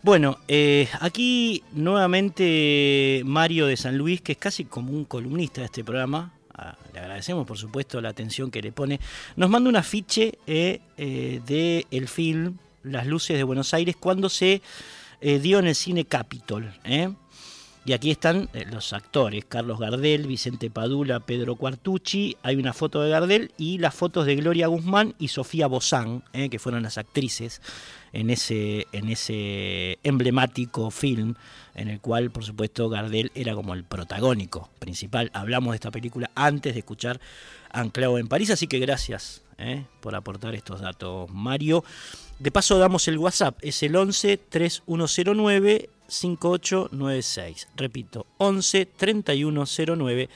Bueno, 0.02 0.38
eh, 0.48 0.88
aquí 1.00 1.62
nuevamente 1.72 3.22
Mario 3.24 3.66
de 3.66 3.76
San 3.76 3.98
Luis, 3.98 4.20
que 4.20 4.32
es 4.32 4.38
casi 4.38 4.64
como 4.64 4.92
un 4.92 5.04
columnista 5.04 5.60
de 5.60 5.66
este 5.66 5.84
programa. 5.84 6.37
Agradecemos, 6.98 7.46
por 7.46 7.58
supuesto, 7.58 8.00
la 8.00 8.10
atención 8.10 8.50
que 8.50 8.62
le 8.62 8.72
pone. 8.72 9.00
Nos 9.36 9.50
manda 9.50 9.68
un 9.68 9.76
afiche 9.76 10.38
eh, 10.46 10.80
eh, 10.96 11.40
de 11.46 11.86
el 11.90 12.08
film 12.08 12.58
Las 12.82 13.06
Luces 13.06 13.36
de 13.36 13.44
Buenos 13.44 13.74
Aires 13.74 13.96
cuando 13.96 14.28
se 14.28 14.62
dio 15.20 15.58
en 15.58 15.66
el 15.66 15.74
cine 15.74 16.04
Capitol. 16.04 16.72
Y 17.84 17.92
aquí 17.92 18.10
están 18.12 18.48
los 18.70 18.92
actores, 18.92 19.46
Carlos 19.46 19.80
Gardel, 19.80 20.28
Vicente 20.28 20.70
Padula, 20.70 21.18
Pedro 21.18 21.56
Cuartucci, 21.56 22.36
hay 22.42 22.54
una 22.54 22.72
foto 22.72 23.02
de 23.02 23.10
Gardel 23.10 23.50
y 23.56 23.78
las 23.78 23.96
fotos 23.96 24.26
de 24.26 24.36
Gloria 24.36 24.68
Guzmán 24.68 25.14
y 25.18 25.28
Sofía 25.28 25.66
Bozán, 25.66 26.22
que 26.32 26.58
fueron 26.60 26.84
las 26.84 26.98
actrices 26.98 27.60
en 28.12 28.30
ese, 28.30 28.86
en 28.92 29.08
ese 29.08 29.98
emblemático 30.04 30.90
film 30.90 31.34
en 31.78 31.88
el 31.88 32.00
cual, 32.00 32.30
por 32.30 32.44
supuesto, 32.44 32.88
Gardel 32.88 33.30
era 33.34 33.54
como 33.54 33.72
el 33.72 33.84
protagónico 33.84 34.68
principal. 34.80 35.30
Hablamos 35.32 35.72
de 35.72 35.76
esta 35.76 35.90
película 35.92 36.30
antes 36.34 36.74
de 36.74 36.80
escuchar 36.80 37.20
Anclado 37.70 38.18
en 38.18 38.28
París, 38.28 38.50
así 38.50 38.66
que 38.66 38.78
gracias 38.80 39.42
eh, 39.58 39.84
por 40.00 40.14
aportar 40.14 40.54
estos 40.54 40.80
datos, 40.80 41.30
Mario. 41.30 41.84
De 42.38 42.50
paso, 42.50 42.78
damos 42.78 43.06
el 43.08 43.18
WhatsApp, 43.18 43.58
es 43.62 43.82
el 43.82 43.94
11 43.94 44.38
3109 44.48 45.90
5896. 46.08 47.68
Repito, 47.76 48.26
11 48.38 48.86
3109 48.86 50.28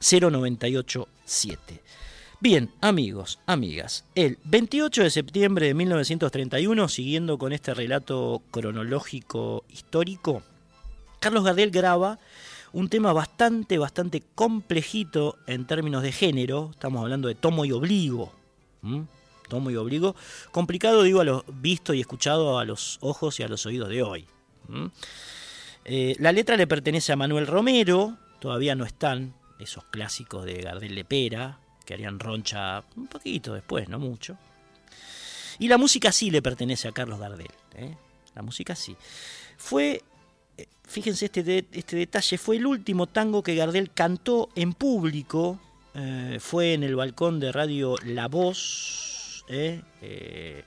0987. 0.00 1.80
Bien, 2.40 2.70
amigos, 2.80 3.38
amigas, 3.46 4.04
el 4.16 4.36
28 4.42 5.04
de 5.04 5.10
septiembre 5.10 5.68
de 5.68 5.74
1931, 5.74 6.88
siguiendo 6.88 7.38
con 7.38 7.52
este 7.52 7.72
relato 7.72 8.42
cronológico 8.50 9.64
histórico, 9.68 10.42
Carlos 11.22 11.44
Gardel 11.44 11.70
graba 11.70 12.18
un 12.72 12.88
tema 12.88 13.12
bastante, 13.12 13.78
bastante 13.78 14.24
complejito 14.34 15.38
en 15.46 15.68
términos 15.68 16.02
de 16.02 16.10
género. 16.10 16.70
Estamos 16.72 17.00
hablando 17.00 17.28
de 17.28 17.36
tomo 17.36 17.64
y 17.64 17.70
obligo. 17.70 18.32
Tomo 19.48 19.70
y 19.70 19.76
obligo. 19.76 20.16
Complicado, 20.50 21.04
digo, 21.04 21.20
a 21.20 21.24
lo 21.24 21.44
visto 21.46 21.94
y 21.94 22.00
escuchado 22.00 22.58
a 22.58 22.64
los 22.64 22.98
ojos 23.02 23.38
y 23.38 23.44
a 23.44 23.48
los 23.48 23.64
oídos 23.66 23.88
de 23.88 24.02
hoy. 24.02 24.26
Eh, 25.84 26.16
la 26.18 26.32
letra 26.32 26.56
le 26.56 26.66
pertenece 26.66 27.12
a 27.12 27.16
Manuel 27.16 27.46
Romero. 27.46 28.18
Todavía 28.40 28.74
no 28.74 28.84
están 28.84 29.32
esos 29.60 29.84
clásicos 29.84 30.44
de 30.44 30.54
Gardel 30.54 30.96
Lepera, 30.96 31.60
que 31.86 31.94
harían 31.94 32.18
roncha 32.18 32.82
un 32.96 33.06
poquito 33.06 33.54
después, 33.54 33.88
no 33.88 34.00
mucho. 34.00 34.36
Y 35.60 35.68
la 35.68 35.78
música 35.78 36.10
sí 36.10 36.32
le 36.32 36.42
pertenece 36.42 36.88
a 36.88 36.92
Carlos 36.92 37.20
Gardel. 37.20 37.52
¿eh? 37.76 37.94
La 38.34 38.42
música 38.42 38.74
sí. 38.74 38.96
Fue 39.56 40.02
fíjense 40.92 41.24
este, 41.24 41.64
este 41.72 41.96
detalle, 41.96 42.36
fue 42.36 42.56
el 42.56 42.66
último 42.66 43.06
tango 43.06 43.42
que 43.42 43.54
Gardel 43.54 43.90
cantó 43.90 44.50
en 44.54 44.74
público, 44.74 45.58
eh, 45.94 46.36
fue 46.38 46.74
en 46.74 46.82
el 46.82 46.94
balcón 46.94 47.40
de 47.40 47.50
Radio 47.50 47.96
La 48.04 48.28
Voz 48.28 49.44
eh, 49.48 49.80
eh, 50.02 50.64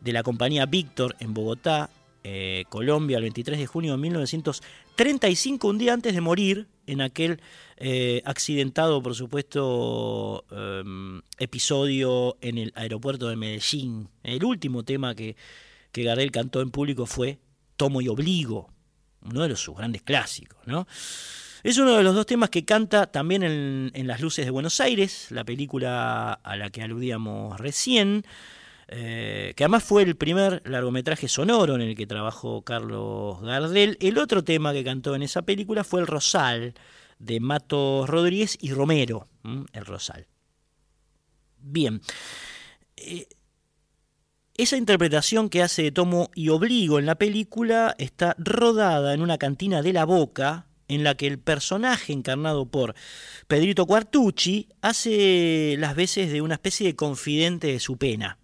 de 0.00 0.12
la 0.12 0.22
compañía 0.22 0.66
Víctor 0.66 1.16
en 1.18 1.34
Bogotá, 1.34 1.90
Colombia, 2.68 3.18
el 3.18 3.22
23 3.22 3.56
de 3.56 3.66
junio 3.68 3.92
de 3.92 3.98
1935, 3.98 5.68
un 5.68 5.78
día 5.78 5.92
antes 5.92 6.12
de 6.12 6.20
morir 6.20 6.66
en 6.88 7.00
aquel 7.00 7.40
accidentado, 8.24 9.00
por 9.00 9.14
supuesto, 9.14 10.44
episodio 11.38 12.36
en 12.40 12.58
el 12.58 12.72
aeropuerto 12.74 13.28
de 13.28 13.36
Medellín. 13.36 14.08
El 14.24 14.42
último 14.42 14.82
tema 14.82 15.14
que, 15.14 15.36
que 15.92 16.02
Gardel 16.02 16.32
cantó 16.32 16.62
en 16.62 16.72
público 16.72 17.06
fue 17.06 17.38
Tomo 17.76 18.00
y 18.00 18.08
Obligo, 18.08 18.70
uno 19.22 19.46
de 19.46 19.56
sus 19.56 19.76
grandes 19.76 20.02
clásicos. 20.02 20.58
¿no? 20.66 20.86
Es 21.62 21.78
uno 21.78 21.96
de 21.96 22.02
los 22.02 22.14
dos 22.14 22.26
temas 22.26 22.50
que 22.50 22.64
canta 22.64 23.06
también 23.06 23.42
en, 23.42 24.06
Las 24.06 24.20
Luces 24.20 24.44
de 24.44 24.50
Buenos 24.50 24.80
Aires, 24.80 25.28
la 25.30 25.44
película 25.44 26.32
a 26.32 26.56
la 26.56 26.70
que 26.70 26.82
aludíamos 26.82 27.58
recién, 27.58 28.24
eh, 28.88 29.52
que 29.56 29.64
además 29.64 29.82
fue 29.82 30.04
el 30.04 30.14
primer 30.14 30.62
largometraje 30.64 31.26
sonoro 31.26 31.74
en 31.74 31.80
el 31.80 31.96
que 31.96 32.06
trabajó 32.06 32.62
Carlos 32.62 33.42
Gardel. 33.42 33.96
El 34.00 34.18
otro 34.18 34.44
tema 34.44 34.72
que 34.72 34.84
cantó 34.84 35.14
en 35.16 35.22
esa 35.22 35.42
película 35.42 35.82
fue 35.82 36.00
El 36.00 36.06
Rosal, 36.06 36.74
de 37.18 37.40
Matos 37.40 38.08
Rodríguez 38.08 38.56
y 38.60 38.72
Romero, 38.72 39.26
El 39.72 39.86
Rosal. 39.86 40.26
Bien. 41.58 42.00
Eh, 42.96 43.26
esa 44.58 44.76
interpretación 44.76 45.48
que 45.48 45.62
hace 45.62 45.82
de 45.82 45.92
Tomo 45.92 46.30
y 46.34 46.48
Obligo 46.48 46.98
en 46.98 47.06
la 47.06 47.16
película 47.16 47.94
está 47.98 48.34
rodada 48.38 49.14
en 49.14 49.22
una 49.22 49.38
cantina 49.38 49.82
de 49.82 49.92
la 49.92 50.04
boca 50.04 50.66
en 50.88 51.04
la 51.04 51.16
que 51.16 51.26
el 51.26 51.38
personaje 51.38 52.12
encarnado 52.12 52.66
por 52.66 52.94
Pedrito 53.48 53.86
Cuartucci 53.86 54.68
hace 54.80 55.76
las 55.78 55.96
veces 55.96 56.30
de 56.30 56.40
una 56.40 56.54
especie 56.54 56.86
de 56.86 56.96
confidente 56.96 57.66
de 57.68 57.80
su 57.80 57.96
pena. 57.96 58.38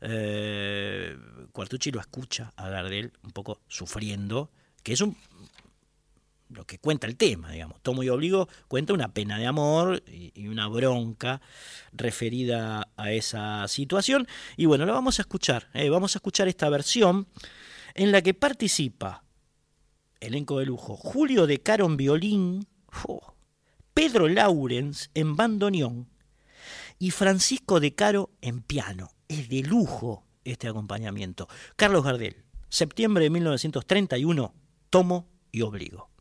Eh, 0.00 1.16
Cuartucci 1.52 1.90
lo 1.90 2.00
escucha 2.00 2.52
a 2.56 2.68
Gardel 2.68 3.12
un 3.22 3.30
poco 3.30 3.60
sufriendo, 3.68 4.50
que 4.82 4.92
es 4.92 5.00
un 5.00 5.16
lo 6.48 6.66
que 6.66 6.78
cuenta 6.78 7.06
el 7.06 7.16
tema, 7.16 7.50
digamos. 7.50 7.80
Tomo 7.82 8.02
y 8.02 8.08
Obligo 8.08 8.48
cuenta 8.68 8.92
una 8.92 9.12
pena 9.12 9.38
de 9.38 9.46
amor 9.46 10.02
y, 10.06 10.46
una 10.48 10.68
bronca 10.68 11.40
referida 11.92 12.88
a 12.96 13.12
esa 13.12 13.66
situación. 13.68 14.26
Y 14.56 14.66
bueno, 14.66 14.86
lo 14.86 14.92
vamos 14.92 15.18
a 15.18 15.22
escuchar. 15.22 15.68
Eh, 15.74 15.90
vamos 15.90 16.14
a 16.14 16.18
escuchar 16.18 16.48
esta 16.48 16.68
versión 16.68 17.26
en 17.94 18.12
la 18.12 18.22
que 18.22 18.34
participa, 18.34 19.24
elenco 20.20 20.58
de 20.58 20.66
lujo, 20.66 20.96
Julio 20.96 21.46
de 21.46 21.60
Caro 21.60 21.86
en 21.86 21.96
violín, 21.96 22.66
Pedro 23.94 24.28
Laurens 24.28 25.10
en 25.14 25.36
bandoneón 25.36 26.08
y 26.98 27.10
Francisco 27.10 27.80
de 27.80 27.94
Caro 27.94 28.30
en 28.40 28.62
piano. 28.62 29.10
Es 29.28 29.48
de 29.48 29.62
lujo 29.62 30.24
este 30.44 30.68
acompañamiento. 30.68 31.48
Carlos 31.76 32.04
Gardel, 32.04 32.44
septiembre 32.68 33.24
de 33.24 33.30
1931, 33.30 34.54
Tomo 34.90 35.28
y 35.50 35.62
Obligo. 35.62 36.13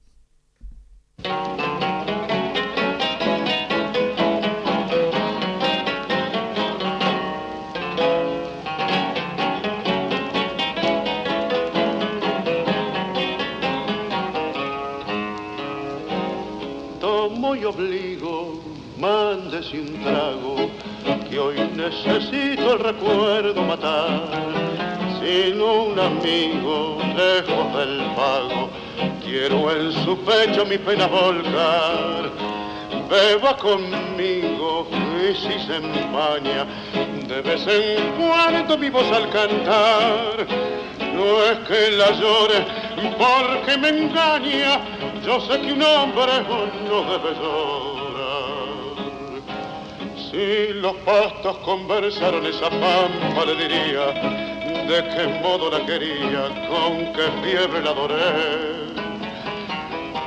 Tomo 17.04 17.54
y 17.54 17.66
obligo, 17.66 18.62
mándese 18.98 19.82
un 19.82 20.02
trago, 20.04 20.70
que 21.30 21.38
hoy 21.38 21.58
necesito 21.76 22.76
el 22.76 22.80
recuerdo 22.80 23.62
matar. 23.62 24.30
Sin 25.20 25.60
un 25.60 26.00
amigo, 26.00 27.00
lejos 27.14 27.76
del 27.76 28.06
pago, 28.16 28.70
quiero 29.34 29.72
en 29.72 29.92
su 30.06 30.16
pecho 30.20 30.64
mi 30.64 30.78
pena 30.78 31.08
volcar. 31.08 32.30
Beba 33.10 33.58
conmigo 33.58 34.88
y 34.92 35.34
si 35.34 35.60
se 35.66 35.78
empaña, 35.78 36.66
de 37.28 37.42
vez 37.42 37.66
en 37.66 38.12
cuando 38.12 38.78
mi 38.78 38.92
voz 38.92 39.12
al 39.12 39.28
cantar. 39.32 40.46
No 41.16 41.44
es 41.46 41.58
que 41.68 41.92
la 41.98 42.12
llore 42.12 42.64
porque 43.18 43.76
me 43.80 43.90
engaña, 43.90 44.82
yo 45.26 45.42
sé 45.42 45.62
que 45.62 45.74
un 45.74 45.82
hombre 45.82 46.34
no 46.88 47.02
debe 47.12 47.34
llorar. 47.42 48.14
Si 50.30 50.74
los 50.80 50.96
pastos 50.98 51.58
conversaron 51.66 52.46
esa 52.46 52.70
pampa 52.70 53.46
le 53.48 53.56
diría 53.56 54.06
de 54.88 55.04
qué 55.16 55.40
modo 55.42 55.72
la 55.72 55.84
quería, 55.88 56.50
con 56.70 57.14
qué 57.14 57.26
fiebre 57.42 57.82
la 57.82 57.90
adoré. 57.90 58.94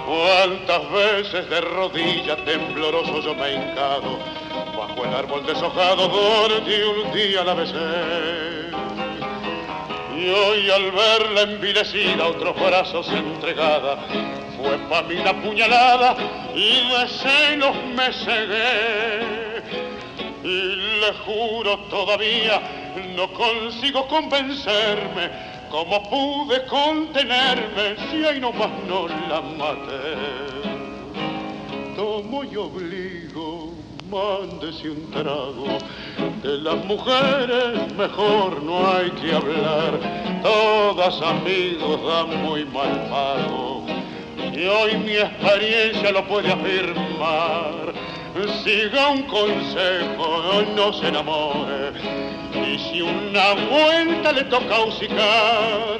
Cuántas 0.06 0.88
veces 0.92 1.50
de 1.50 1.60
rodillas 1.62 2.38
tembloroso 2.44 3.20
yo 3.22 3.34
me 3.34 3.48
he 3.48 3.54
hincado 3.54 4.20
bajo 4.78 5.04
el 5.04 5.12
árbol 5.12 5.44
deshojado 5.44 6.06
donde 6.06 6.86
un 6.86 7.12
día 7.12 7.42
la 7.42 7.54
besé. 7.54 8.70
Y 10.16 10.28
hoy 10.28 10.70
al 10.70 10.92
verla 10.92 11.42
envilecida 11.42 12.24
otros 12.24 12.54
brazos 12.54 13.08
entregada, 13.08 13.98
fue 14.56 14.78
pa' 14.88 15.02
mí 15.02 15.16
la 15.16 15.34
puñalada 15.42 16.14
y 16.54 16.88
de 16.88 17.08
celos 17.08 17.76
me 17.96 18.12
cegué. 18.12 19.62
Y 20.44 21.00
le 21.00 21.12
juro 21.24 21.78
todavía, 21.90 22.62
no 23.16 23.26
consigo 23.32 24.06
convencerme 24.06 25.55
cómo 25.76 26.02
pude 26.08 26.64
contenerme 26.64 27.96
si 28.08 28.24
ahí 28.24 28.40
nomás 28.40 28.70
no 28.88 29.06
la 29.08 29.42
maté. 29.42 30.16
Tomo 31.94 32.44
y 32.44 32.56
obligo, 32.56 33.74
mándese 34.10 34.88
un 34.88 35.10
trago. 35.10 35.66
De 36.42 36.56
las 36.62 36.82
mujeres 36.86 37.92
mejor 37.94 38.62
no 38.62 38.90
hay 38.90 39.10
que 39.10 39.34
hablar, 39.34 40.00
todas 40.42 41.20
amigos 41.20 42.00
dan 42.06 42.42
muy 42.42 42.64
mal 42.64 43.08
pago. 43.10 43.84
Y 44.54 44.64
hoy 44.64 44.96
mi 44.96 45.16
experiencia 45.16 46.10
lo 46.10 46.26
puede 46.26 46.52
afirmar. 46.52 47.92
Siga 48.64 49.10
un 49.10 49.22
consejo, 49.24 50.62
no 50.74 50.92
se 50.94 51.08
enamore. 51.08 52.25
Y 52.76 52.78
si 52.78 53.00
una 53.00 53.54
vuelta 53.54 54.32
le 54.32 54.44
toca 54.44 54.80
hocicar, 54.80 55.98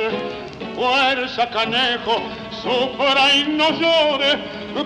fuerza 0.75 1.49
canejo, 1.49 2.21
sufra 2.63 3.35
y 3.35 3.45
no 3.49 3.71
llore, 3.71 4.39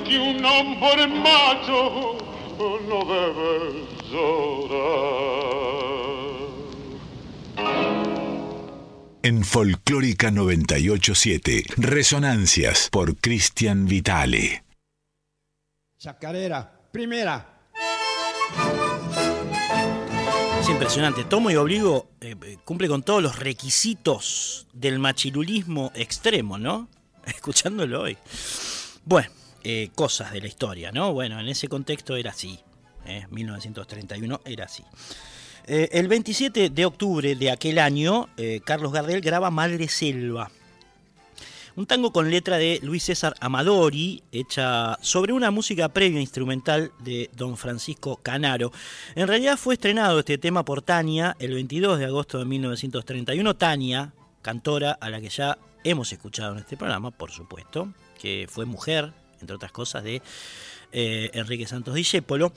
que 0.05 0.19
un 0.21 0.45
hombre 0.45 1.09
macho 1.09 2.17
no 2.61 3.05
debe 3.05 3.87
llorar. 4.09 5.01
En 9.25 9.43
Folclórica 9.45 10.31
987, 10.31 11.65
Resonancias 11.77 12.89
por 12.93 13.17
Cristian 13.17 13.87
Vitale. 13.87 14.63
Chacarera, 15.99 16.71
primera. 16.93 17.47
Es 20.71 20.75
impresionante. 20.75 21.25
Tomo 21.25 21.51
y 21.51 21.57
Obligo 21.57 22.11
eh, 22.21 22.37
eh, 22.45 22.57
cumple 22.65 22.87
con 22.87 23.03
todos 23.03 23.21
los 23.21 23.41
requisitos 23.41 24.69
del 24.73 25.01
machirulismo 25.01 25.91
extremo, 25.97 26.59
¿no? 26.59 26.89
Escuchándolo 27.27 28.03
hoy. 28.03 28.17
Bueno, 29.05 29.31
eh, 29.65 29.91
cosas 29.97 30.31
de 30.31 30.41
la 30.41 30.47
historia, 30.47 30.93
¿no? 30.93 31.13
Bueno, 31.13 31.41
en 31.41 31.49
ese 31.49 31.67
contexto 31.67 32.15
era 32.15 32.31
así. 32.31 32.61
¿eh? 33.05 33.27
1931 33.31 34.43
era 34.45 34.67
así. 34.67 34.85
El 35.67 36.07
27 36.07 36.71
de 36.71 36.87
octubre 36.87 37.35
de 37.35 37.51
aquel 37.51 37.81
año, 37.81 38.29
Carlos 38.65 38.93
Gardel 38.93 39.21
graba 39.21 39.51
Madre 39.51 39.89
Selva. 39.89 40.51
Un 41.81 41.87
tango 41.87 42.13
con 42.13 42.31
letra 42.31 42.59
de 42.59 42.79
Luis 42.83 43.05
César 43.05 43.35
Amadori, 43.41 44.23
hecha 44.33 44.99
sobre 45.01 45.33
una 45.33 45.51
música 45.51 45.89
previa 45.89 46.21
instrumental 46.21 46.93
de 46.99 47.31
don 47.35 47.57
Francisco 47.57 48.21
Canaro. 48.23 48.71
En 49.15 49.27
realidad 49.27 49.57
fue 49.57 49.73
estrenado 49.77 50.19
este 50.19 50.37
tema 50.37 50.63
por 50.63 50.83
Tania 50.83 51.39
el 51.39 51.55
22 51.55 51.99
de 51.99 52.05
agosto 52.05 52.39
de 52.39 52.45
1931. 52.45 53.57
Tania, 53.57 54.13
cantora 54.43 54.93
a 54.93 55.09
la 55.09 55.23
que 55.23 55.31
ya 55.31 55.57
hemos 55.83 56.13
escuchado 56.13 56.53
en 56.53 56.59
este 56.59 56.77
programa, 56.77 57.13
por 57.13 57.31
supuesto, 57.31 57.95
que 58.21 58.47
fue 58.47 58.67
mujer, 58.67 59.15
entre 59.41 59.57
otras 59.57 59.73
cosas, 59.73 60.05
de 60.05 60.21
eh, 60.93 61.31
Enrique 61.33 61.67
Santos 61.67 61.95
Discépolo. 61.95 62.53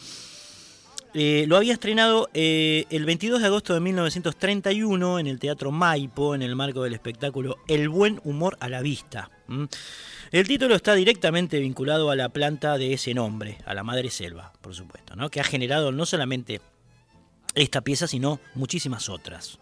Eh, 1.15 1.45
lo 1.47 1.57
había 1.57 1.73
estrenado 1.73 2.29
eh, 2.33 2.85
el 2.89 3.05
22 3.05 3.41
de 3.41 3.47
agosto 3.47 3.75
de 3.75 3.79
1931 3.79 5.19
en 5.19 5.27
el 5.27 5.39
Teatro 5.39 5.71
Maipo, 5.71 6.33
en 6.33 6.41
el 6.41 6.55
marco 6.55 6.81
del 6.83 6.93
espectáculo 6.93 7.59
El 7.67 7.87
buen 7.89 8.19
humor 8.23 8.57
a 8.59 8.67
la 8.67 8.81
vista. 8.81 9.29
El 10.31 10.47
título 10.47 10.75
está 10.75 10.95
directamente 10.95 11.59
vinculado 11.59 12.09
a 12.09 12.15
la 12.15 12.29
planta 12.29 12.79
de 12.79 12.93
ese 12.93 13.13
nombre, 13.13 13.59
a 13.65 13.75
la 13.75 13.83
Madre 13.83 14.09
Selva, 14.09 14.53
por 14.61 14.73
supuesto, 14.73 15.15
¿no? 15.15 15.29
que 15.29 15.39
ha 15.39 15.43
generado 15.43 15.91
no 15.91 16.07
solamente 16.07 16.61
esta 17.53 17.81
pieza, 17.81 18.07
sino 18.07 18.39
muchísimas 18.55 19.09
otras. 19.09 19.59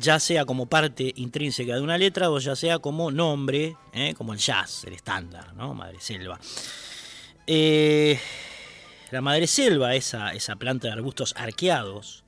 Ya 0.00 0.18
sea 0.18 0.44
como 0.44 0.66
parte 0.66 1.12
intrínseca 1.16 1.76
de 1.76 1.80
una 1.80 1.96
letra 1.96 2.30
o 2.30 2.38
ya 2.40 2.56
sea 2.56 2.80
como 2.80 3.12
nombre, 3.12 3.76
¿eh? 3.92 4.14
como 4.18 4.32
el 4.32 4.40
jazz, 4.40 4.82
el 4.84 4.94
estándar, 4.94 5.54
¿no? 5.54 5.74
Madre 5.74 6.00
Selva. 6.00 6.40
Eh, 7.46 8.18
la 9.10 9.20
madre 9.20 9.46
selva, 9.46 9.94
esa, 9.94 10.32
esa 10.32 10.56
planta 10.56 10.88
de 10.88 10.94
arbustos 10.94 11.34
arqueados 11.36 12.24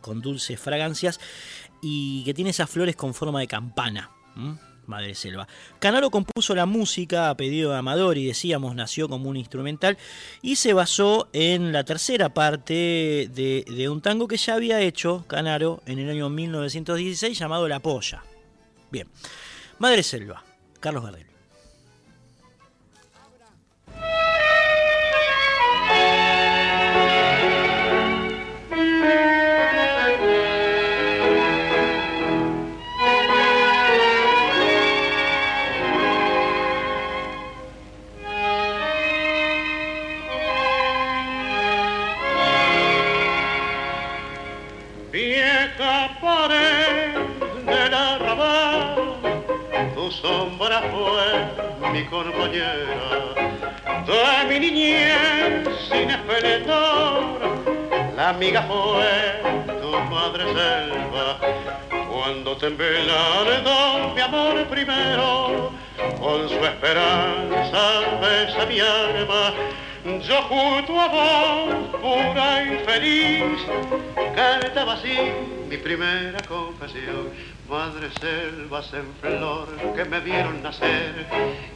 con 0.00 0.20
dulces 0.20 0.60
fragancias 0.60 1.20
y 1.80 2.24
que 2.24 2.34
tiene 2.34 2.50
esas 2.50 2.68
flores 2.68 2.96
con 2.96 3.14
forma 3.14 3.40
de 3.40 3.46
campana. 3.46 4.10
¿m? 4.36 4.56
Madre 4.86 5.14
Selva. 5.14 5.48
Canaro 5.78 6.10
compuso 6.10 6.54
la 6.54 6.66
música 6.66 7.30
a 7.30 7.36
pedido 7.36 7.72
de 7.72 7.78
Amadori, 7.78 8.26
decíamos, 8.26 8.74
nació 8.74 9.08
como 9.08 9.30
un 9.30 9.36
instrumental 9.36 9.96
y 10.42 10.56
se 10.56 10.72
basó 10.72 11.28
en 11.32 11.72
la 11.72 11.84
tercera 11.84 12.34
parte 12.34 13.30
de, 13.32 13.64
de 13.66 13.88
un 13.88 14.00
tango 14.00 14.28
que 14.28 14.36
ya 14.36 14.54
había 14.54 14.80
hecho 14.80 15.24
Canaro 15.26 15.82
en 15.86 15.98
el 15.98 16.10
año 16.10 16.28
1916 16.28 17.38
llamado 17.38 17.68
La 17.68 17.80
Polla. 17.80 18.22
Bien, 18.90 19.08
Madre 19.78 20.02
Selva, 20.02 20.44
Carlos 20.80 21.04
Gardel. 21.04 21.33
Sombra 50.24 50.80
fue 50.80 51.92
mi 51.92 52.02
compañera 52.06 52.72
de 54.06 54.48
mi 54.48 54.58
niñez 54.58 55.68
sin 55.90 56.08
esplendor. 56.08 57.40
La 58.16 58.30
amiga 58.30 58.62
fue 58.62 59.42
tu 59.82 59.90
madre 60.14 60.44
selva 60.44 61.38
cuando 62.10 62.56
te 62.56 62.68
embelardó 62.68 64.14
mi 64.14 64.20
amor 64.22 64.66
primero. 64.68 65.72
Con 66.18 66.48
su 66.48 66.64
esperanza 66.72 67.82
besa 68.22 68.64
mi 68.66 68.80
alma, 68.80 69.52
yo 70.26 70.42
junto 70.44 71.00
a 71.00 71.08
vos, 71.08 72.00
pura 72.00 72.62
y 72.62 72.78
feliz, 72.86 73.60
cantaba 74.34 74.94
así 74.94 75.18
mi 75.68 75.76
primera 75.76 76.40
confesión. 76.48 77.53
Madre 77.68 78.10
selvas 78.20 78.92
en 78.92 79.14
flor 79.22 79.68
que 79.96 80.04
me 80.04 80.20
vieron 80.20 80.62
nacer 80.62 81.26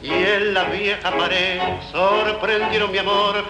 y 0.03 0.11
en 0.11 0.53
la 0.53 0.65
vieja 0.65 1.09
pared 1.09 1.59
sorprendieron 1.91 2.91
mi 2.91 2.99
amor. 2.99 3.43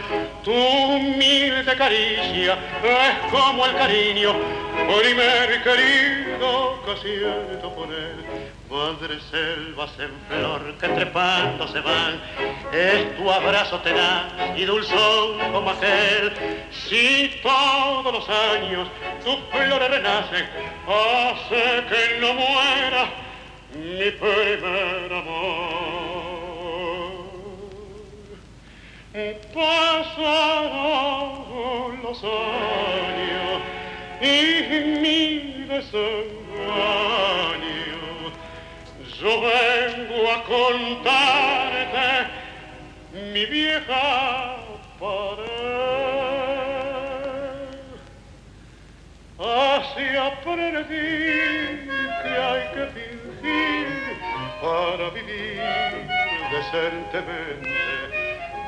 Tu 0.44 0.54
humilde 0.54 1.76
caricia 1.76 2.58
es 2.82 3.32
como 3.32 3.66
el 3.66 3.76
cariño, 3.76 4.34
primer 5.02 5.64
querido 5.64 6.82
que 6.86 6.98
siento 7.02 7.76
poner. 7.76 8.59
Madre 8.70 9.20
selvas 9.32 9.90
en 9.98 10.12
flor 10.28 10.76
que 10.80 10.88
trepando 10.90 11.68
se 11.70 11.80
van, 11.80 12.22
es 12.72 13.18
tu 13.18 13.32
abrazo 13.32 13.80
tenaz 13.80 14.32
y 14.56 14.64
dulzón 14.64 15.40
como 15.52 15.72
aquel. 15.72 16.32
Si 16.72 17.32
todos 17.42 18.14
los 18.14 18.30
años 18.30 18.88
tus 19.26 19.40
flores 19.50 19.90
renacen, 19.90 20.48
hace 20.88 21.84
que 21.90 22.20
no 22.22 22.34
muera 22.36 23.10
mi 23.74 24.12
primer 24.12 25.14
amor. 25.14 25.90
Pasaron 29.52 30.70
los 32.04 32.24
años 32.24 33.62
y 34.22 34.72
mi 35.02 35.20
desengaño 35.68 36.10
yo 39.22 39.42
vengo 39.42 40.32
a 40.32 40.44
contarte 40.44 42.28
mi 43.34 43.46
vieja 43.46 44.58
pared. 44.98 45.50
Así 49.40 50.16
aprendí 50.16 51.90
que 52.24 52.30
hay 52.30 52.64
que 52.74 52.86
fingir 52.96 53.88
para 54.62 55.10
vivir 55.10 55.62
decentemente, 56.52 57.76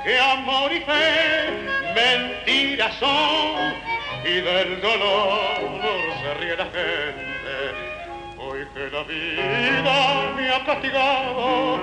que 0.04 0.20
amor 0.20 0.72
y 0.74 0.82
fe 0.82 1.50
mentiras 1.96 2.94
son 2.96 3.74
y 4.26 4.42
del 4.42 4.82
dolor 4.82 6.12
se 6.22 6.34
ríe 6.36 6.56
la 6.58 6.66
gente 6.66 7.91
que 8.52 8.90
la 8.92 9.04
vida 9.04 10.34
me 10.36 10.50
ha 10.50 10.66
castigado 10.66 11.80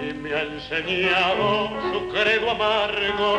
y 0.00 0.14
me 0.14 0.32
ha 0.32 0.42
enseñado 0.42 1.68
su 1.92 2.08
credo 2.08 2.50
amargo. 2.50 3.38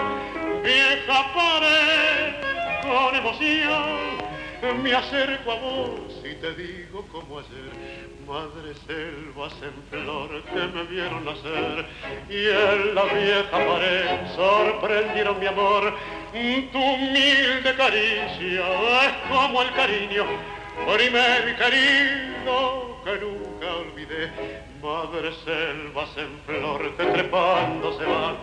Vieja 0.63 1.33
pared 1.33 2.35
con 2.83 3.15
emoción, 3.15 4.83
me 4.83 4.93
acerco 4.93 5.51
a 5.51 5.55
vos 5.55 6.21
y 6.23 6.35
te 6.35 6.53
digo 6.53 7.07
como 7.11 7.39
ayer, 7.39 8.07
madre 8.27 8.75
selvas 8.85 9.53
en 9.63 9.73
flor 9.89 10.43
que 10.43 10.67
me 10.67 10.83
vieron 10.83 11.25
nacer 11.25 11.87
y 12.29 12.49
en 12.49 12.93
la 12.93 13.03
vieja 13.05 13.49
pared 13.51 14.35
sorprendieron 14.35 15.39
mi 15.39 15.47
amor. 15.47 15.91
Tu 16.31 16.77
humilde 16.77 17.73
caricia 17.75 18.65
es 19.07 19.13
como 19.27 19.63
el 19.63 19.73
cariño 19.73 20.58
primer 20.85 21.55
querido 21.57 22.99
que 23.03 23.11
nunca 23.19 23.75
olvidé. 23.75 24.31
Madre 24.81 25.33
selvas 25.43 26.09
en 26.17 26.39
flor 26.45 26.95
que 26.95 27.03
trepando 27.03 27.97
se 27.97 28.05
van, 28.05 28.37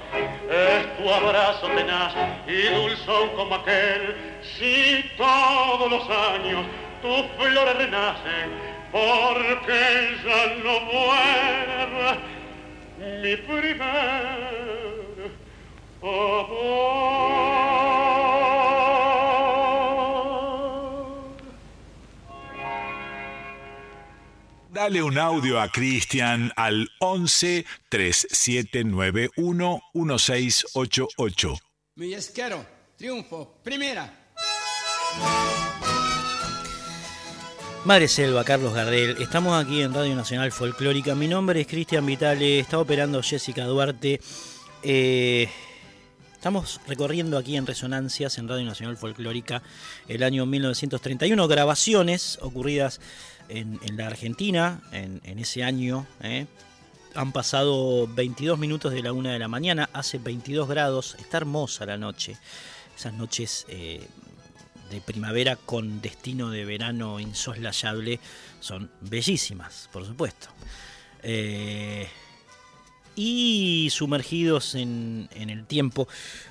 es 0.50 0.96
tu 0.98 1.10
abrazo 1.10 1.66
tenaz 1.68 2.14
y 2.46 2.62
dulzón 2.74 3.30
como 3.36 3.54
aquel. 3.54 4.14
Si 4.42 5.02
todos 5.16 5.90
los 5.90 6.08
años 6.10 6.66
tus 7.00 7.26
flores 7.38 7.76
renacen, 7.76 8.50
porque 8.92 10.16
ya 10.24 10.46
no 10.62 10.80
muere 10.80 12.18
mi 13.22 13.36
primer 13.36 13.86
amor. 16.02 17.16
Dale 24.76 25.02
un 25.02 25.16
audio 25.16 25.58
a 25.58 25.70
Cristian 25.70 26.52
al 26.54 26.90
11 27.00 27.64
3791 27.88 29.80
1688. 29.94 31.58
Mi 31.94 32.12
esquero, 32.12 32.66
triunfo, 32.94 33.58
primera. 33.64 34.34
Madre 37.86 38.06
Selva, 38.06 38.44
Carlos 38.44 38.74
Gardel, 38.74 39.16
estamos 39.18 39.58
aquí 39.58 39.80
en 39.80 39.94
Radio 39.94 40.14
Nacional 40.14 40.52
Folclórica. 40.52 41.14
Mi 41.14 41.26
nombre 41.26 41.62
es 41.62 41.66
Cristian 41.66 42.04
Vitale, 42.04 42.58
está 42.58 42.78
operando 42.78 43.22
Jessica 43.22 43.64
Duarte. 43.64 44.20
Eh, 44.82 45.48
estamos 46.34 46.82
recorriendo 46.86 47.38
aquí 47.38 47.56
en 47.56 47.66
Resonancias, 47.66 48.36
en 48.36 48.46
Radio 48.46 48.66
Nacional 48.66 48.98
Folclórica, 48.98 49.62
el 50.06 50.22
año 50.22 50.44
1931, 50.44 51.48
grabaciones 51.48 52.38
ocurridas 52.42 53.00
en, 53.48 53.96
la 53.96 54.06
Argentina 54.06 54.80
en, 54.92 55.38
ese 55.38 55.62
año. 55.62 56.06
¿eh? 56.22 56.46
Han 57.14 57.32
pasado 57.32 58.06
22 58.08 58.58
minutos 58.58 58.92
de 58.92 59.02
la 59.02 59.12
una 59.12 59.32
de 59.32 59.38
la 59.38 59.48
mañana, 59.48 59.88
hace 59.92 60.18
22 60.18 60.68
grados, 60.68 61.16
está 61.18 61.38
hermosa 61.38 61.86
la 61.86 61.96
noche. 61.96 62.36
Esas 62.96 63.14
noches 63.14 63.66
eh, 63.68 64.06
de 64.90 65.00
primavera 65.00 65.56
con 65.56 66.00
destino 66.00 66.50
de 66.50 66.64
verano 66.64 67.20
insoslayable 67.20 68.20
son 68.60 68.90
bellísimas, 69.00 69.88
por 69.92 70.04
supuesto. 70.04 70.48
Eh, 71.22 72.08
y 73.14 73.88
sumergidos 73.90 74.74
en, 74.74 75.28
en, 75.32 75.48
el 75.48 75.64
tiempo. 75.64 76.06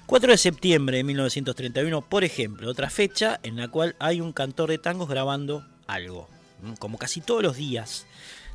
4 0.08 0.32
de 0.32 0.38
septiembre 0.38 0.98
de 0.98 1.04
1931, 1.04 2.02
por 2.02 2.24
ejemplo, 2.24 2.70
otra 2.70 2.90
fecha 2.90 3.40
en 3.44 3.56
la 3.56 3.68
cual 3.68 3.96
hay 4.00 4.20
un 4.20 4.34
cantor 4.34 4.72
de 4.72 4.80
tangos 4.80 5.08
grabando 5.08 5.64
algo 5.86 6.35
como 6.80 6.98
casi 6.98 7.22
todos 7.22 7.44
los 7.44 7.56
días 7.56 8.06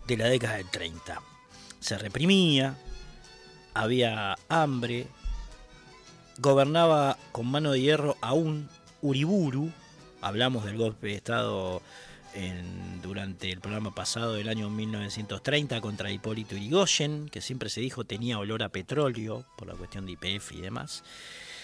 de 0.06 0.16
la 0.16 0.26
década 0.26 0.56
del 0.56 0.68
30. 0.68 1.22
Se 1.80 1.98
reprimía, 1.98 2.76
había 3.74 4.36
hambre, 4.48 5.06
gobernaba 6.38 7.18
con 7.32 7.46
mano 7.46 7.72
de 7.72 7.80
hierro 7.80 8.16
a 8.20 8.32
un 8.32 8.68
Uriburu, 9.02 9.72
hablamos 10.20 10.64
del 10.64 10.76
golpe 10.76 11.08
de 11.08 11.14
Estado 11.14 11.82
durante 13.02 13.50
el 13.50 13.60
programa 13.60 13.92
pasado 13.94 14.34
del 14.34 14.48
año 14.48 14.70
1930 14.70 15.80
contra 15.80 16.12
Hipólito 16.12 16.54
Yrigoyen, 16.54 17.28
que 17.28 17.40
siempre 17.40 17.70
se 17.70 17.80
dijo 17.80 18.04
tenía 18.04 18.38
olor 18.38 18.62
a 18.62 18.68
petróleo 18.68 19.44
por 19.56 19.66
la 19.66 19.74
cuestión 19.74 20.06
de 20.06 20.12
IPF 20.12 20.52
y 20.52 20.60
demás, 20.60 21.02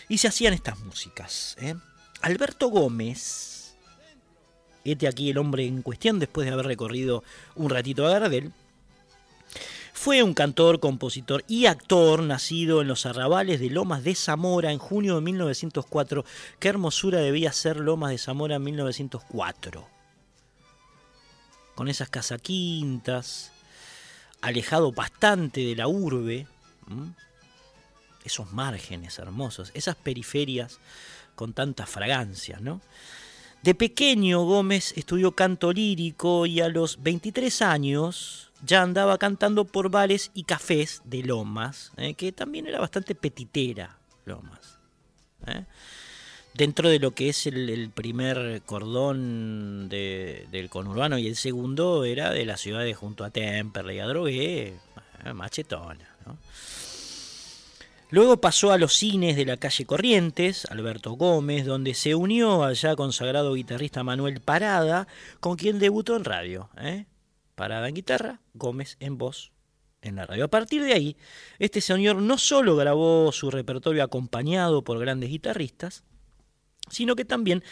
y 0.09 0.19
se 0.19 0.29
hacían 0.29 0.55
estas 0.55 0.79
músicas. 0.81 1.57
¿eh? 1.61 1.77
Alberto 2.21 2.69
Gómez, 2.69 3.56
este 4.93 5.09
aquí 5.09 5.31
el 5.31 5.39
hombre 5.39 5.67
en 5.67 5.83
cuestión, 5.83 6.19
después 6.19 6.47
de 6.47 6.53
haber 6.53 6.67
recorrido 6.67 7.25
un 7.55 7.71
ratito 7.71 8.07
a 8.07 8.19
Gardel, 8.19 8.53
fue 9.93 10.23
un 10.23 10.35
cantor, 10.35 10.79
compositor 10.79 11.43
y 11.49 11.67
actor 11.67 12.23
nacido 12.23 12.83
en 12.83 12.87
los 12.87 13.07
arrabales 13.07 13.61
de 13.61 13.71
Lomas 13.71 14.05
de 14.05 14.15
Zamora 14.15 14.71
en 14.71 14.79
junio 14.79 15.17
de 15.17 15.23
1904. 15.23 16.25
Qué 16.61 16.69
hermosura 16.69 17.19
debía 17.21 17.51
ser 17.51 17.79
Lomas 17.79 18.11
de 18.11 18.19
Zamora 18.19 18.57
en 18.57 18.65
1904. 18.65 19.89
Con 21.75 21.89
esas 21.89 22.11
casaquintas, 22.11 23.53
alejado 24.43 24.93
bastante 24.93 25.63
de 25.63 25.75
la 25.75 25.89
urbe, 25.89 26.47
esos 28.23 28.53
márgenes 28.53 29.19
hermosos, 29.19 29.71
esas 29.75 29.97
periferias 29.97 30.79
con 31.35 31.53
tantas 31.53 31.89
fragancias, 31.89 32.61
¿no? 32.61 32.81
De 33.63 33.75
pequeño 33.75 34.45
Gómez 34.45 34.93
estudió 34.97 35.33
canto 35.33 35.73
lírico 35.73 36.47
y 36.47 36.61
a 36.61 36.69
los 36.69 37.03
23 37.03 37.63
años 37.63 38.53
ya 38.65 38.83
andaba 38.83 39.19
cantando 39.19 39.65
por 39.65 39.91
bares 39.91 40.31
y 40.35 40.45
cafés 40.45 41.03
de 41.05 41.23
Lomas, 41.23 41.93
eh, 41.97 42.15
que 42.15 42.33
también 42.33 42.67
era 42.67 42.81
bastante 42.81 43.15
petitera 43.15 43.99
Lomas. 44.25 44.79
Eh. 45.47 45.65
Dentro 46.55 46.89
de 46.89 46.99
lo 46.99 47.11
que 47.11 47.29
es 47.29 47.47
el, 47.47 47.91
primer 47.95 48.63
cordón 48.65 49.91
del 49.91 50.69
conurbano 50.71 51.19
y 51.19 51.27
el 51.27 51.37
segundo 51.37 52.05
era 52.05 52.31
de 52.31 52.47
las 52.47 52.61
ciudades 52.61 52.97
junto 52.97 53.25
a 53.25 53.31
Temperley, 53.31 53.99
a 53.99 54.07
Drogué, 54.07 54.69
eh, 55.25 55.33
machetona. 55.35 56.09
¿no? 56.25 56.39
Luego 58.11 58.41
pasó 58.41 58.71
a 58.71 58.79
los 58.79 58.95
cines 58.95 59.35
de 59.35 59.45
la 59.45 59.57
calle 59.57 59.85
Corrientes, 59.85 60.65
Alberto 60.67 61.13
Gómez, 61.13 61.67
donde 61.67 61.93
se 61.95 62.15
unió 62.15 62.63
al 62.63 62.77
ya 62.77 62.95
consagrado 62.95 63.55
guitarrista 63.55 64.05
Manuel 64.05 64.41
Parada, 64.41 65.09
con 65.41 65.57
quien 65.57 65.81
debutó 65.81 66.15
en 66.15 66.25
radio. 66.25 66.71
¿eh? 66.79 67.07
Parada 67.57 67.89
en 67.89 67.95
guitarra, 67.97 68.41
Gómez 68.55 68.97
en 69.01 69.19
voz 69.19 69.51
en 70.03 70.15
la 70.15 70.25
radio. 70.25 70.45
A 70.45 70.49
partir 70.49 70.83
de 70.85 70.93
ahí, 70.93 71.17
este 71.59 71.81
señor 71.81 72.17
no 72.17 72.39
solo 72.39 72.77
grabó 72.77 73.33
su 73.33 73.51
repertorio 73.51 74.05
acompañado 74.05 74.85
por 74.85 75.01
grandes 75.01 75.31
guitarristas, 75.31 76.05
sino 76.89 77.17
que 77.17 77.25
también 77.25 77.65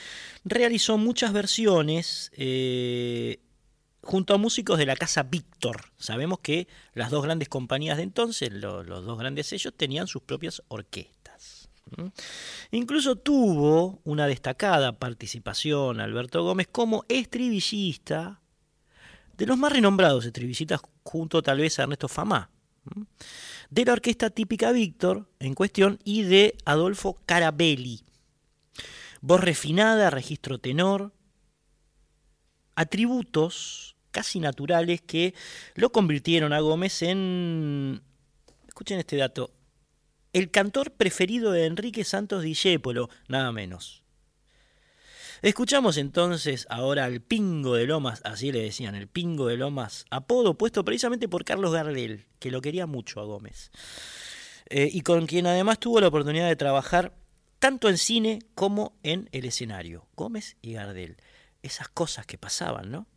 realizó 0.45 0.99
muchas 0.99 1.33
versiones 1.33 2.33
eh, 2.37 3.39
junto 4.05 4.35
a 4.35 4.39
músicos 4.39 4.79
de 4.79 4.87
la 4.87 4.97
casa 4.97 5.23
Víctor. 5.25 5.81
Sabemos 5.97 6.39
que 6.41 6.69
las 6.93 7.11
dos 7.11 7.25
grandes 7.25 7.49
compañías 7.49 7.97
de 7.97 8.05
entonces, 8.05 8.53
los 8.53 8.87
dos 8.87 9.19
grandes 9.19 9.47
sellos, 9.49 9.75
tenían 9.77 10.07
sus 10.07 10.23
propias 10.23 10.63
orquestas. 10.69 11.69
Incluso 12.71 13.17
tuvo 13.17 14.01
una 14.05 14.27
destacada 14.27 14.93
participación 14.93 16.01
Alberto 16.01 16.43
Gómez 16.43 16.69
como 16.71 17.05
estribillista 17.09 18.41
de 19.37 19.47
los 19.47 19.59
más 19.59 19.73
renombrados 19.73 20.25
estribillistas 20.25 20.81
junto 21.03 21.43
tal 21.43 21.59
vez 21.59 21.79
a 21.79 21.83
Ernesto 21.83 22.09
Famá, 22.09 22.51
de 23.71 23.85
la 23.85 23.93
orquesta 23.93 24.31
típica 24.31 24.73
Víctor 24.73 25.29
en 25.41 25.55
cuestión 25.55 25.99
y 26.05 26.23
de 26.23 26.57
Adolfo 26.65 27.19
Carabelli. 27.27 28.03
Voz 29.21 29.41
refinada, 29.41 30.11
registro 30.11 30.59
tenor, 30.59 31.13
atributos 32.75 33.94
casi 34.15 34.39
naturales 34.39 35.03
que 35.03 35.35
lo 35.75 35.91
convirtieron 35.91 36.53
a 36.53 36.61
Gómez 36.61 37.03
en, 37.03 38.01
escuchen 38.69 39.01
este 39.01 39.17
dato, 39.17 39.53
el 40.33 40.53
cantor 40.53 40.93
preferido 40.93 41.51
de 41.51 41.67
Enrique 41.67 42.05
Santos 42.05 42.45
Discépolo, 42.45 43.11
nada 43.27 43.51
menos. 43.51 44.05
Escuchamos 45.43 45.97
entonces 45.97 46.67
ahora 46.71 47.05
al 47.05 47.21
Pingo 47.21 47.75
de 47.75 47.87
Lomas, 47.87 48.23
así 48.25 48.53
le 48.53 48.63
decían, 48.63 48.95
el 48.95 49.09
Pingo 49.09 49.49
de 49.49 49.57
Lomas, 49.57 50.07
apodo 50.11 50.57
puesto 50.57 50.85
precisamente 50.85 51.29
por 51.29 51.45
Carlos 51.45 51.73
Gardel, 51.73 52.27
que 52.39 52.53
lo 52.53 52.63
quería 52.63 52.87
mucho 52.87 53.21
a 53.21 53.25
Gómez, 53.25 53.73
eh, 54.71 54.89
y 54.93 55.01
con 55.01 55.27
quien 55.27 55.49
además 55.49 55.81
tuvo 55.81 56.01
la 56.01 56.09
oportunidad 56.09 56.47
de 56.47 56.57
trabajar 56.57 57.17
tanto 57.59 57.89
en 57.89 57.99
cine 57.99 58.39
como 58.55 58.97
en 59.03 59.29
el 59.33 59.45
escenario. 59.45 60.07
Gómez 60.15 60.57
y 60.63 60.75
Gardel, 60.75 61.17
esas 61.63 61.89
cosas 61.89 62.27
que 62.27 62.39
pasaban, 62.39 62.93
¿no? 62.93 63.09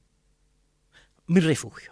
Mi 1.30 1.42
refugio. 1.42 1.92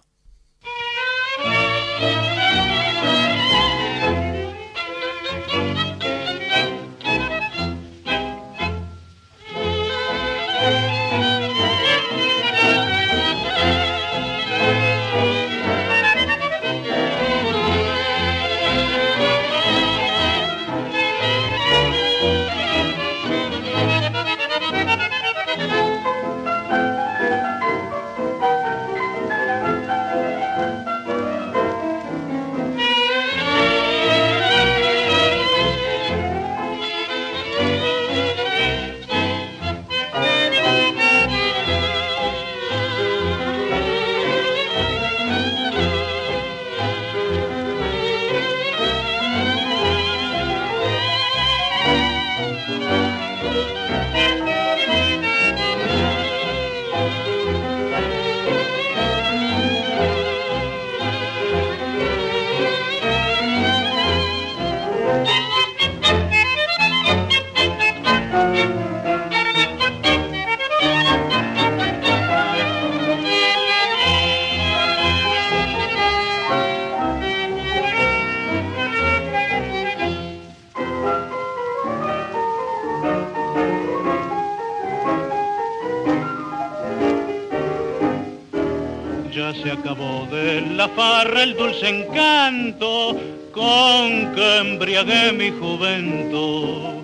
El 91.46 91.56
dulce 91.56 91.90
encanto 91.90 93.18
con 93.52 94.34
que 94.34 94.58
embriagué 94.58 95.32
mi 95.32 95.52
juventud. 95.52 97.04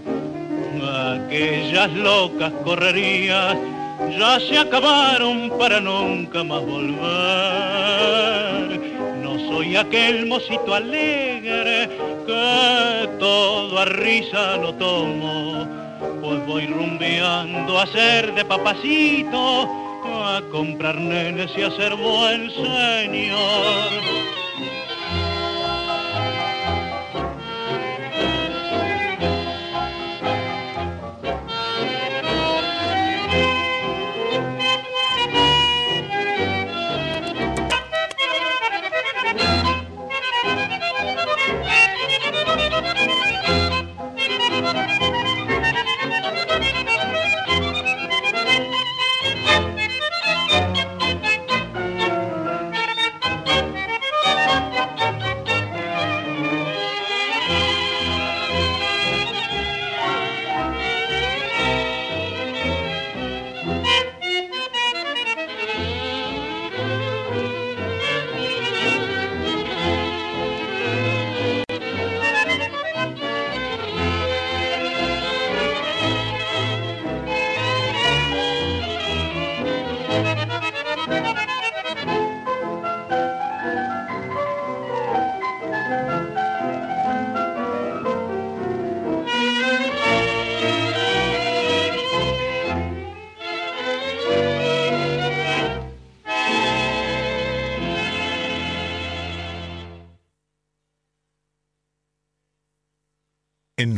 Aquellas 0.84 1.92
locas 1.94 2.52
correrías 2.64 3.56
ya 4.18 4.40
se 4.40 4.58
acabaron 4.58 5.52
para 5.60 5.80
nunca 5.80 6.44
más 6.44 6.62
volver. 6.66 7.02
No 9.24 9.40
soy 9.50 9.76
aquel 9.76 10.26
mocito 10.26 10.74
alegre 10.74 11.90
que 12.26 13.10
todo 13.20 13.80
a 13.80 13.86
risa 13.86 14.58
lo 14.58 14.74
tomo, 14.74 15.68
pues 16.22 16.46
voy 16.46 16.66
rumbeando 16.68 17.80
a 17.80 17.86
ser 17.88 18.34
de 18.34 18.44
papacito 18.46 19.91
a 20.24 20.42
comprar 20.50 20.96
nenes 20.96 21.52
y 21.58 21.64
a 21.64 21.72
ser 21.72 21.96
buen 21.96 22.50
señor. 22.52 24.41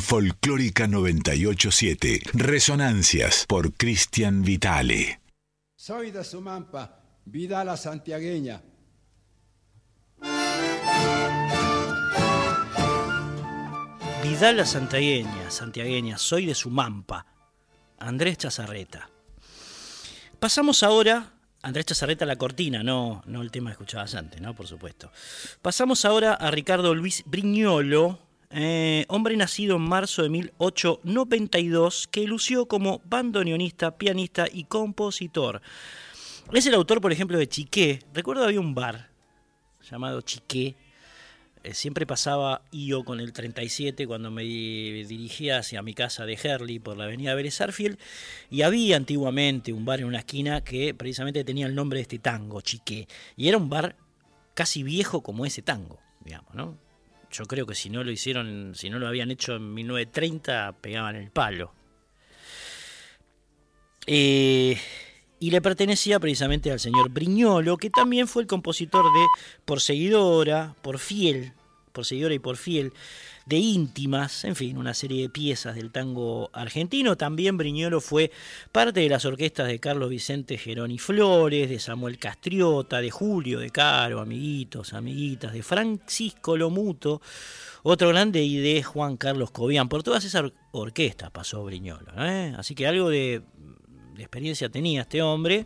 Folclórica 0.04 0.86
987. 0.86 2.20
Resonancias 2.34 3.46
por 3.48 3.74
Cristian 3.74 4.44
Vitale. 4.44 5.22
Soy 5.78 6.12
de 6.12 6.26
Sumampa, 6.26 7.00
vida 7.24 7.64
la 7.64 7.78
santiagueña. 7.78 8.62
Vidal 14.22 14.58
la 14.58 14.66
santiagueña, 14.66 15.50
santiagueña, 15.50 16.18
soy 16.18 16.48
de 16.48 16.54
Sumampa. 16.56 17.26
Andrés 17.98 18.40
Chazarreta. 18.40 19.10
Pasamos 20.38 20.84
ahora, 20.84 21.32
Andrés 21.62 21.86
Chazarreta 21.86 22.26
la 22.26 22.36
cortina, 22.36 22.84
no, 22.84 23.24
no 23.26 23.42
el 23.42 23.52
tema 23.52 23.70
que 23.70 23.76
escuchabas 23.76 24.16
antes, 24.16 24.42
¿no? 24.42 24.54
Por 24.54 24.68
supuesto. 24.68 25.10
Pasamos 25.62 26.04
ahora 26.04 26.34
a 26.34 26.52
Ricardo 26.52 26.94
Luis 26.94 27.24
Briñolo, 27.26 28.20
eh, 28.54 29.06
hombre 29.08 29.36
nacido 29.36 29.78
en 29.78 29.82
marzo 29.82 30.22
de 30.22 30.30
1892 30.30 32.08
que 32.12 32.28
lució 32.28 32.68
como 32.68 33.02
bandoneonista, 33.06 33.98
pianista 33.98 34.46
y 34.52 34.66
compositor. 34.66 35.62
Es 36.52 36.66
el 36.68 36.76
autor, 36.76 37.02
por 37.02 37.12
ejemplo, 37.12 37.38
de 37.38 37.48
Chiqué. 37.48 38.00
Recuerdo 38.14 38.44
había 38.44 38.60
un 38.60 38.76
bar 38.76 39.10
llamado 39.90 40.22
Chiqué, 40.22 40.76
eh, 41.64 41.74
siempre 41.74 42.06
pasaba 42.06 42.62
yo 42.74 43.06
con 43.06 43.22
el 43.22 43.32
37 43.32 44.06
cuando 44.06 44.30
me 44.30 44.44
dirigía 44.44 45.60
hacia 45.60 45.82
mi 45.82 45.94
casa 45.94 46.26
de 46.26 46.38
Herley 46.42 46.80
por 46.80 46.98
la 46.98 47.06
avenida 47.06 47.36
Vélez 47.36 47.58
y 48.52 48.64
había 48.64 48.98
antiguamente 48.98 49.72
un 49.72 49.86
bar 49.86 50.02
en 50.02 50.08
una 50.08 50.20
esquina 50.20 50.62
que 50.62 50.94
precisamente 50.94 51.46
tenía 51.46 51.66
el 51.66 51.74
nombre 51.74 51.98
de 51.98 52.02
este 52.02 52.20
tango, 52.20 52.60
Chique, 52.60 53.08
y 53.38 53.48
era 53.48 53.58
un 53.58 53.70
bar 53.70 53.96
casi 54.54 54.84
viejo 54.84 55.24
como 55.24 55.46
ese 55.46 55.62
tango, 55.62 56.00
digamos, 56.26 56.54
¿no? 56.54 56.83
Yo 57.34 57.46
creo 57.46 57.66
que 57.66 57.74
si 57.74 57.90
no 57.90 58.04
lo 58.04 58.12
hicieron, 58.12 58.74
si 58.76 58.92
no 58.92 59.00
lo 59.00 59.08
habían 59.08 59.32
hecho 59.32 59.56
en 59.56 59.74
1930, 59.74 60.76
pegaban 60.80 61.16
el 61.16 61.32
palo. 61.32 61.74
Eh, 64.06 64.78
y 65.40 65.50
le 65.50 65.62
pertenecía 65.62 66.20
precisamente 66.20 66.72
al 66.72 66.80
señor 66.80 67.10
Briñolo, 67.10 67.78
que 67.78 67.90
también 67.90 68.28
fue 68.28 68.44
el 68.44 68.48
compositor 68.48 69.06
de 69.06 69.26
Por 69.66 69.82
Seguidora, 69.82 70.76
Por 70.84 71.00
Fiel, 71.00 71.54
Por 71.94 72.06
Seguidora 72.06 72.34
y 72.34 72.40
Por 72.40 72.58
Fiel, 72.58 72.92
de 73.46 73.58
Íntimas, 73.58 74.44
en 74.44 74.56
fin, 74.56 74.78
una 74.78 74.94
serie 74.94 75.22
de 75.22 75.30
piezas 75.30 75.76
del 75.76 75.92
tango 75.92 76.50
argentino. 76.52 77.16
También 77.16 77.58
Briñolo 77.58 78.02
fue 78.02 78.32
parte 78.74 79.00
de 79.00 79.10
las 79.10 79.24
orquestas 79.24 79.68
de 79.68 79.80
Carlos 79.80 80.10
Vicente 80.10 80.58
Geroni 80.58 81.00
Flores, 81.00 81.70
de 81.70 81.80
Samuel 81.80 82.18
Castriota, 82.18 83.00
de 83.00 83.12
Julio 83.12 83.60
de 83.60 83.70
Caro, 83.70 84.20
amiguitos, 84.20 84.94
amiguitas, 84.94 85.54
de 85.54 85.64
Francisco 85.64 86.58
Lomuto, 86.58 87.22
otro 87.84 88.10
grande, 88.10 88.44
y 88.44 88.58
de 88.58 88.84
Juan 88.84 89.16
Carlos 89.16 89.52
Cobian. 89.52 89.88
Por 89.88 90.04
todas 90.04 90.26
esas 90.26 90.52
orquestas 90.72 91.32
pasó 91.32 91.64
Briñolo. 91.64 92.12
¿eh? 92.18 92.54
Así 92.58 92.76
que 92.76 92.88
algo 92.88 93.10
de 93.10 93.42
de 94.16 94.24
experiencia 94.24 94.70
tenía 94.70 95.02
este 95.02 95.22
hombre, 95.22 95.66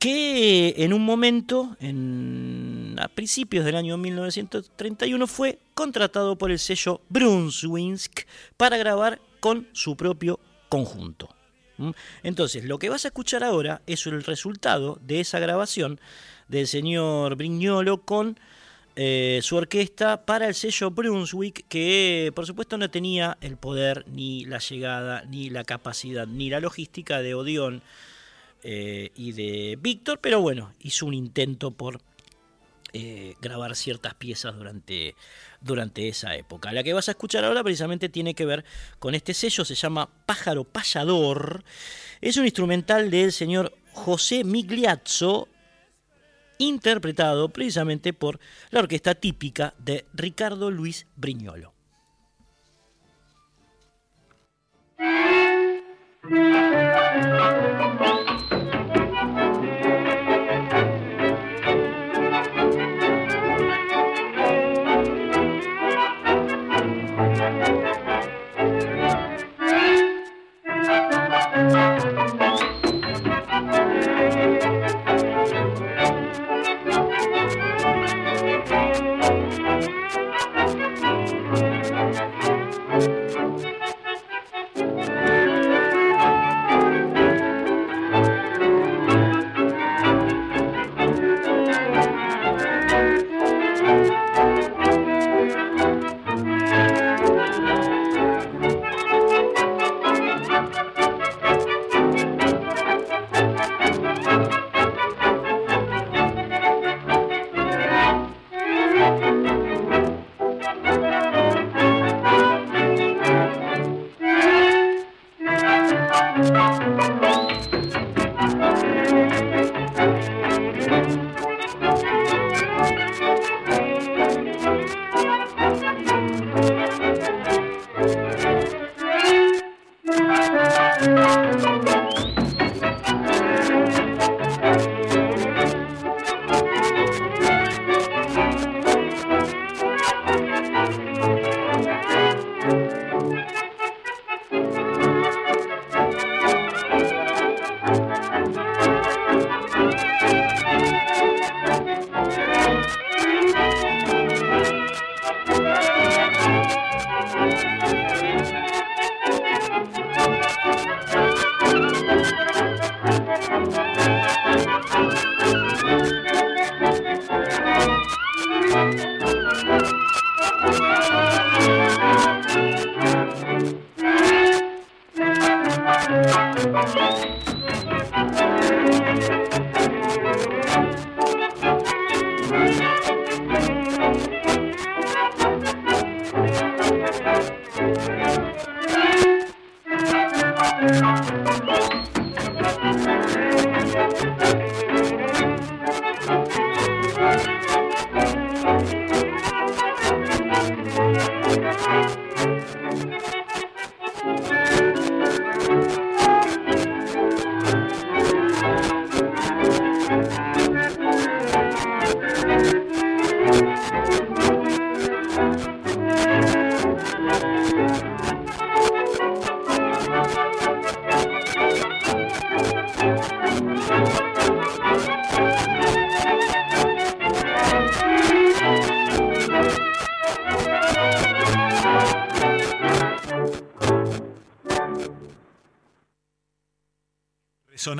que 0.00 0.74
en 0.78 0.94
un 0.94 1.04
momento, 1.04 1.76
en, 1.78 2.96
a 2.98 3.06
principios 3.08 3.66
del 3.66 3.76
año 3.76 3.98
1931, 3.98 5.26
fue 5.26 5.58
contratado 5.74 6.36
por 6.36 6.50
el 6.50 6.58
sello 6.58 7.02
Brunswick 7.10 8.26
para 8.56 8.78
grabar 8.78 9.20
con 9.40 9.68
su 9.72 9.96
propio 9.96 10.40
conjunto. 10.70 11.28
¿Mm? 11.76 11.90
Entonces, 12.22 12.64
lo 12.64 12.78
que 12.78 12.88
vas 12.88 13.04
a 13.04 13.08
escuchar 13.08 13.44
ahora 13.44 13.82
es 13.86 14.06
el 14.06 14.24
resultado 14.24 14.98
de 15.02 15.20
esa 15.20 15.38
grabación 15.38 16.00
del 16.48 16.66
señor 16.66 17.36
Brignolo 17.36 18.00
con 18.00 18.40
eh, 18.96 19.40
su 19.42 19.56
orquesta 19.56 20.24
para 20.24 20.48
el 20.48 20.54
sello 20.54 20.90
Brunswick, 20.90 21.66
que 21.68 22.32
por 22.34 22.46
supuesto 22.46 22.78
no 22.78 22.90
tenía 22.90 23.36
el 23.42 23.58
poder, 23.58 24.06
ni 24.08 24.46
la 24.46 24.60
llegada, 24.60 25.24
ni 25.28 25.50
la 25.50 25.64
capacidad, 25.64 26.26
ni 26.26 26.48
la 26.48 26.60
logística 26.60 27.20
de 27.20 27.34
Odeón 27.34 27.82
eh, 28.62 29.10
y 29.14 29.32
de 29.32 29.78
Víctor, 29.80 30.18
pero 30.20 30.40
bueno, 30.40 30.72
hizo 30.80 31.06
un 31.06 31.14
intento 31.14 31.70
por 31.70 32.00
eh, 32.92 33.36
grabar 33.40 33.76
ciertas 33.76 34.14
piezas 34.14 34.56
durante, 34.56 35.14
durante 35.60 36.08
esa 36.08 36.34
época. 36.34 36.72
La 36.72 36.82
que 36.82 36.92
vas 36.92 37.08
a 37.08 37.12
escuchar 37.12 37.44
ahora 37.44 37.62
precisamente 37.62 38.08
tiene 38.08 38.34
que 38.34 38.44
ver 38.44 38.64
con 38.98 39.14
este 39.14 39.32
sello, 39.32 39.64
se 39.64 39.76
llama 39.76 40.10
Pájaro 40.26 40.64
Payador, 40.64 41.62
es 42.20 42.36
un 42.36 42.44
instrumental 42.44 43.10
del 43.10 43.32
señor 43.32 43.72
José 43.92 44.42
Migliazzo, 44.42 45.48
interpretado 46.58 47.48
precisamente 47.48 48.12
por 48.12 48.40
la 48.70 48.80
orquesta 48.80 49.14
típica 49.14 49.72
de 49.78 50.04
Ricardo 50.12 50.70
Luis 50.70 51.06
Briñolo. 51.16 51.72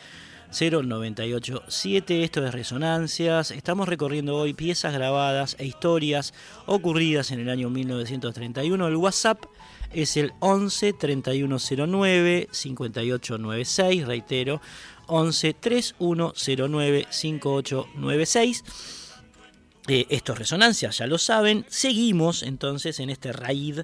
0987, 0.51 2.23
esto 2.23 2.45
es 2.45 2.53
Resonancias. 2.53 3.51
Estamos 3.51 3.87
recorriendo 3.87 4.35
hoy 4.35 4.53
piezas 4.53 4.93
grabadas 4.93 5.55
e 5.59 5.65
historias 5.65 6.33
ocurridas 6.65 7.31
en 7.31 7.41
el 7.41 7.49
año 7.49 7.69
1931. 7.69 8.87
El 8.87 8.95
WhatsApp 8.95 9.43
es 9.91 10.17
el 10.17 10.33
11 10.39 10.93
3109 10.93 12.47
5896, 12.51 14.07
reitero, 14.07 14.61
11 15.07 15.53
3109 15.53 17.07
5896. 17.09 18.63
Eh, 19.89 20.05
esto 20.09 20.33
es 20.33 20.39
Resonancias, 20.39 20.97
ya 20.97 21.07
lo 21.07 21.17
saben. 21.17 21.65
Seguimos 21.69 22.43
entonces 22.43 22.99
en 22.99 23.09
este 23.09 23.31
raid 23.31 23.81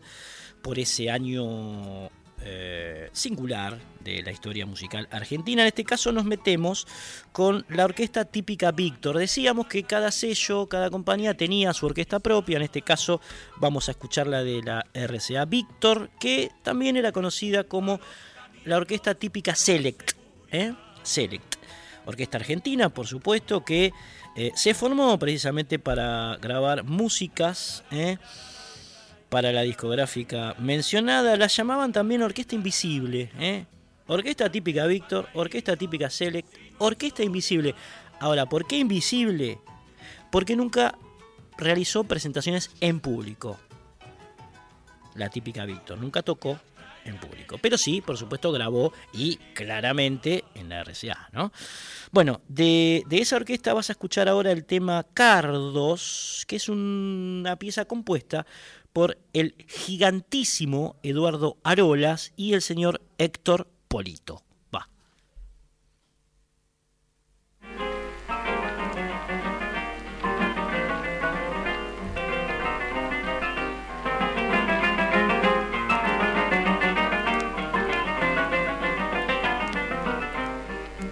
por 0.61 0.79
ese 0.79 1.09
año 1.09 2.09
eh, 2.45 3.09
singular 3.13 3.79
de 4.01 4.21
la 4.21 4.31
historia 4.31 4.65
musical 4.65 5.07
argentina. 5.11 5.61
En 5.61 5.67
este 5.67 5.83
caso 5.83 6.11
nos 6.11 6.25
metemos 6.25 6.87
con 7.31 7.65
la 7.69 7.85
orquesta 7.85 8.25
típica 8.25 8.71
Víctor. 8.71 9.17
Decíamos 9.17 9.67
que 9.67 9.83
cada 9.83 10.11
sello, 10.11 10.67
cada 10.67 10.89
compañía 10.89 11.35
tenía 11.35 11.73
su 11.73 11.85
orquesta 11.85 12.19
propia. 12.19 12.57
En 12.57 12.63
este 12.63 12.81
caso 12.81 13.21
vamos 13.57 13.87
a 13.87 13.91
escuchar 13.91 14.27
la 14.27 14.43
de 14.43 14.61
la 14.61 14.85
RCA 14.93 15.45
Víctor, 15.45 16.09
que 16.19 16.51
también 16.63 16.97
era 16.97 17.11
conocida 17.11 17.63
como 17.63 17.99
la 18.65 18.77
orquesta 18.77 19.15
típica 19.15 19.55
Select. 19.55 20.11
¿eh? 20.51 20.73
Select. 21.03 21.55
Orquesta 22.05 22.37
argentina, 22.37 22.89
por 22.89 23.07
supuesto, 23.07 23.63
que 23.63 23.93
eh, 24.35 24.51
se 24.55 24.73
formó 24.73 25.17
precisamente 25.19 25.79
para 25.79 26.37
grabar 26.41 26.83
músicas. 26.83 27.83
Para 29.33 29.51
la 29.51 29.63
discográfica 29.63 30.55
mencionada, 30.59 31.35
la 31.37 31.47
llamaban 31.47 31.91
también 31.91 32.21
Orquesta 32.21 32.53
Invisible. 32.53 33.31
¿eh? 33.39 33.65
Orquesta 34.05 34.47
típica 34.51 34.85
Víctor, 34.85 35.27
Orquesta 35.33 35.75
típica 35.75 36.07
Select, 36.11 36.47
Orquesta 36.77 37.23
Invisible. 37.23 37.73
Ahora, 38.19 38.45
¿por 38.45 38.67
qué 38.67 38.77
Invisible? 38.77 39.57
Porque 40.29 40.55
nunca 40.55 40.95
realizó 41.57 42.03
presentaciones 42.03 42.69
en 42.79 42.99
público. 42.99 43.59
La 45.15 45.29
típica 45.29 45.65
Víctor, 45.65 45.97
nunca 45.97 46.21
tocó 46.21 46.59
en 47.03 47.17
público. 47.17 47.57
Pero 47.59 47.79
sí, 47.79 48.01
por 48.01 48.17
supuesto, 48.19 48.51
grabó 48.51 48.93
y 49.13 49.37
claramente 49.55 50.43
en 50.53 50.69
la 50.69 50.83
RCA, 50.83 51.29
¿no? 51.31 51.51
Bueno, 52.11 52.41
de, 52.47 53.03
de 53.07 53.17
esa 53.17 53.37
orquesta 53.37 53.73
vas 53.73 53.89
a 53.89 53.93
escuchar 53.93 54.29
ahora 54.29 54.51
el 54.51 54.63
tema 54.63 55.03
Cardos, 55.15 56.45
que 56.47 56.57
es 56.57 56.69
una 56.69 57.55
pieza 57.55 57.85
compuesta 57.85 58.45
por 58.93 59.17
el 59.33 59.55
gigantísimo 59.67 60.95
Eduardo 61.01 61.57
Arolas 61.63 62.31
y 62.37 62.53
el 62.53 62.61
señor 62.61 63.01
Héctor 63.17 63.67
Polito. 63.87 64.43
Va. 64.73 64.87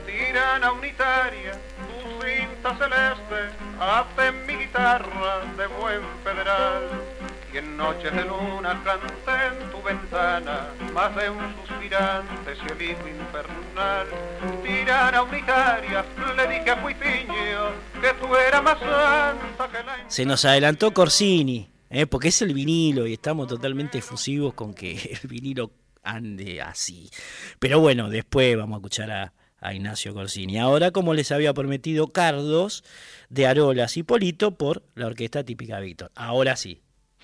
Tirana 0.05 0.71
unitaria, 0.71 1.53
tu 1.87 2.25
cinta 2.25 2.77
celeste, 2.77 3.49
hace 3.79 4.31
mi 4.45 4.53
guitarra 4.53 5.45
de 5.57 5.67
buen 5.67 6.01
federal. 6.23 7.10
Y 7.53 7.57
en 7.57 7.75
noches 7.75 8.13
de 8.13 8.23
luna 8.23 8.81
canté 8.85 9.47
en 9.47 9.71
tu 9.71 9.81
ventana, 9.83 10.69
más 10.93 11.13
de 11.15 11.29
un 11.29 11.53
suspirante 11.67 12.55
cielito 12.55 13.07
infernal. 13.07 14.07
Tirana 14.63 15.23
unitaria, 15.23 16.05
le 16.37 16.47
dije 16.47 16.71
a 16.71 16.81
Cuitiño 16.81 17.71
que 17.99 18.13
tú 18.21 18.33
eras 18.35 18.63
más 18.63 18.79
santa 18.79 19.69
que 19.69 19.83
la... 19.83 19.97
Se 20.07 20.25
nos 20.25 20.45
adelantó 20.45 20.93
Corsini, 20.93 21.69
¿eh? 21.89 22.07
porque 22.07 22.29
es 22.29 22.41
el 22.41 22.53
vinilo 22.53 23.05
y 23.05 23.13
estamos 23.13 23.47
totalmente 23.47 23.97
efusivos 23.97 24.53
con 24.53 24.73
que 24.73 25.19
el 25.21 25.27
vinilo 25.27 25.71
ande 26.03 26.61
así. 26.61 27.09
Pero 27.59 27.79
bueno, 27.79 28.09
después 28.09 28.55
vamos 28.55 28.75
a 28.75 28.77
escuchar 28.77 29.11
a, 29.11 29.33
Ignacio 29.73 30.15
Corsini. 30.15 30.57
Ahora, 30.57 30.89
como 30.89 31.13
les 31.13 31.31
había 31.31 31.53
prometido, 31.53 32.07
Cardos 32.07 32.83
de 33.29 33.45
Arolas 33.45 33.95
y 33.95 34.01
Polito 34.01 34.57
por 34.57 34.81
la 34.95 35.05
orquesta 35.05 35.43
típica 35.43 35.79
Víctor. 35.79 36.11
Ahora 36.15 36.55
sí. 36.55 36.81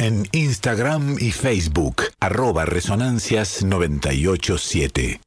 En 0.00 0.26
Instagram 0.32 1.18
y 1.20 1.30
Facebook, 1.30 2.02
arroba 2.18 2.64
Resonancias 2.64 3.62
987. 3.62 5.20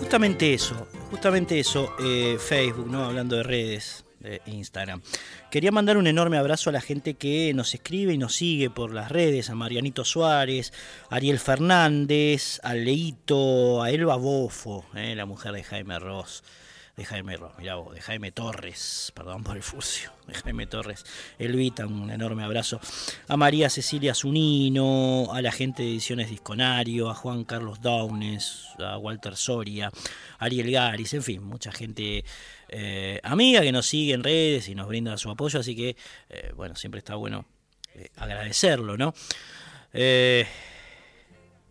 Justamente 0.00 0.54
eso, 0.54 0.88
justamente 1.08 1.60
eso, 1.60 1.94
eh, 2.00 2.36
Facebook, 2.40 2.88
¿no? 2.90 3.04
Hablando 3.04 3.36
de 3.36 3.44
redes, 3.44 4.04
de 4.18 4.42
Instagram. 4.46 5.00
Quería 5.52 5.70
mandar 5.70 5.96
un 5.96 6.08
enorme 6.08 6.36
abrazo 6.36 6.70
a 6.70 6.72
la 6.72 6.80
gente 6.80 7.14
que 7.14 7.54
nos 7.54 7.74
escribe 7.74 8.12
y 8.12 8.18
nos 8.18 8.34
sigue 8.34 8.70
por 8.70 8.92
las 8.92 9.12
redes, 9.12 9.50
a 9.50 9.54
Marianito 9.54 10.04
Suárez, 10.04 10.72
a 11.10 11.16
Ariel 11.16 11.38
Fernández, 11.38 12.58
a 12.64 12.74
Leito, 12.74 13.84
a 13.84 13.90
Elba 13.90 14.16
Bofo, 14.16 14.84
eh, 14.96 15.14
la 15.14 15.26
mujer 15.26 15.52
de 15.52 15.62
Jaime 15.62 16.00
Ross 16.00 16.42
de 16.96 17.04
Jaime 17.04 17.36
mirá 17.58 17.74
vos, 17.74 17.92
de 17.92 18.00
Jaime 18.00 18.30
Torres, 18.30 19.12
perdón 19.14 19.42
por 19.42 19.56
el 19.56 19.62
furcio, 19.62 20.12
de 20.28 20.34
Jaime 20.34 20.66
Torres, 20.66 21.04
Elvita, 21.38 21.86
un 21.86 22.10
enorme 22.10 22.44
abrazo, 22.44 22.80
a 23.26 23.36
María 23.36 23.68
Cecilia 23.68 24.14
Zunino, 24.14 25.32
a 25.32 25.42
la 25.42 25.50
gente 25.50 25.82
de 25.82 25.90
Ediciones 25.90 26.30
Disconario, 26.30 27.10
a 27.10 27.14
Juan 27.14 27.44
Carlos 27.44 27.82
Daunes, 27.82 28.68
a 28.78 28.96
Walter 28.98 29.36
Soria, 29.36 29.90
a 30.38 30.44
Ariel 30.44 30.70
Garis, 30.70 31.14
en 31.14 31.22
fin, 31.24 31.42
mucha 31.42 31.72
gente 31.72 32.24
eh, 32.68 33.20
amiga 33.24 33.60
que 33.62 33.72
nos 33.72 33.86
sigue 33.86 34.14
en 34.14 34.22
redes 34.22 34.68
y 34.68 34.76
nos 34.76 34.86
brinda 34.86 35.18
su 35.18 35.30
apoyo, 35.30 35.58
así 35.58 35.74
que, 35.74 35.96
eh, 36.30 36.52
bueno, 36.54 36.76
siempre 36.76 36.98
está 36.98 37.16
bueno 37.16 37.44
eh, 37.94 38.08
agradecerlo, 38.16 38.96
¿no? 38.96 39.14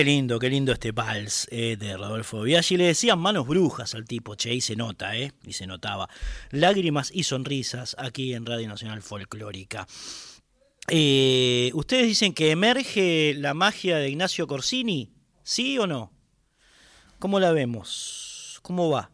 Qué 0.00 0.04
lindo, 0.04 0.38
qué 0.38 0.48
lindo 0.48 0.72
este 0.72 0.92
vals 0.92 1.46
eh, 1.50 1.76
de 1.78 1.94
Rodolfo 1.94 2.40
Biaggi. 2.40 2.78
Le 2.78 2.84
decían 2.86 3.18
manos 3.18 3.46
brujas 3.46 3.94
al 3.94 4.06
tipo, 4.06 4.34
che, 4.34 4.54
y 4.54 4.62
se 4.62 4.74
nota, 4.74 5.14
¿eh? 5.14 5.32
Y 5.44 5.52
se 5.52 5.66
notaba. 5.66 6.08
Lágrimas 6.52 7.10
y 7.12 7.24
sonrisas 7.24 7.94
aquí 7.98 8.32
en 8.32 8.46
Radio 8.46 8.66
Nacional 8.66 9.02
Folclórica. 9.02 9.86
Eh, 10.88 11.70
¿Ustedes 11.74 12.06
dicen 12.06 12.32
que 12.32 12.50
emerge 12.50 13.34
la 13.36 13.52
magia 13.52 13.98
de 13.98 14.08
Ignacio 14.08 14.46
Corsini? 14.46 15.12
¿Sí 15.42 15.78
o 15.78 15.86
no? 15.86 16.10
¿Cómo 17.18 17.38
la 17.38 17.52
vemos? 17.52 18.58
¿Cómo 18.62 18.88
va? 18.88 19.10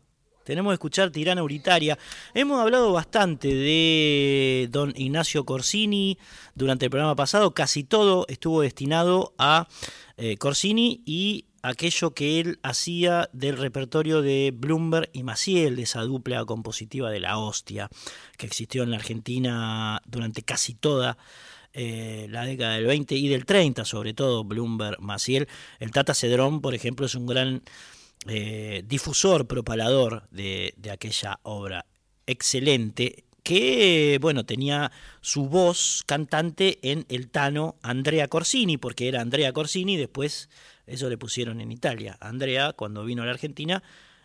Tenemos 0.46 0.70
que 0.70 0.74
escuchar 0.74 1.10
Tirana 1.10 1.42
Unitaria. 1.42 1.98
Hemos 2.32 2.60
hablado 2.60 2.92
bastante 2.92 3.48
de 3.48 4.68
don 4.70 4.92
Ignacio 4.94 5.44
Corsini 5.44 6.18
durante 6.54 6.84
el 6.84 6.90
programa 6.92 7.16
pasado. 7.16 7.52
Casi 7.52 7.82
todo 7.82 8.26
estuvo 8.28 8.60
destinado 8.60 9.34
a 9.38 9.66
eh, 10.16 10.36
Corsini 10.36 11.02
y 11.04 11.46
aquello 11.62 12.14
que 12.14 12.38
él 12.38 12.60
hacía 12.62 13.28
del 13.32 13.56
repertorio 13.56 14.22
de 14.22 14.54
Bloomberg 14.54 15.10
y 15.12 15.24
Maciel, 15.24 15.80
esa 15.80 16.02
dupla 16.02 16.44
compositiva 16.44 17.10
de 17.10 17.18
la 17.18 17.38
hostia 17.38 17.88
que 18.38 18.46
existió 18.46 18.84
en 18.84 18.92
la 18.92 18.98
Argentina 18.98 20.00
durante 20.06 20.42
casi 20.42 20.74
toda 20.74 21.18
eh, 21.72 22.28
la 22.30 22.46
década 22.46 22.74
del 22.74 22.86
20 22.86 23.16
y 23.16 23.28
del 23.28 23.46
30, 23.46 23.84
sobre 23.84 24.14
todo 24.14 24.44
Bloomberg, 24.44 25.00
Maciel. 25.00 25.48
El 25.80 25.90
Tata 25.90 26.14
Cedrón, 26.14 26.60
por 26.60 26.76
ejemplo, 26.76 27.06
es 27.06 27.16
un 27.16 27.26
gran 27.26 27.62
eh, 28.26 28.82
difusor, 28.86 29.46
propalador 29.46 30.28
de, 30.30 30.74
de 30.76 30.90
aquella 30.90 31.38
obra 31.42 31.86
excelente 32.26 33.24
que 33.46 34.18
bueno, 34.20 34.44
tenía 34.44 34.90
su 35.20 35.48
voz 35.48 36.02
cantante 36.04 36.80
en 36.82 37.06
el 37.08 37.30
Tano 37.30 37.76
Andrea 37.80 38.26
Corsini, 38.26 38.76
porque 38.76 39.06
era 39.06 39.20
Andrea 39.20 39.52
Corsini, 39.52 39.96
después 39.96 40.50
eso 40.84 41.08
le 41.08 41.16
pusieron 41.16 41.60
en 41.60 41.70
Italia. 41.70 42.16
Andrea, 42.20 42.72
cuando 42.72 43.04
vino 43.04 43.22
a 43.22 43.26
la 43.26 43.30
Argentina, 43.30 43.84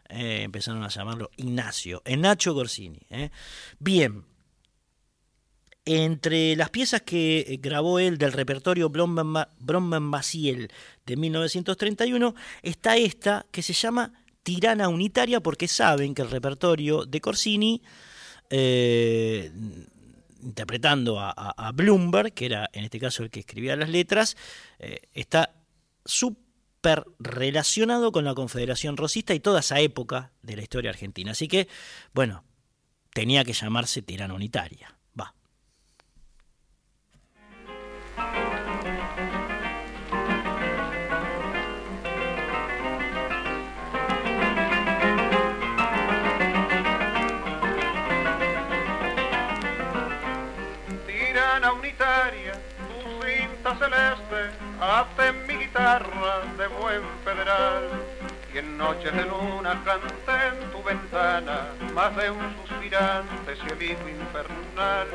eh, 0.09 0.41
empezaron 0.41 0.83
a 0.83 0.87
llamarlo 0.89 1.29
Ignacio, 1.37 2.01
Nacho 2.17 2.55
Corsini. 2.55 2.99
¿eh? 3.11 3.29
Bien, 3.77 4.25
entre 5.85 6.55
las 6.55 6.69
piezas 6.69 7.01
que 7.01 7.59
grabó 7.61 7.99
él 7.99 8.17
del 8.17 8.33
repertorio 8.33 8.89
Bromman-Maciel 8.89 10.71
de 11.05 11.17
1931 11.17 12.35
está 12.61 12.97
esta 12.97 13.45
que 13.51 13.63
se 13.63 13.73
llama 13.73 14.13
Tirana 14.43 14.89
Unitaria 14.89 15.41
porque 15.41 15.67
saben 15.67 16.13
que 16.13 16.21
el 16.21 16.29
repertorio 16.29 17.05
de 17.05 17.21
Corsini, 17.21 17.81
eh, 18.49 19.51
interpretando 20.43 21.19
a, 21.19 21.71
Bloomberg, 21.73 22.33
que 22.33 22.45
era 22.45 22.69
en 22.73 22.83
este 22.83 22.99
caso 22.99 23.23
el 23.23 23.29
que 23.29 23.39
escribía 23.41 23.75
las 23.75 23.89
letras, 23.89 24.37
eh, 24.79 25.01
está 25.13 25.53
súper 26.05 27.05
relacionado 27.19 28.11
con 28.11 28.25
la 28.25 28.33
Confederación 28.33 28.97
Rosista 28.97 29.33
y 29.33 29.39
toda 29.39 29.59
esa 29.61 29.79
época 29.79 30.31
de 30.41 30.55
la 30.55 30.63
historia 30.63 30.89
argentina. 30.89 31.31
Así 31.31 31.47
que, 31.47 31.67
bueno, 32.13 32.43
tenía 33.13 33.43
que 33.43 33.53
llamarse 33.53 34.01
Tirana 34.01 34.33
Unitaria. 34.33 35.00
Celeste 53.75 54.51
hace 54.79 55.31
mi 55.47 55.55
guitarra 55.55 56.41
de 56.57 56.67
buen 56.67 57.01
federal. 57.23 57.89
Y 58.53 58.57
en 58.57 58.77
noches 58.77 59.13
de 59.13 59.23
luna 59.23 59.81
canté 59.85 60.47
en 60.47 60.71
tu 60.71 60.83
ventana 60.83 61.69
más 61.93 62.15
de 62.17 62.29
un 62.31 62.55
suspirante 62.57 63.55
cielito 63.55 64.09
infernal. 64.09 65.07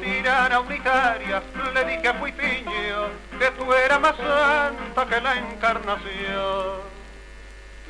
Tirana 0.00 0.60
unitaria, 0.60 1.42
le 1.74 1.84
dije 1.84 2.08
a 2.08 2.18
Cuitiño 2.18 3.08
que 3.38 3.50
tú 3.58 3.72
eras 3.72 4.00
más 4.00 4.16
santa 4.16 5.06
que 5.06 5.20
la 5.20 5.36
encarnación 5.36 6.88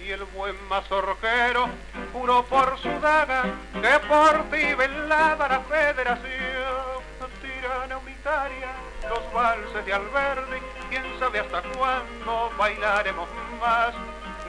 y 0.04 0.10
el 0.10 0.24
buen 0.24 0.56
mazorquero 0.68 1.68
juró 2.12 2.44
por 2.46 2.78
su 2.78 2.88
daga 3.00 3.44
que 3.74 4.06
por 4.08 4.44
ti 4.50 4.74
velaba 4.74 5.48
la 5.48 5.60
federación 5.60 7.08
tirana 7.42 7.98
unitaria, 7.98 8.72
los 9.08 9.32
valses 9.32 9.84
de 9.84 9.92
Alberdi, 9.92 10.58
quién 10.90 11.04
sabe 11.18 11.40
hasta 11.40 11.62
cuándo 11.62 12.50
bailaremos 12.58 13.28
más. 13.60 13.94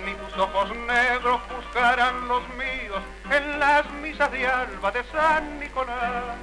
Ni 0.05 0.13
tus 0.13 0.37
ojos 0.37 0.75
negros 0.75 1.41
buscarán 1.55 2.27
los 2.27 2.47
míos 2.49 3.01
en 3.29 3.59
las 3.59 3.89
misas 3.91 4.31
de 4.31 4.47
alba 4.47 4.91
de 4.91 5.03
San 5.05 5.59
Nicolás. 5.59 6.37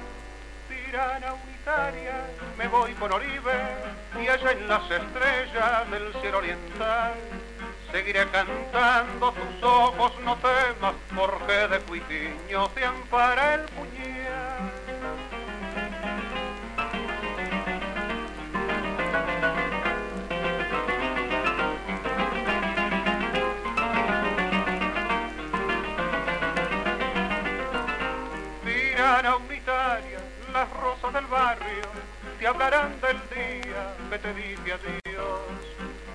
Tirana 0.67 1.33
unitaria, 1.33 2.25
me 2.57 2.67
voy 2.67 2.93
con 2.93 3.11
Oribe 3.11 3.53
y 4.21 4.27
allá 4.27 4.51
en 4.51 4.67
las 4.67 4.83
estrellas 4.91 5.89
del 5.91 6.13
cielo 6.21 6.37
oriental 6.37 7.13
seguiré 7.91 8.27
cantando 8.29 9.31
tus 9.31 9.63
ojos 9.63 10.11
no 10.23 10.37
temas 10.37 10.93
porque 11.15 11.67
de 11.67 11.79
cuitiño 11.79 12.67
te 12.69 12.85
ampara 12.85 13.55
el 13.55 13.61
puñal 13.61 14.86
unitaria, 28.97 30.19
las 30.51 30.67
rosas 30.73 31.13
del 31.13 31.25
barrio 31.27 31.83
te 32.39 32.47
hablarán 32.47 32.99
del 32.99 33.17
día 33.29 33.93
que 34.09 34.17
te 34.17 34.33
dije 34.33 34.73
adiós. 34.73 35.39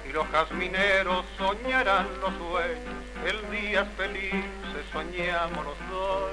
Y 0.09 0.13
los 0.13 0.27
jazmineros 0.29 1.25
soñarán 1.39 2.09
los 2.21 2.35
sueños, 2.35 3.05
el 3.25 3.51
día 3.51 3.85
felices 3.97 4.85
soñamos 4.93 5.65
los 5.65 5.79
dos. 5.91 6.33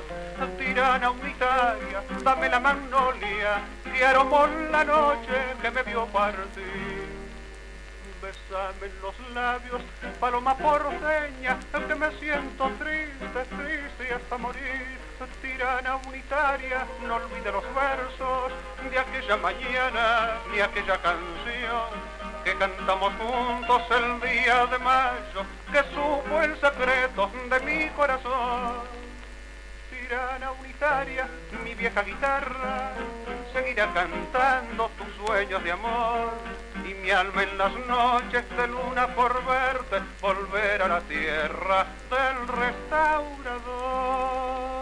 Tirana 0.57 1.11
unitaria, 1.11 2.03
dame 2.23 2.49
la 2.49 2.59
magnolia, 2.59 3.61
que 3.83 4.03
aromó 4.03 4.47
la 4.71 4.83
noche 4.83 5.55
que 5.61 5.69
me 5.69 5.83
vio 5.83 6.07
partir 6.07 7.09
besame 8.21 8.87
en 8.87 9.01
los 9.01 9.33
labios, 9.33 9.81
paloma 10.19 10.55
porteña, 10.57 11.57
que 11.87 11.95
me 11.95 12.11
siento 12.19 12.69
triste, 12.77 13.55
triste 13.55 14.13
hasta 14.13 14.37
morir. 14.37 14.98
Tirana 15.41 15.97
unitaria, 16.07 16.87
no 17.05 17.15
olvide 17.15 17.51
los 17.51 17.65
versos 17.75 18.53
de 18.89 18.97
aquella 18.97 19.35
mañana 19.35 20.37
ni 20.49 20.61
aquella 20.61 20.97
canción 21.01 21.89
que 22.45 22.55
cantamos 22.55 23.11
juntos 23.15 23.81
el 23.91 24.21
día 24.21 24.65
de 24.67 24.79
mayo, 24.79 25.43
que 25.73 25.83
supo 25.93 26.41
el 26.41 26.57
secreto 26.61 27.29
de 27.49 27.59
mi 27.59 27.89
corazón. 27.89 28.75
Tirana 29.89 30.53
unitaria, 30.53 31.27
mi 31.65 31.75
vieja 31.75 32.01
guitarra, 32.03 32.93
seguirá 33.51 33.93
cantando 33.93 34.89
tus 34.97 35.07
sueños 35.25 35.61
de 35.65 35.73
amor 35.73 36.31
y 36.85 36.93
mi 36.93 37.11
alma 37.11 37.43
en 37.43 37.57
las 37.57 37.73
noches 37.87 38.49
de 38.55 38.67
luna 38.67 39.13
por 39.15 39.45
verte 39.45 39.99
volver 40.21 40.81
a 40.81 40.87
la 40.87 41.01
tierra 41.01 41.87
del 42.09 42.47
restaurador. 42.47 44.78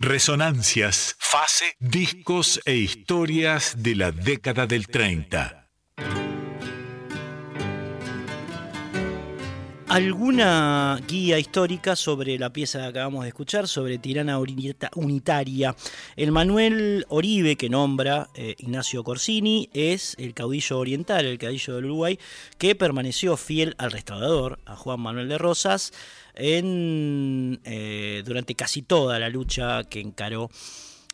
Resonancias, 0.00 1.16
fase, 1.18 1.74
discos 1.80 2.60
e 2.64 2.76
historias 2.76 3.82
de 3.82 3.96
la 3.96 4.12
década 4.12 4.64
del 4.64 4.86
30. 4.86 5.67
Alguna 9.88 11.00
guía 11.08 11.38
histórica 11.38 11.96
sobre 11.96 12.38
la 12.38 12.52
pieza 12.52 12.80
que 12.80 12.86
acabamos 12.86 13.22
de 13.22 13.28
escuchar, 13.28 13.66
sobre 13.66 13.98
Tirana 13.98 14.38
Unitaria. 14.94 15.74
El 16.16 16.30
Manuel 16.30 17.06
Oribe, 17.08 17.56
que 17.56 17.70
nombra 17.70 18.28
eh, 18.34 18.54
Ignacio 18.58 19.02
Corsini, 19.02 19.70
es 19.72 20.14
el 20.18 20.34
caudillo 20.34 20.78
oriental, 20.78 21.24
el 21.24 21.38
caudillo 21.38 21.76
del 21.76 21.86
Uruguay, 21.86 22.18
que 22.58 22.74
permaneció 22.74 23.36
fiel 23.36 23.74
al 23.78 23.90
restaurador, 23.90 24.58
a 24.66 24.76
Juan 24.76 25.00
Manuel 25.00 25.28
de 25.28 25.38
Rosas, 25.38 25.92
en, 26.34 27.60
eh, 27.64 28.22
durante 28.24 28.54
casi 28.54 28.82
toda 28.82 29.18
la 29.18 29.30
lucha 29.30 29.84
que 29.84 30.00
encaró 30.00 30.50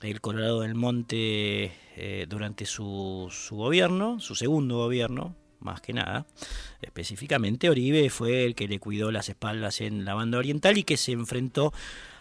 el 0.02 0.20
Colorado 0.20 0.62
del 0.62 0.74
Monte 0.74 1.72
eh, 1.96 2.26
durante 2.28 2.66
su, 2.66 3.28
su 3.30 3.56
gobierno, 3.56 4.18
su 4.18 4.34
segundo 4.34 4.78
gobierno, 4.78 5.36
más 5.64 5.80
que 5.80 5.92
nada. 5.92 6.26
Específicamente 6.80 7.70
Oribe 7.70 8.10
fue 8.10 8.44
el 8.44 8.54
que 8.54 8.68
le 8.68 8.78
cuidó 8.78 9.10
las 9.10 9.28
espaldas 9.28 9.80
en 9.80 10.04
la 10.04 10.14
banda 10.14 10.38
oriental 10.38 10.78
y 10.78 10.84
que 10.84 10.96
se 10.96 11.12
enfrentó 11.12 11.72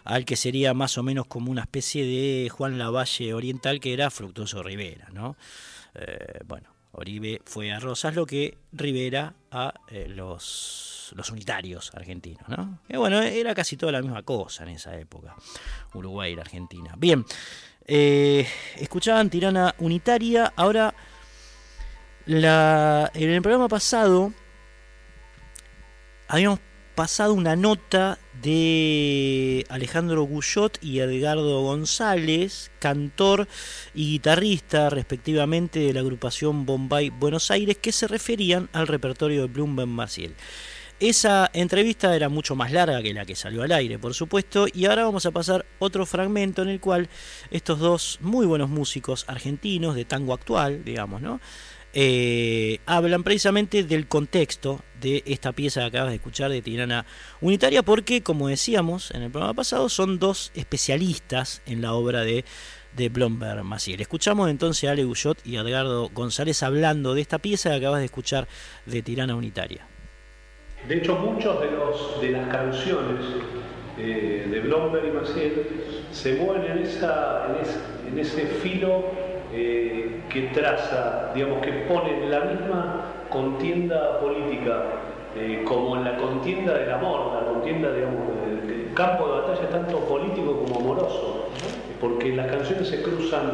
al 0.03 0.26
que 0.26 0.36
sería 0.36 0.74
más 0.74 0.98
o 0.98 1.03
menos 1.03 1.28
como 1.28 1.52
una 1.52 1.61
especie 1.61 2.06
de 2.06 2.49
Juan 2.49 2.78
Lavalle 2.78 3.34
oriental 3.34 3.80
que 3.80 3.94
era 3.94 4.10
Fructuoso 4.10 4.64
Rivera, 4.64 5.10
¿no? 5.14 5.38
Eh, 5.95 6.40
bueno, 6.45 6.70
Oribe 6.91 7.41
fue 7.45 7.72
a 7.72 7.80
Rosas 7.80 8.15
lo 8.15 8.26
que 8.26 8.57
Rivera 8.72 9.34
a 9.52 9.74
eh, 9.90 10.07
los, 10.10 11.14
los 11.15 11.30
unitarios 11.30 11.91
argentinos, 11.94 12.48
¿no? 12.49 12.80
Y 12.90 12.98
bueno, 12.98 13.22
era 13.22 13.56
casi 13.56 13.78
toda 13.78 13.91
la 13.91 14.02
misma 14.02 14.24
cosa 14.24 14.64
en 14.64 14.70
esa 14.70 14.98
época, 14.98 15.36
Uruguay 15.94 16.34
y 16.34 16.36
la 16.36 16.41
Argentina. 16.41 16.94
Bien, 16.98 17.26
eh, 17.86 18.48
escuchaban 18.78 19.30
Tirana 19.30 19.76
Unitaria, 19.80 20.53
ahora 20.56 20.94
la, 22.26 23.12
en 23.14 23.30
el 23.30 23.41
programa 23.41 23.68
pasado 23.68 24.34
habíamos 26.28 26.60
pasado 26.95 27.34
una 27.34 27.56
nota 27.56 28.20
de 28.41 29.66
Alejandro 29.70 30.24
Guyot 30.24 30.78
y 30.82 31.00
Edgardo 31.00 31.62
González, 31.62 32.72
cantor 32.80 33.48
y 33.94 34.12
guitarrista 34.12 34.90
respectivamente 34.90 35.80
de 35.80 35.94
la 35.94 36.02
agrupación 36.02 36.66
Bombay 36.66 37.10
Buenos 37.10 37.52
Aires, 37.52 37.78
que 37.78 37.91
se 37.91 38.08
referían 38.08 38.70
al 38.74 38.88
repertorio 38.88 39.41
de 39.41 39.48
Bloomberg 39.48 39.88
Maciel. 39.88 40.36
Esa 41.00 41.50
entrevista 41.54 42.16
era 42.16 42.30
mucho 42.30 42.56
más 42.56 42.72
larga 42.72 43.02
que 43.02 43.14
la 43.14 43.26
que 43.26 43.36
salió 43.36 43.64
al 43.64 43.72
aire, 43.72 44.00
por 44.00 44.14
supuesto, 44.14 44.68
y 44.72 44.86
ahora 44.86 45.04
vamos 45.04 45.26
a 45.26 45.32
pasar 45.32 45.66
otro 45.80 46.06
fragmento 46.06 46.62
en 46.62 46.70
el 46.70 46.80
cual 46.80 47.10
estos 47.52 47.80
dos 47.80 48.20
muy 48.22 48.45
buenos 48.45 48.70
músicos 48.70 49.26
argentinos 49.28 49.95
de 49.95 50.06
tango 50.06 50.34
actual, 50.34 50.86
digamos, 50.86 51.22
¿no? 51.22 51.41
Eh, 51.95 52.80
hablan 52.88 53.24
precisamente 53.24 53.84
del 53.84 54.07
contexto 54.07 54.82
de 54.99 55.22
esta 55.28 55.52
pieza 55.52 55.82
que 55.82 55.88
acabas 55.88 56.10
de 56.10 56.15
escuchar 56.15 56.49
de 56.49 56.61
Tirana 56.64 57.06
Unitaria, 57.40 57.84
porque, 57.84 58.24
como 58.24 58.48
decíamos 58.48 59.11
en 59.11 59.22
el 59.22 59.30
programa 59.30 59.53
pasado, 59.53 59.90
son 59.90 60.18
dos 60.18 60.52
especialistas 60.56 61.61
en 61.68 61.82
la 61.84 61.94
obra 61.94 62.22
de, 62.22 62.45
de 62.95 63.10
Blomberg 63.10 63.64
Maciel. 63.64 64.02
Escuchamos 64.02 64.49
entonces 64.49 64.90
a 64.90 64.94
Ale 64.94 65.03
Guyot 65.03 65.45
y 65.45 65.57
a 65.57 65.61
Edgardo 65.61 66.10
González 66.10 66.64
hablando 66.64 67.14
de 67.14 67.22
esta 67.22 67.38
pieza 67.38 67.70
que 67.70 67.76
acabas 67.76 67.99
de 67.99 68.06
escuchar 68.06 68.48
de 68.88 69.03
Tirana 69.03 69.36
Unitaria. 69.36 69.86
De 70.88 70.98
hecho, 70.98 71.15
muchos 71.15 71.61
de, 71.61 72.26
de 72.26 72.32
las 72.34 72.49
canciones 72.49 73.24
eh, 73.99 74.48
de 74.49 74.60
Blomberg 74.61 75.06
y 75.06 75.11
Maciel 75.11 75.68
se 76.11 76.36
mueven 76.36 76.72
en, 76.72 76.78
esa, 76.80 77.48
en, 77.49 77.61
ese, 77.61 77.80
en 78.07 78.20
ese 78.20 78.48
filo 78.61 79.32
eh, 79.53 80.21
que 80.30 80.41
traza, 80.53 81.31
digamos, 81.35 81.61
que 81.61 81.71
pone 81.71 82.27
la 82.27 82.39
misma 82.39 83.05
contienda 83.30 84.19
política 84.19 84.84
eh, 85.38 85.63
como 85.63 85.95
en 85.95 86.05
la 86.05 86.17
contienda 86.17 86.73
del 86.73 86.91
amor, 86.91 87.34
la 87.39 87.51
contienda, 87.51 87.91
digamos, 87.93 88.21
del 88.67 88.93
campo 88.95 89.27
de 89.27 89.41
batalla 89.41 89.69
tanto 89.69 89.99
político 89.99 90.63
como 90.63 90.80
amoroso, 90.80 91.49
porque 92.01 92.35
las 92.35 92.47
canciones 92.51 92.88
se 92.88 93.03
cruzan 93.03 93.51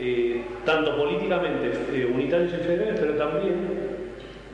eh, 0.00 0.44
tanto 0.64 0.96
políticamente 0.96 1.70
unitarios 2.12 2.52
y 2.54 2.56
federales, 2.56 2.98
pero 2.98 3.14
también 3.14 3.54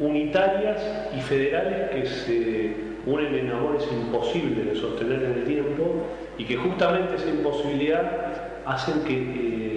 unitarias 0.00 1.08
y 1.16 1.20
federales 1.22 1.90
que 1.90 2.06
se 2.06 2.76
unen 3.06 3.34
en 3.34 3.50
amores 3.50 3.84
imposibles 3.90 4.66
de 4.66 4.76
sostener 4.76 5.22
en 5.22 5.32
el 5.32 5.44
tiempo 5.44 6.04
y 6.36 6.44
que 6.44 6.56
justamente 6.56 7.16
esa 7.16 7.30
imposibilidad 7.30 8.62
hacen 8.66 9.02
que 9.04 9.67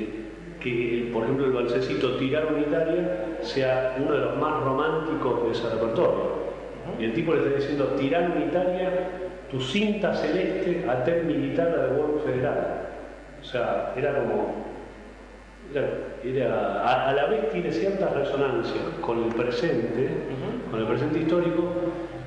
que, 0.62 1.10
por 1.12 1.24
ejemplo, 1.24 1.46
el 1.46 1.52
balsecito 1.52 2.16
Tirar 2.18 2.54
Unitaria 2.54 3.38
sea 3.42 3.96
uno 4.00 4.14
de 4.14 4.20
los 4.20 4.38
más 4.38 4.64
románticos 4.64 5.44
de 5.44 5.52
ese 5.52 5.70
repertorio. 5.70 6.42
Y 7.00 7.06
el 7.06 7.14
tipo 7.14 7.34
le 7.34 7.40
está 7.42 7.56
diciendo, 7.56 7.86
Tirar 8.00 8.32
Unitaria, 8.36 8.92
tu 9.50 9.60
cinta 9.60 10.14
celeste 10.14 10.86
a 10.88 11.04
ter 11.04 11.24
militar 11.24 11.72
del 11.72 11.98
gobierno 11.98 12.22
federal. 12.24 12.90
O 13.42 13.44
sea, 13.44 13.94
era 13.98 14.16
como... 14.16 14.72
Era, 16.24 17.08
a, 17.10 17.14
la 17.14 17.26
vez 17.28 17.50
tiene 17.50 17.72
ciertas 17.72 18.14
resonancias 18.14 18.84
con 19.00 19.24
el 19.24 19.34
presente, 19.34 20.10
con 20.70 20.82
el 20.82 20.86
presente 20.86 21.20
histórico, 21.20 21.64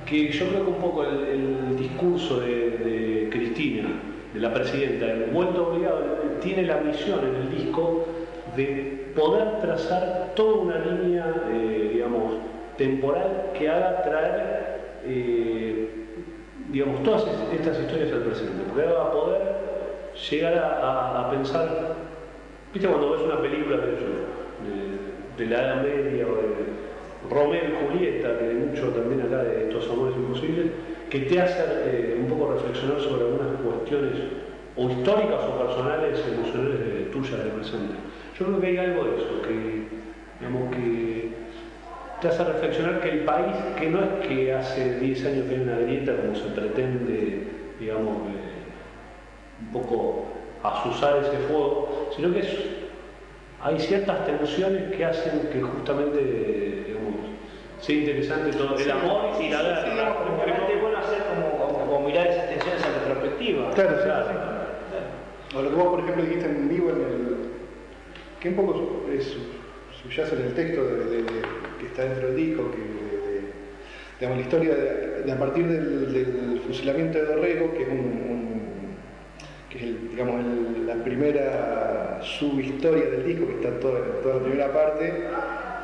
que 0.07 0.33
yo 0.33 0.49
creo 0.49 0.65
que 0.65 0.71
un 0.71 0.79
poco 0.79 1.05
el, 1.05 1.77
discurso 1.77 2.41
de, 2.41 2.71
de 2.71 3.29
Cristina, 3.31 3.89
de 4.33 4.41
la 4.41 4.53
presidenta, 4.53 5.13
el 5.13 5.25
vuelto 5.31 5.69
obligado, 5.69 6.01
tiene 6.41 6.63
la 6.63 6.79
misión 6.79 7.21
en 7.21 7.35
el 7.35 7.51
disco 7.51 8.07
de 8.57 9.13
poder 9.15 9.61
trazar 9.61 10.33
toda 10.35 10.55
una 10.63 10.79
línea, 10.79 11.27
eh, 11.53 11.91
digamos, 11.95 12.35
temporal 12.77 13.51
que 13.57 13.69
haga 13.69 14.03
traer, 14.03 14.81
eh, 15.05 15.89
digamos, 16.71 17.03
todas 17.03 17.25
estas 17.53 17.79
historias 17.81 18.13
al 18.13 18.23
presente, 18.23 18.65
porque 18.69 18.89
haga 18.89 19.13
poder 19.13 19.43
llegar 20.31 20.55
a, 20.83 21.31
pensar, 21.31 21.95
viste 22.73 22.89
cuando 22.89 23.11
ves 23.13 23.23
una 23.23 23.41
película 23.41 23.77
de, 23.79 23.95
de, 25.37 25.47
la 25.51 25.63
Edad 25.63 25.83
Media 25.83 26.27
o 26.27 26.37
de 26.37 27.31
Romeo 27.31 27.63
y 27.65 27.87
Julieta, 27.87 28.39
que 28.39 28.45
hay 28.45 28.55
mucho 28.55 28.89
también 28.89 29.23
acá 29.23 29.43
de 29.43 29.65
estos 29.65 29.89
amores 29.91 30.17
imposibles, 30.17 30.67
que 31.11 31.21
te 31.21 31.41
hace 31.41 31.63
eh, 31.85 32.17
un 32.21 32.27
poco 32.27 32.53
reflexionar 32.53 33.01
sobre 33.01 33.25
algunas 33.25 33.61
cuestiones 33.61 34.13
o 34.77 34.91
históricas 34.91 35.41
o 35.45 35.59
personales, 35.67 36.19
emocionales 36.27 37.11
tuyas 37.13 37.39
del 37.39 37.53
presente. 37.53 37.95
Yo 38.39 38.47
creo 38.47 38.61
que 38.61 38.67
hay 38.67 38.79
algo 38.79 39.05
de 39.05 39.17
eso, 39.17 39.43
que, 39.43 39.87
digamos, 40.41 40.75
que 40.75 41.29
te 42.21 42.29
hace 42.29 42.43
reflexionar 42.43 43.01
que 43.01 43.11
el 43.11 43.21
país, 43.21 43.55
que 43.79 43.91
no 43.91 44.01
es 44.03 44.27
que 44.27 44.53
hace 44.53 44.99
10 44.99 45.27
años 45.27 45.47
que 45.47 45.55
hay 45.55 45.61
una 45.61 45.79
grieta 45.79 46.17
como 46.17 46.35
se 46.35 46.49
pretende, 46.49 47.47
digamos, 47.79 48.17
un 49.61 49.73
poco 49.73 50.25
asusar 50.65 51.19
ese 51.19 51.37
fuego, 51.47 52.09
sino 52.17 52.33
que 52.33 52.43
hay 53.63 53.79
ciertas 53.79 54.27
tensiones 54.27 54.97
que 54.97 55.05
hacen 55.05 55.49
que 55.53 55.61
justamente 55.61 56.85
digamos, 56.89 57.15
sea 57.79 57.97
interesante 57.97 58.57
todo 58.57 58.77
el 58.77 58.91
amor 58.91 59.41
y 59.41 59.49
la 59.49 59.63
guerra. 59.63 60.17
es 60.73 60.81
bueno 60.83 60.99
hacer 60.99 61.23
como, 61.87 62.01
mirar 62.01 62.27
esas 62.27 62.49
tensiones 62.49 62.83
en 62.85 63.09
retrospectiva. 63.09 63.71
Claro, 63.71 64.03
claro. 64.03 64.27
O 65.57 65.63
lo 65.63 65.71
que 65.71 65.77
vos, 65.77 65.87
por 65.87 66.01
ejemplo, 66.01 66.25
dijiste 66.25 66.47
en 66.47 66.69
vivo 66.69 66.91
en 66.91 66.97
el 66.97 67.44
que 68.45 68.51
un 68.51 68.57
poco 68.57 69.07
es, 69.11 69.35
subyace 70.03 70.37
en 70.37 70.43
el 70.43 70.53
texto 70.53 70.83
que 71.81 71.87
está 71.87 72.05
dentro 72.05 72.27
del 72.29 72.37
disco, 72.37 72.71
que 72.71 72.79
digamos, 74.21 74.39
la 74.39 74.45
historia 74.45 74.75
de, 75.25 75.33
a 75.33 75.39
partir 75.39 75.67
del, 75.67 76.61
fusilamiento 76.67 77.19
de 77.19 77.25
Dorrego, 77.25 77.73
que 77.73 77.83
es, 77.85 77.89
que 79.71 79.97
digamos, 80.11 80.45
la 80.87 81.03
primera 81.03 82.21
subhistoria 82.23 83.07
del 83.07 83.25
disco, 83.25 83.47
que 83.47 83.55
está 83.55 83.81
toda, 83.81 84.01
toda 84.23 84.35
la 84.35 84.43
primera 84.43 84.73
parte, 84.75 85.25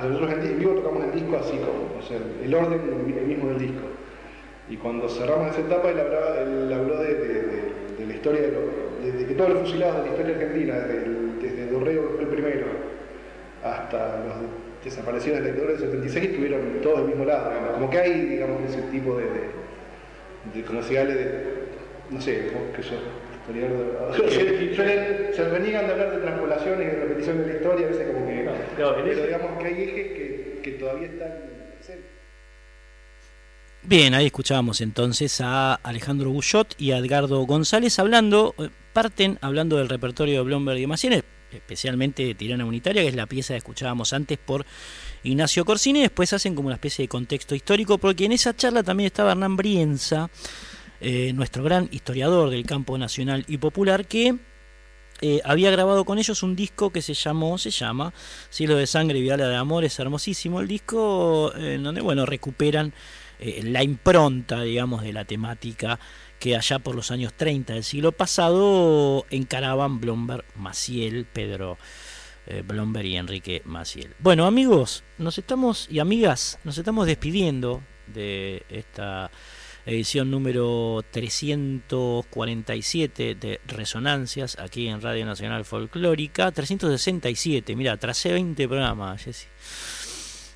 nosotros 0.02 0.30
en, 0.44 0.58
vivo 0.58 0.72
tocamos 0.74 1.04
el 1.04 1.12
disco 1.12 1.36
así 1.38 1.56
como, 1.56 1.98
o 1.98 2.02
sea, 2.02 2.18
el 2.44 2.54
orden 2.54 2.80
el 3.18 3.26
mismo 3.26 3.48
del 3.48 3.58
disco. 3.58 3.86
Y 4.68 4.76
cuando 4.76 5.08
cerramos 5.08 5.48
esa 5.52 5.60
etapa, 5.60 5.88
él, 5.88 6.70
habló 6.72 6.98
de, 6.98 7.72
la 8.06 8.14
historia 8.14 8.42
de, 8.42 9.26
que 9.26 9.34
todos 9.34 9.50
los 9.50 9.60
fusilados 9.60 9.96
de 9.96 10.02
la 10.02 10.08
historia 10.10 10.36
argentina, 10.36 10.74
que 11.84 12.14
fue 12.14 12.22
el 12.22 12.28
primero, 12.28 12.66
hasta 13.64 14.24
los 14.24 14.84
desaparecidos 14.84 15.38
de 15.38 15.44
la 15.44 15.50
dictadura 15.50 15.72
del 15.72 15.82
76, 15.82 16.24
estuvieron 16.26 16.80
todos 16.82 16.98
del 16.98 17.08
mismo 17.08 17.24
lado. 17.24 17.52
Como 17.74 17.90
que 17.90 17.98
hay, 17.98 18.20
digamos, 18.26 18.62
ese 18.68 18.82
tipo 18.90 19.16
de, 19.16 19.24
de, 19.24 20.62
de 20.62 21.60
no 22.10 22.20
sé, 22.20 22.50
vos 22.52 22.76
que 22.76 22.82
sos 22.82 22.98
historiador, 23.40 24.16
se 25.34 25.42
venían 25.42 25.86
de 25.86 25.92
hablar 25.92 26.10
de 26.12 26.18
transpolaciones 26.18 26.80
y 26.80 26.90
de 26.90 27.00
repetición 27.00 27.38
de 27.38 27.46
la 27.46 27.54
historia, 27.54 27.86
a 27.86 27.90
veces 27.90 28.06
como 28.12 28.26
que, 28.26 28.50
pero 28.76 29.04
digamos 29.04 29.58
que 29.58 29.66
hay 29.66 29.82
ejes 29.82 30.06
que, 30.12 30.60
que 30.62 30.70
todavía 30.72 31.08
están 31.08 31.32
presentes. 31.76 32.10
Bien, 33.82 34.14
ahí 34.14 34.26
escuchábamos 34.26 34.80
entonces 34.80 35.40
a 35.40 35.74
Alejandro 35.74 36.30
Guyot 36.30 36.74
y 36.78 36.92
a 36.92 36.98
Edgardo 36.98 37.40
González 37.46 37.98
hablando, 37.98 38.54
eh, 38.58 38.68
parten 38.92 39.38
hablando 39.40 39.78
del 39.78 39.88
repertorio 39.88 40.38
de 40.38 40.44
Blomberg 40.44 40.78
y 40.78 40.86
Macienes, 40.86 41.24
especialmente 41.52 42.24
de 42.24 42.34
Tirana 42.34 42.64
Unitaria, 42.64 43.02
que 43.02 43.08
es 43.08 43.14
la 43.14 43.26
pieza 43.26 43.54
que 43.54 43.58
escuchábamos 43.58 44.12
antes 44.12 44.38
por 44.38 44.64
Ignacio 45.22 45.64
Corsini, 45.64 46.00
después 46.00 46.32
hacen 46.32 46.54
como 46.54 46.68
una 46.68 46.76
especie 46.76 47.04
de 47.04 47.08
contexto 47.08 47.54
histórico, 47.54 47.98
porque 47.98 48.24
en 48.24 48.32
esa 48.32 48.54
charla 48.54 48.82
también 48.82 49.06
estaba 49.06 49.32
Hernán 49.32 49.56
Brienza, 49.56 50.30
eh, 51.00 51.32
nuestro 51.32 51.62
gran 51.62 51.88
historiador 51.92 52.50
del 52.50 52.64
campo 52.64 52.96
nacional 52.98 53.44
y 53.48 53.58
popular, 53.58 54.06
que 54.06 54.36
eh, 55.22 55.40
había 55.44 55.70
grabado 55.70 56.04
con 56.04 56.18
ellos 56.18 56.42
un 56.42 56.56
disco 56.56 56.90
que 56.90 57.02
se 57.02 57.14
llamó, 57.14 57.58
se 57.58 57.70
llama 57.70 58.14
Cielo 58.48 58.76
de 58.76 58.86
Sangre 58.86 59.18
y 59.18 59.22
Viala 59.22 59.48
de 59.48 59.56
Amor, 59.56 59.84
es 59.84 59.98
hermosísimo 59.98 60.60
el 60.60 60.68
disco, 60.68 61.54
en 61.54 61.82
donde 61.82 62.00
bueno, 62.00 62.24
recuperan 62.24 62.94
eh, 63.38 63.62
la 63.64 63.82
impronta, 63.82 64.62
digamos, 64.62 65.02
de 65.02 65.14
la 65.14 65.24
temática 65.24 65.98
que 66.40 66.56
allá 66.56 66.80
por 66.80 66.96
los 66.96 67.12
años 67.12 67.32
30 67.34 67.74
del 67.74 67.84
siglo 67.84 68.10
pasado 68.12 69.26
encaraban 69.30 70.00
Blomberg, 70.00 70.44
Maciel, 70.56 71.26
Pedro 71.26 71.76
eh, 72.46 72.62
Blomberg 72.66 73.06
y 73.06 73.16
Enrique 73.16 73.60
Maciel. 73.66 74.14
Bueno, 74.18 74.46
amigos, 74.46 75.04
nos 75.18 75.36
estamos 75.38 75.86
y 75.90 75.98
amigas, 76.00 76.58
nos 76.64 76.78
estamos 76.78 77.06
despidiendo 77.06 77.82
de 78.06 78.64
esta 78.70 79.30
edición 79.84 80.30
número 80.30 81.04
347 81.10 83.34
de 83.34 83.60
Resonancias 83.66 84.58
aquí 84.58 84.88
en 84.88 85.02
Radio 85.02 85.26
Nacional 85.26 85.66
Folclórica. 85.66 86.52
367, 86.52 87.76
mira, 87.76 87.98
tracé 87.98 88.32
20 88.32 88.66
programas, 88.66 89.22
Jessy. 89.22 89.46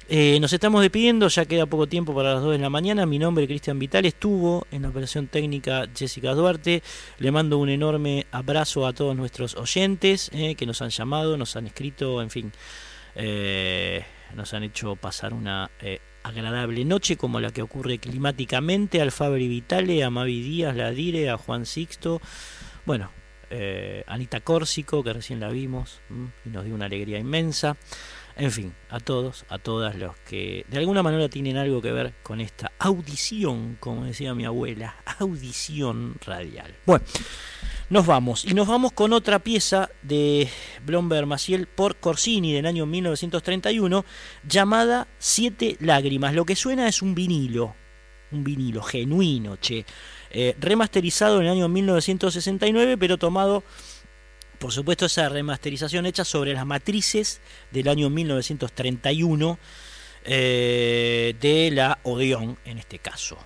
Eh, 0.07 0.39
nos 0.39 0.53
estamos 0.53 0.83
despidiendo, 0.83 1.29
ya 1.29 1.47
queda 1.47 1.65
poco 1.65 1.87
tiempo 1.87 2.15
para 2.15 2.35
las 2.35 2.43
2 2.43 2.53
de 2.53 2.59
la 2.59 2.69
mañana. 2.69 3.07
Mi 3.07 3.19
nombre 3.19 3.45
es 3.45 3.49
Cristian 3.49 3.79
Vital, 3.79 4.05
estuvo 4.05 4.67
en 4.71 4.83
la 4.83 4.91
operación 4.91 5.29
técnica 5.29 5.87
Jessica 5.97 6.35
Duarte. 6.35 6.83
Le 7.19 7.31
mando 7.31 7.57
un 7.57 7.71
enorme 7.71 8.27
abrazo 8.31 8.87
a 8.87 8.93
todos 8.93 9.17
nuestros 9.17 9.55
oyentes 9.55 10.31
eh, 10.35 10.57
que 10.57 10.67
nos 10.67 10.83
han 10.83 10.91
llamado, 10.91 11.39
nos 11.39 11.57
han 11.57 11.67
escrito, 11.67 12.21
en 12.21 12.29
fin, 12.29 12.53
eh, 13.15 14.05
nos 14.35 14.53
han 14.53 14.65
hecho 14.65 14.95
pasar 14.95 15.33
una 15.33 15.71
agradable 16.23 16.85
noche 16.85 17.17
como 17.17 17.41
la 17.41 17.51
que 17.51 17.63
ocurre 17.63 17.97
climáticamente. 17.97 19.01
Al 19.01 19.11
Fabri 19.11 19.49
Vitale, 19.49 20.05
a 20.05 20.11
Mavi 20.11 20.43
Díaz, 20.43 20.77
la 20.77 20.91
Dire, 20.91 21.31
a 21.31 21.39
Juan 21.39 21.65
Sixto. 21.65 22.21
Bueno, 22.85 23.11
Anita 24.07 24.41
Córsico, 24.41 25.03
que 25.03 25.15
recién 25.15 25.41
la 25.41 25.49
vimos 25.49 26.03
y 26.45 26.51
nos 26.51 26.67
dio 26.67 26.75
una 26.75 26.87
alegría 26.87 27.19
inmensa. 27.19 27.79
En 28.37 28.51
fin, 28.51 28.75
a 28.91 28.99
todos, 28.99 29.45
a 29.49 29.59
todas 29.59 29.95
los 29.95 30.17
que 30.19 30.67
de 30.69 30.79
alguna 30.79 31.05
manera 31.05 31.29
tienen 31.29 31.57
algo 31.57 31.81
que 31.81 31.93
ver 31.93 32.15
con 32.25 32.41
esta 32.41 32.73
audición, 32.81 33.77
como 33.79 34.05
decía 34.05 34.35
mi 34.35 34.45
abuela, 34.45 34.97
audición 35.19 36.17
radial. 36.25 36.75
Bueno, 36.85 37.05
nos 37.91 38.07
vamos. 38.07 38.45
Y 38.45 38.55
nos 38.55 38.67
vamos 38.67 38.93
con 38.93 39.13
otra 39.13 39.39
pieza 39.39 39.89
de 40.03 40.49
Blomberg 40.85 41.27
Maciel 41.27 41.69
por 41.69 41.97
Corsini 41.97 42.53
del 42.53 42.67
año 42.67 42.87
1931, 42.87 44.05
llamada 44.49 45.07
Siete 45.19 45.77
Lágrimas. 45.79 46.35
Lo 46.35 46.45
que 46.45 46.57
suena 46.57 46.89
es 46.89 47.03
un 47.03 47.15
vinilo, 47.15 47.77
un 48.33 48.43
vinilo 48.43 48.83
genuino, 48.83 49.57
che. 49.57 49.85
Eh, 50.37 50.57
remasterizado 50.59 51.37
en 51.37 51.47
el 51.47 51.53
año 51.53 51.69
1969, 51.69 52.99
pero 52.99 53.17
tomado 53.17 53.63
por 54.65 54.73
supuesto 54.73 55.05
esa 55.05 55.29
remasterización 55.29 56.07
hecha 56.07 56.25
sobre 56.25 56.55
las 56.55 56.65
matrices 56.65 57.43
del 57.71 57.87
año 57.87 58.09
1931 58.09 59.59
eh, 60.25 61.37
de 61.39 61.71
la 61.71 61.99
Odeón 62.03 62.57
en 62.65 62.79
este 62.79 62.99
caso. 62.99 63.37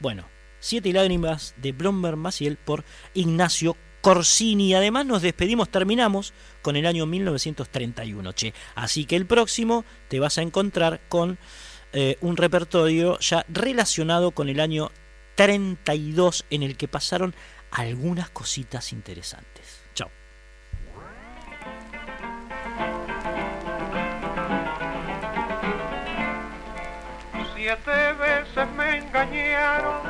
Bueno, 0.00 0.26
Siete 0.58 0.92
lágrimas 0.92 1.54
de 1.58 1.70
Blomberg 1.70 2.16
Maciel 2.16 2.56
por 2.56 2.82
Ignacio 3.12 3.76
Corsini. 4.00 4.74
Además 4.74 5.06
nos 5.06 5.22
despedimos, 5.22 5.68
terminamos 5.68 6.34
con 6.60 6.74
el 6.74 6.86
año 6.86 7.06
1931. 7.06 8.32
Che. 8.32 8.52
Así 8.74 9.04
que 9.04 9.14
el 9.14 9.26
próximo 9.26 9.84
te 10.08 10.18
vas 10.18 10.38
a 10.38 10.42
encontrar 10.42 11.02
con 11.08 11.38
eh, 11.92 12.18
un 12.20 12.36
repertorio 12.36 13.16
ya 13.20 13.46
relacionado 13.48 14.32
con 14.32 14.48
el 14.48 14.58
año 14.58 14.90
32 15.36 16.46
en 16.50 16.64
el 16.64 16.76
que 16.76 16.88
pasaron 16.88 17.32
algunas 17.70 18.28
cositas 18.30 18.92
interesantes. 18.92 19.63
Siete 27.64 28.12
veces 28.20 28.68
me 28.76 28.98
engañaron, 28.98 30.02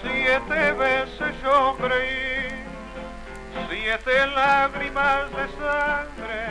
siete 0.00 0.72
veces 0.74 1.42
yo 1.42 1.76
creí, 1.76 2.50
siete 3.68 4.26
lágrimas 4.28 5.28
de 5.32 5.48
sangre 5.58 6.46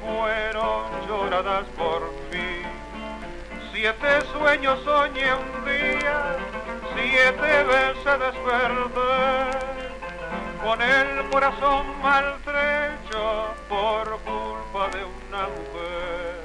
fueron 0.00 0.82
lloradas 1.06 1.64
por 1.76 2.10
mí. 2.32 2.62
Siete 3.72 4.20
sueños 4.32 4.80
soñé 4.82 5.32
un 5.32 5.64
día, 5.64 6.36
siete 6.96 7.62
veces 7.62 8.18
desperté, 8.18 9.58
con 10.60 10.82
el 10.82 11.30
corazón 11.30 11.86
maltrecho 12.02 13.54
por 13.68 14.18
culpa 14.22 14.88
de 14.88 15.04
una 15.04 15.42
mujer 15.46 16.37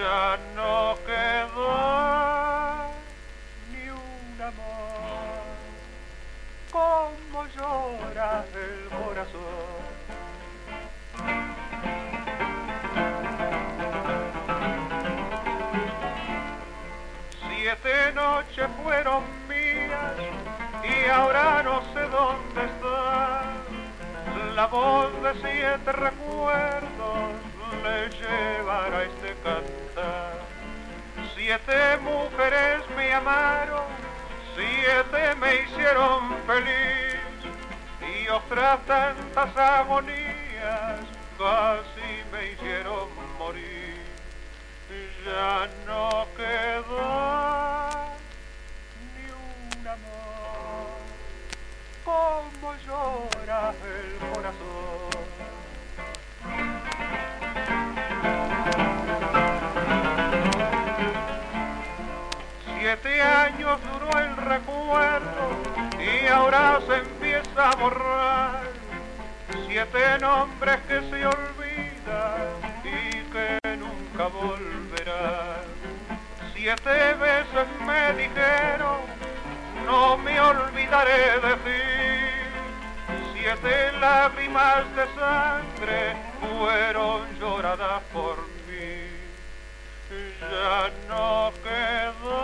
ya 0.00 0.38
no 0.56 0.96
queda 1.04 2.88
ni 3.70 3.84
un 3.90 4.40
amor 4.50 5.44
como 6.72 7.44
llora 7.54 8.44
el 8.54 8.88
corazón. 8.88 9.80
Siete 17.48 18.12
noches 18.14 18.68
fueron 18.82 19.22
mías 19.48 20.16
y 20.82 21.10
ahora 21.10 21.62
no 21.62 21.82
sé 21.92 22.00
dónde 22.08 22.64
está 22.64 23.42
la 24.54 24.66
voz 24.66 25.12
de 25.22 25.32
siete 25.42 25.92
recuerdos 25.92 27.49
le 27.82 28.08
llevará 28.10 29.04
este 29.04 29.34
cantar. 29.42 30.38
Siete 31.34 31.98
mujeres 32.02 32.82
me 32.96 33.12
amaron, 33.12 33.86
siete 34.54 35.34
me 35.36 35.54
hicieron 35.62 36.36
feliz 36.46 37.20
y 38.00 38.28
otras 38.28 38.80
tantas 38.86 39.56
agonías 39.56 41.00
casi 41.38 42.10
me 42.32 42.52
hicieron 42.52 43.08
morir. 43.38 44.00
Ya 45.24 45.68
no 45.86 46.26
queda 46.36 47.90
ni 49.14 49.26
un 49.30 49.86
amor 49.86 50.90
como 52.04 52.74
llora 52.86 53.72
el 53.84 54.34
corazón. 54.34 55.09
Siete 62.90 63.22
años 63.22 63.78
duró 63.84 64.18
el 64.18 64.36
recuerdo 64.36 65.50
y 66.00 66.26
ahora 66.26 66.80
se 66.88 66.96
empieza 66.96 67.70
a 67.70 67.76
borrar. 67.76 68.62
Siete 69.68 70.18
nombres 70.20 70.80
que 70.88 70.98
se 71.08 71.24
olvidan 71.24 72.48
y 72.82 73.22
que 73.30 73.76
nunca 73.76 74.26
volverán. 74.26 75.62
Siete 76.52 77.14
veces 77.14 77.68
me 77.86 78.12
dijeron, 78.14 79.02
no 79.86 80.18
me 80.18 80.40
olvidaré 80.40 81.38
de 81.46 81.54
ti. 81.62 81.82
Siete 83.34 83.92
lágrimas 84.00 84.84
de 84.96 85.06
sangre 85.14 86.16
fueron 86.40 87.38
lloradas 87.38 88.02
por 88.12 88.36
mí 88.36 88.59
ja 90.40 90.90
no 91.08 91.52
queda 91.62 92.40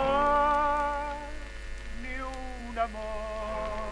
ni 2.01 2.15
un 2.21 2.77
amor 2.77 3.89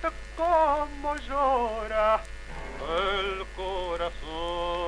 que 0.00 0.10
como 0.36 1.16
llora 1.28 2.22
el 2.80 3.46
corazón. 3.56 4.79